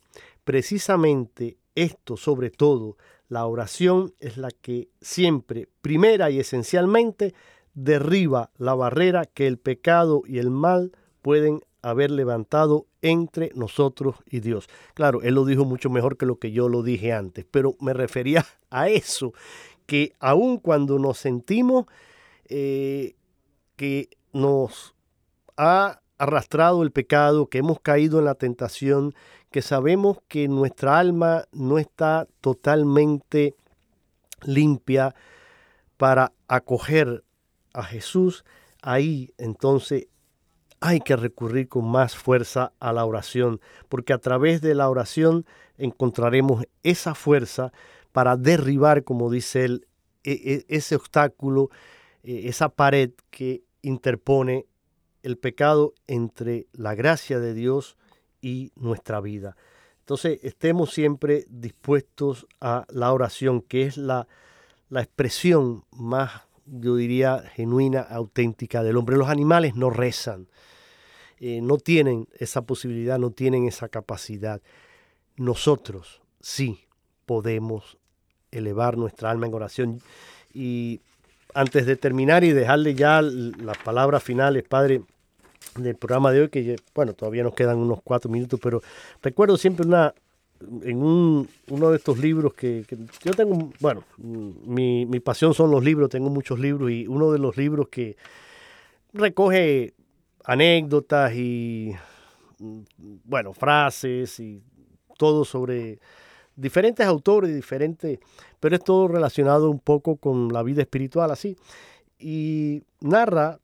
Precisamente 0.44 1.58
esto, 1.74 2.16
sobre 2.16 2.50
todo, 2.50 2.96
la 3.28 3.44
oración 3.44 4.14
es 4.20 4.38
la 4.38 4.50
que 4.50 4.88
siempre, 5.00 5.68
primera 5.82 6.30
y 6.30 6.38
esencialmente, 6.38 7.34
derriba 7.74 8.50
la 8.56 8.74
barrera 8.74 9.26
que 9.26 9.46
el 9.46 9.58
pecado 9.58 10.22
y 10.26 10.38
el 10.38 10.50
mal 10.50 10.92
pueden 11.20 11.60
haber 11.82 12.10
levantado 12.10 12.86
entre 13.02 13.52
nosotros 13.54 14.16
y 14.28 14.40
Dios. 14.40 14.68
Claro, 14.94 15.22
él 15.22 15.34
lo 15.34 15.44
dijo 15.44 15.64
mucho 15.64 15.90
mejor 15.90 16.16
que 16.16 16.26
lo 16.26 16.38
que 16.38 16.52
yo 16.52 16.68
lo 16.68 16.82
dije 16.82 17.12
antes, 17.12 17.44
pero 17.50 17.76
me 17.80 17.92
refería 17.92 18.44
a 18.70 18.88
eso, 18.88 19.32
que 19.86 20.14
aun 20.18 20.58
cuando 20.58 20.98
nos 20.98 21.18
sentimos 21.18 21.86
eh, 22.48 23.14
que 23.76 24.10
nos 24.32 24.94
ha 25.56 26.00
arrastrado 26.18 26.82
el 26.82 26.90
pecado, 26.90 27.46
que 27.46 27.58
hemos 27.58 27.80
caído 27.80 28.18
en 28.18 28.24
la 28.24 28.34
tentación, 28.34 29.14
que 29.50 29.62
sabemos 29.62 30.18
que 30.28 30.48
nuestra 30.48 30.98
alma 30.98 31.44
no 31.52 31.78
está 31.78 32.26
totalmente 32.40 33.54
limpia 34.42 35.14
para 35.96 36.32
acoger 36.46 37.24
a 37.72 37.82
Jesús, 37.82 38.44
ahí 38.82 39.32
entonces 39.38 40.08
hay 40.80 41.00
que 41.00 41.16
recurrir 41.16 41.68
con 41.68 41.88
más 41.88 42.16
fuerza 42.16 42.72
a 42.78 42.92
la 42.92 43.04
oración, 43.04 43.60
porque 43.88 44.12
a 44.12 44.18
través 44.18 44.60
de 44.60 44.74
la 44.74 44.88
oración 44.88 45.44
encontraremos 45.76 46.64
esa 46.82 47.14
fuerza 47.14 47.72
para 48.12 48.36
derribar, 48.36 49.04
como 49.04 49.30
dice 49.30 49.64
él, 49.64 49.86
e, 50.24 50.32
e, 50.32 50.76
ese 50.76 50.96
obstáculo, 50.96 51.70
e, 52.22 52.48
esa 52.48 52.68
pared 52.68 53.10
que 53.30 53.64
interpone 53.82 54.66
el 55.28 55.36
pecado 55.36 55.94
entre 56.06 56.66
la 56.72 56.94
gracia 56.94 57.38
de 57.38 57.54
Dios 57.54 57.96
y 58.40 58.72
nuestra 58.76 59.20
vida. 59.20 59.56
Entonces, 60.00 60.40
estemos 60.42 60.90
siempre 60.90 61.44
dispuestos 61.50 62.46
a 62.62 62.86
la 62.88 63.12
oración, 63.12 63.60
que 63.60 63.82
es 63.82 63.98
la, 63.98 64.26
la 64.88 65.02
expresión 65.02 65.84
más, 65.90 66.42
yo 66.64 66.96
diría, 66.96 67.42
genuina, 67.54 68.00
auténtica 68.00 68.82
del 68.82 68.96
hombre. 68.96 69.18
Los 69.18 69.28
animales 69.28 69.74
no 69.74 69.90
rezan, 69.90 70.48
eh, 71.40 71.60
no 71.60 71.76
tienen 71.76 72.26
esa 72.38 72.62
posibilidad, 72.62 73.18
no 73.18 73.30
tienen 73.30 73.68
esa 73.68 73.90
capacidad. 73.90 74.62
Nosotros 75.36 76.22
sí 76.40 76.86
podemos 77.26 77.98
elevar 78.50 78.96
nuestra 78.96 79.30
alma 79.30 79.46
en 79.46 79.54
oración. 79.54 80.00
Y 80.54 81.02
antes 81.52 81.84
de 81.84 81.96
terminar 81.96 82.44
y 82.44 82.52
dejarle 82.52 82.94
ya 82.94 83.20
las 83.20 83.76
palabras 83.78 84.22
finales, 84.22 84.64
Padre, 84.66 85.02
del 85.82 85.96
programa 85.96 86.32
de 86.32 86.42
hoy, 86.42 86.48
que 86.48 86.76
bueno, 86.94 87.14
todavía 87.14 87.42
nos 87.42 87.54
quedan 87.54 87.78
unos 87.78 88.00
cuatro 88.02 88.30
minutos, 88.30 88.58
pero 88.62 88.82
recuerdo 89.22 89.56
siempre 89.56 89.86
una, 89.86 90.14
en 90.82 91.02
un, 91.02 91.48
uno 91.68 91.90
de 91.90 91.96
estos 91.96 92.18
libros 92.18 92.54
que, 92.54 92.84
yo 93.24 93.32
tengo, 93.32 93.70
bueno, 93.80 94.04
mi, 94.18 95.06
mi, 95.06 95.20
pasión 95.20 95.54
son 95.54 95.70
los 95.70 95.84
libros, 95.84 96.10
tengo 96.10 96.30
muchos 96.30 96.58
libros 96.58 96.90
y 96.90 97.06
uno 97.06 97.30
de 97.32 97.38
los 97.38 97.56
libros 97.56 97.88
que 97.88 98.16
recoge 99.12 99.94
anécdotas 100.44 101.34
y, 101.34 101.94
bueno, 103.24 103.52
frases 103.52 104.40
y 104.40 104.62
todo 105.16 105.44
sobre 105.44 105.98
diferentes 106.56 107.06
autores, 107.06 107.54
diferentes, 107.54 108.18
pero 108.58 108.74
es 108.74 108.82
todo 108.82 109.08
relacionado 109.08 109.70
un 109.70 109.78
poco 109.78 110.16
con 110.16 110.52
la 110.52 110.62
vida 110.62 110.82
espiritual 110.82 111.30
así. 111.30 111.56
Y 112.18 112.82
narra 113.00 113.60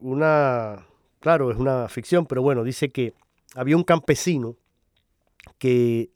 una, 0.00 0.86
claro, 1.26 1.50
es 1.50 1.56
una 1.56 1.88
ficción, 1.88 2.24
pero 2.24 2.40
bueno, 2.40 2.62
dice 2.62 2.92
que 2.92 3.12
había 3.56 3.76
un 3.76 3.82
campesino 3.82 4.54
que 5.58 6.12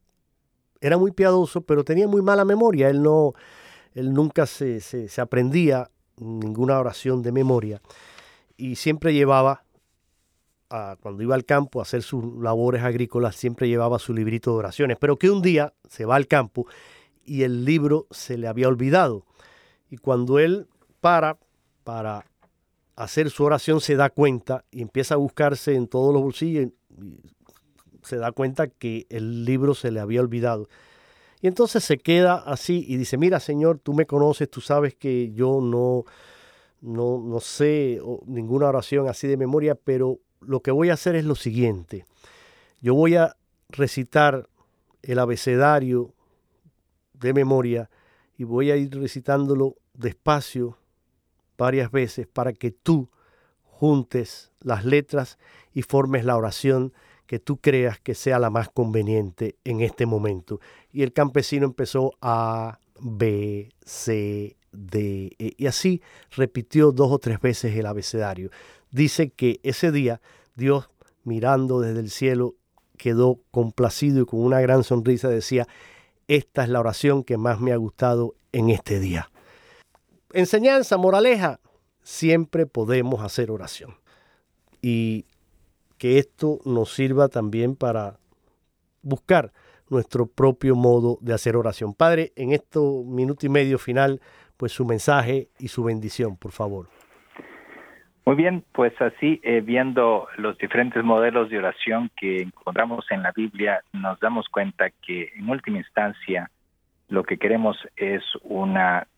era 0.81 0.99
muy 0.99 1.11
piadoso, 1.11 1.63
pero 1.63 1.83
tenía 1.83 2.07
muy 2.07 2.23
mala 2.23 2.45
memoria. 2.45 2.89
Él 2.89 3.03
no, 3.03 3.33
él 3.93 4.13
nunca 4.13 4.47
se, 4.47 4.79
se, 4.79 5.21
aprendía 5.21 5.91
ninguna 6.19 6.79
oración 6.79 7.23
de 7.23 7.33
memoria 7.33 7.83
y 8.57 8.77
siempre 8.77 9.13
llevaba, 9.13 9.65
cuando 11.01 11.25
iba 11.25 11.35
al 11.35 11.45
campo 11.45 11.81
a 11.81 11.83
hacer 11.83 12.03
sus 12.03 12.25
labores 12.41 12.85
agrícolas, 12.85 13.35
siempre 13.35 13.67
llevaba 13.67 13.99
su 13.99 14.15
librito 14.15 14.53
de 14.53 14.59
oraciones. 14.59 14.97
Pero 15.01 15.17
que 15.17 15.29
un 15.29 15.43
día 15.43 15.75
se 15.89 16.05
va 16.05 16.15
al 16.15 16.29
campo 16.29 16.69
y 17.25 17.43
el 17.43 17.65
libro 17.65 18.07
se 18.13 18.39
le 18.39 18.47
había 18.47 18.69
olvidado. 18.69 19.27
Y 19.91 19.97
cuando 19.97 20.39
él 20.39 20.69
para 21.01 21.37
para 21.83 22.30
hacer 23.03 23.31
su 23.31 23.45
oración 23.45 23.81
se 23.81 23.97
da 23.97 24.11
cuenta 24.11 24.65
y 24.71 24.83
empieza 24.83 25.15
a 25.15 25.19
buscarse 25.19 25.75
en 25.75 25.87
todos 25.87 26.13
los 26.13 26.23
bolsillos 26.23 26.69
se 28.03 28.17
da 28.17 28.33
cuenta 28.33 28.69
que 28.69 29.07
el 29.09 29.45
libro 29.45 29.75
se 29.75 29.91
le 29.91 30.01
había 30.01 30.21
olvidado. 30.21 30.69
Y 31.41 31.47
entonces 31.47 31.85
se 31.85 31.99
queda 31.99 32.35
así 32.35 32.85
y 32.87 32.97
dice, 32.97 33.17
mira 33.17 33.41
Señor, 33.41 33.79
tú 33.79 33.95
me 33.95 34.07
conoces, 34.07 34.51
tú 34.51 34.61
sabes 34.61 34.95
que 34.95 35.33
yo 35.33 35.61
no, 35.63 36.05
no, 36.81 37.19
no 37.19 37.41
sé 37.41 38.01
ninguna 38.27 38.69
oración 38.69 39.09
así 39.09 39.27
de 39.27 39.37
memoria, 39.37 39.75
pero 39.75 40.19
lo 40.41 40.61
que 40.61 40.71
voy 40.71 40.91
a 40.91 40.95
hacer 40.95 41.15
es 41.17 41.25
lo 41.25 41.35
siguiente. 41.35 42.05
Yo 42.81 42.95
voy 42.95 43.17
a 43.17 43.37
recitar 43.69 44.49
el 45.03 45.19
abecedario 45.19 46.13
de 47.15 47.33
memoria 47.33 47.91
y 48.37 48.45
voy 48.45 48.71
a 48.71 48.77
ir 48.77 48.95
recitándolo 48.99 49.77
despacio 49.95 50.80
varias 51.61 51.91
veces 51.91 52.27
para 52.27 52.55
que 52.55 52.71
tú 52.71 53.11
juntes 53.63 54.51
las 54.61 54.87
letras 54.87 55.39
y 55.75 55.83
formes 55.83 56.25
la 56.25 56.39
oración 56.39 56.95
que 57.27 57.39
tú 57.39 57.59
creas 57.59 58.01
que 58.01 58.15
sea 58.15 58.39
la 58.39 58.49
más 58.49 58.71
conveniente 58.71 59.57
en 59.65 59.83
este 59.83 60.07
momento. 60.07 60.59
Y 60.91 61.03
el 61.03 61.13
campesino 61.13 61.67
empezó 61.67 62.13
a 62.23 62.81
B, 62.99 63.75
C, 63.85 64.57
D, 64.73 65.37
E, 65.39 65.53
y 65.59 65.67
así 65.67 66.01
repitió 66.31 66.93
dos 66.93 67.13
o 67.13 67.19
tres 67.19 67.39
veces 67.41 67.77
el 67.77 67.85
abecedario. 67.85 68.51
Dice 68.91 69.29
que 69.29 69.61
ese 69.63 69.93
día 69.93 70.23
Dios, 70.57 70.89
mirando 71.25 71.81
desde 71.81 72.01
el 72.01 72.11
cielo, 72.11 72.55
quedó 72.97 73.39
complacido 73.51 74.23
y 74.23 74.25
con 74.25 74.41
una 74.41 74.63
gran 74.63 74.83
sonrisa 74.83 75.29
decía, 75.29 75.69
esta 76.27 76.65
es 76.65 76.71
la 76.71 76.81
oración 76.81 77.23
que 77.23 77.37
más 77.37 77.61
me 77.61 77.73
ha 77.73 77.77
gustado 77.77 78.35
en 78.53 78.71
este 78.71 78.99
día 78.99 79.31
enseñanza, 80.33 80.97
moraleja, 80.97 81.61
siempre 82.03 82.67
podemos 82.67 83.23
hacer 83.23 83.51
oración. 83.51 83.95
Y 84.83 85.27
que 85.99 86.19
esto 86.19 86.59
nos 86.65 86.95
sirva 86.95 87.29
también 87.29 87.77
para 87.77 88.17
buscar 89.03 89.53
nuestro 89.91 90.27
propio 90.27 90.75
modo 90.75 91.19
de 91.21 91.35
hacer 91.35 91.57
oración. 91.57 91.95
Padre, 91.95 92.33
en 92.37 92.53
estos 92.53 93.05
minuto 93.05 93.45
y 93.45 93.49
medio 93.49 93.79
final, 93.79 94.21
pues 94.57 94.73
su 94.73 94.87
mensaje 94.87 95.49
y 95.59 95.69
su 95.69 95.85
bendición, 95.85 96.37
por 96.37 96.53
favor. 96.53 96.87
Muy 98.25 98.37
bien, 98.37 98.65
pues 98.73 98.93
así, 99.01 99.41
eh, 99.43 99.61
viendo 99.61 100.29
los 100.37 100.57
diferentes 100.59 101.03
modelos 101.03 101.51
de 101.51 101.59
oración 101.59 102.11
que 102.17 102.43
encontramos 102.43 103.05
en 103.11 103.23
la 103.23 103.33
Biblia, 103.33 103.83
nos 103.93 104.21
damos 104.21 104.49
cuenta 104.49 104.91
que 105.05 105.33
en 105.35 105.49
última 105.49 105.79
instancia 105.79 106.51
lo 107.09 107.25
que 107.25 107.39
queremos 107.39 107.77
es 107.97 108.23
una 108.43 109.09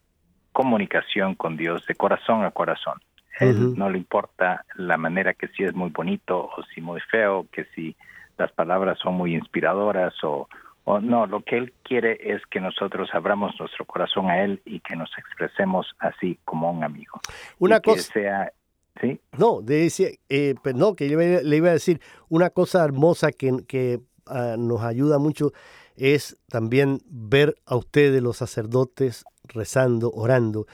comunicación 0.52 1.34
con 1.34 1.56
Dios 1.56 1.86
de 1.86 1.94
corazón 1.94 2.44
a 2.44 2.50
corazón. 2.50 3.00
Él 3.40 3.74
no 3.76 3.90
le 3.90 3.98
importa 3.98 4.64
la 4.76 4.96
manera 4.96 5.34
que 5.34 5.48
si 5.48 5.64
es 5.64 5.74
muy 5.74 5.90
bonito 5.90 6.50
o 6.56 6.62
si 6.72 6.80
muy 6.80 7.00
feo, 7.00 7.46
que 7.50 7.64
si 7.74 7.96
las 8.38 8.52
palabras 8.52 8.98
son 8.98 9.14
muy 9.14 9.34
inspiradoras 9.34 10.14
o, 10.22 10.48
o 10.84 11.00
no, 11.00 11.26
lo 11.26 11.40
que 11.40 11.56
él 11.56 11.72
quiere 11.82 12.18
es 12.20 12.42
que 12.46 12.60
nosotros 12.60 13.08
abramos 13.12 13.58
nuestro 13.58 13.84
corazón 13.84 14.30
a 14.30 14.42
él 14.44 14.60
y 14.64 14.80
que 14.80 14.96
nos 14.96 15.10
expresemos 15.18 15.86
así 15.98 16.38
como 16.44 16.70
un 16.70 16.84
amigo. 16.84 17.20
Una 17.58 17.80
cosa 17.80 18.02
sea 18.02 18.52
¿Sí? 19.00 19.18
No, 19.38 19.62
decía, 19.62 20.08
eh, 20.28 20.54
pues 20.62 20.74
no, 20.74 20.94
que 20.94 21.08
le 21.08 21.56
iba 21.56 21.70
a 21.70 21.72
decir 21.72 22.00
una 22.28 22.50
cosa 22.50 22.84
hermosa 22.84 23.32
que, 23.32 23.64
que 23.66 24.00
ah, 24.26 24.56
nos 24.58 24.82
ayuda 24.82 25.18
mucho 25.18 25.52
es 25.96 26.36
también 26.48 27.00
ver 27.06 27.56
a 27.64 27.76
ustedes 27.76 28.22
los 28.22 28.36
sacerdotes 28.36 29.24
rezando, 29.44 30.10
orando. 30.12 30.66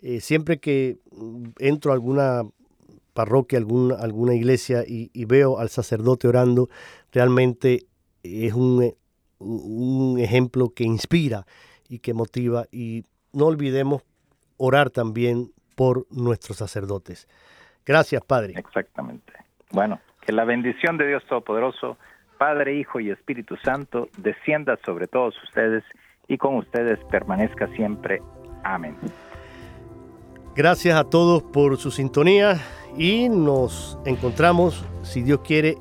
Eh, 0.00 0.20
siempre 0.20 0.58
que 0.58 0.98
mm, 1.12 1.50
entro 1.58 1.92
a 1.92 1.94
alguna 1.94 2.42
parroquia, 3.14 3.58
alguna, 3.58 3.96
alguna 3.96 4.34
iglesia 4.34 4.84
y, 4.86 5.24
veo 5.26 5.58
al 5.58 5.68
sacerdote 5.68 6.28
orando, 6.28 6.68
realmente 7.12 7.86
es 8.22 8.54
un, 8.54 8.94
un 9.38 10.18
ejemplo 10.18 10.72
que 10.74 10.84
inspira 10.84 11.44
y 11.88 11.98
que 11.98 12.14
motiva. 12.14 12.64
Y 12.72 13.04
no 13.32 13.46
olvidemos 13.46 14.02
orar 14.56 14.90
también 14.90 15.50
por 15.76 16.06
nuestros 16.10 16.58
sacerdotes. 16.58 17.28
Gracias, 17.84 18.22
Padre. 18.24 18.54
Exactamente. 18.56 19.32
Bueno, 19.70 20.00
que 20.20 20.32
la 20.32 20.44
bendición 20.44 20.96
de 20.98 21.08
Dios 21.08 21.24
Todopoderoso, 21.26 21.98
Padre, 22.38 22.76
Hijo 22.76 23.00
y 23.00 23.10
Espíritu 23.10 23.56
Santo, 23.56 24.08
descienda 24.18 24.78
sobre 24.84 25.08
todos 25.08 25.34
ustedes 25.42 25.82
y 26.28 26.38
con 26.38 26.56
ustedes 26.56 26.98
permanezca 27.10 27.68
siempre. 27.68 28.22
Amén. 28.64 28.96
Gracias 30.54 30.98
a 30.98 31.04
todos 31.04 31.42
por 31.42 31.78
su 31.78 31.90
sintonía 31.90 32.60
y 32.96 33.28
nos 33.28 33.98
encontramos, 34.04 34.84
si 35.02 35.22
Dios 35.22 35.40
quiere, 35.40 35.78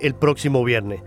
el 0.00 0.14
próximo 0.14 0.62
viernes. 0.64 1.02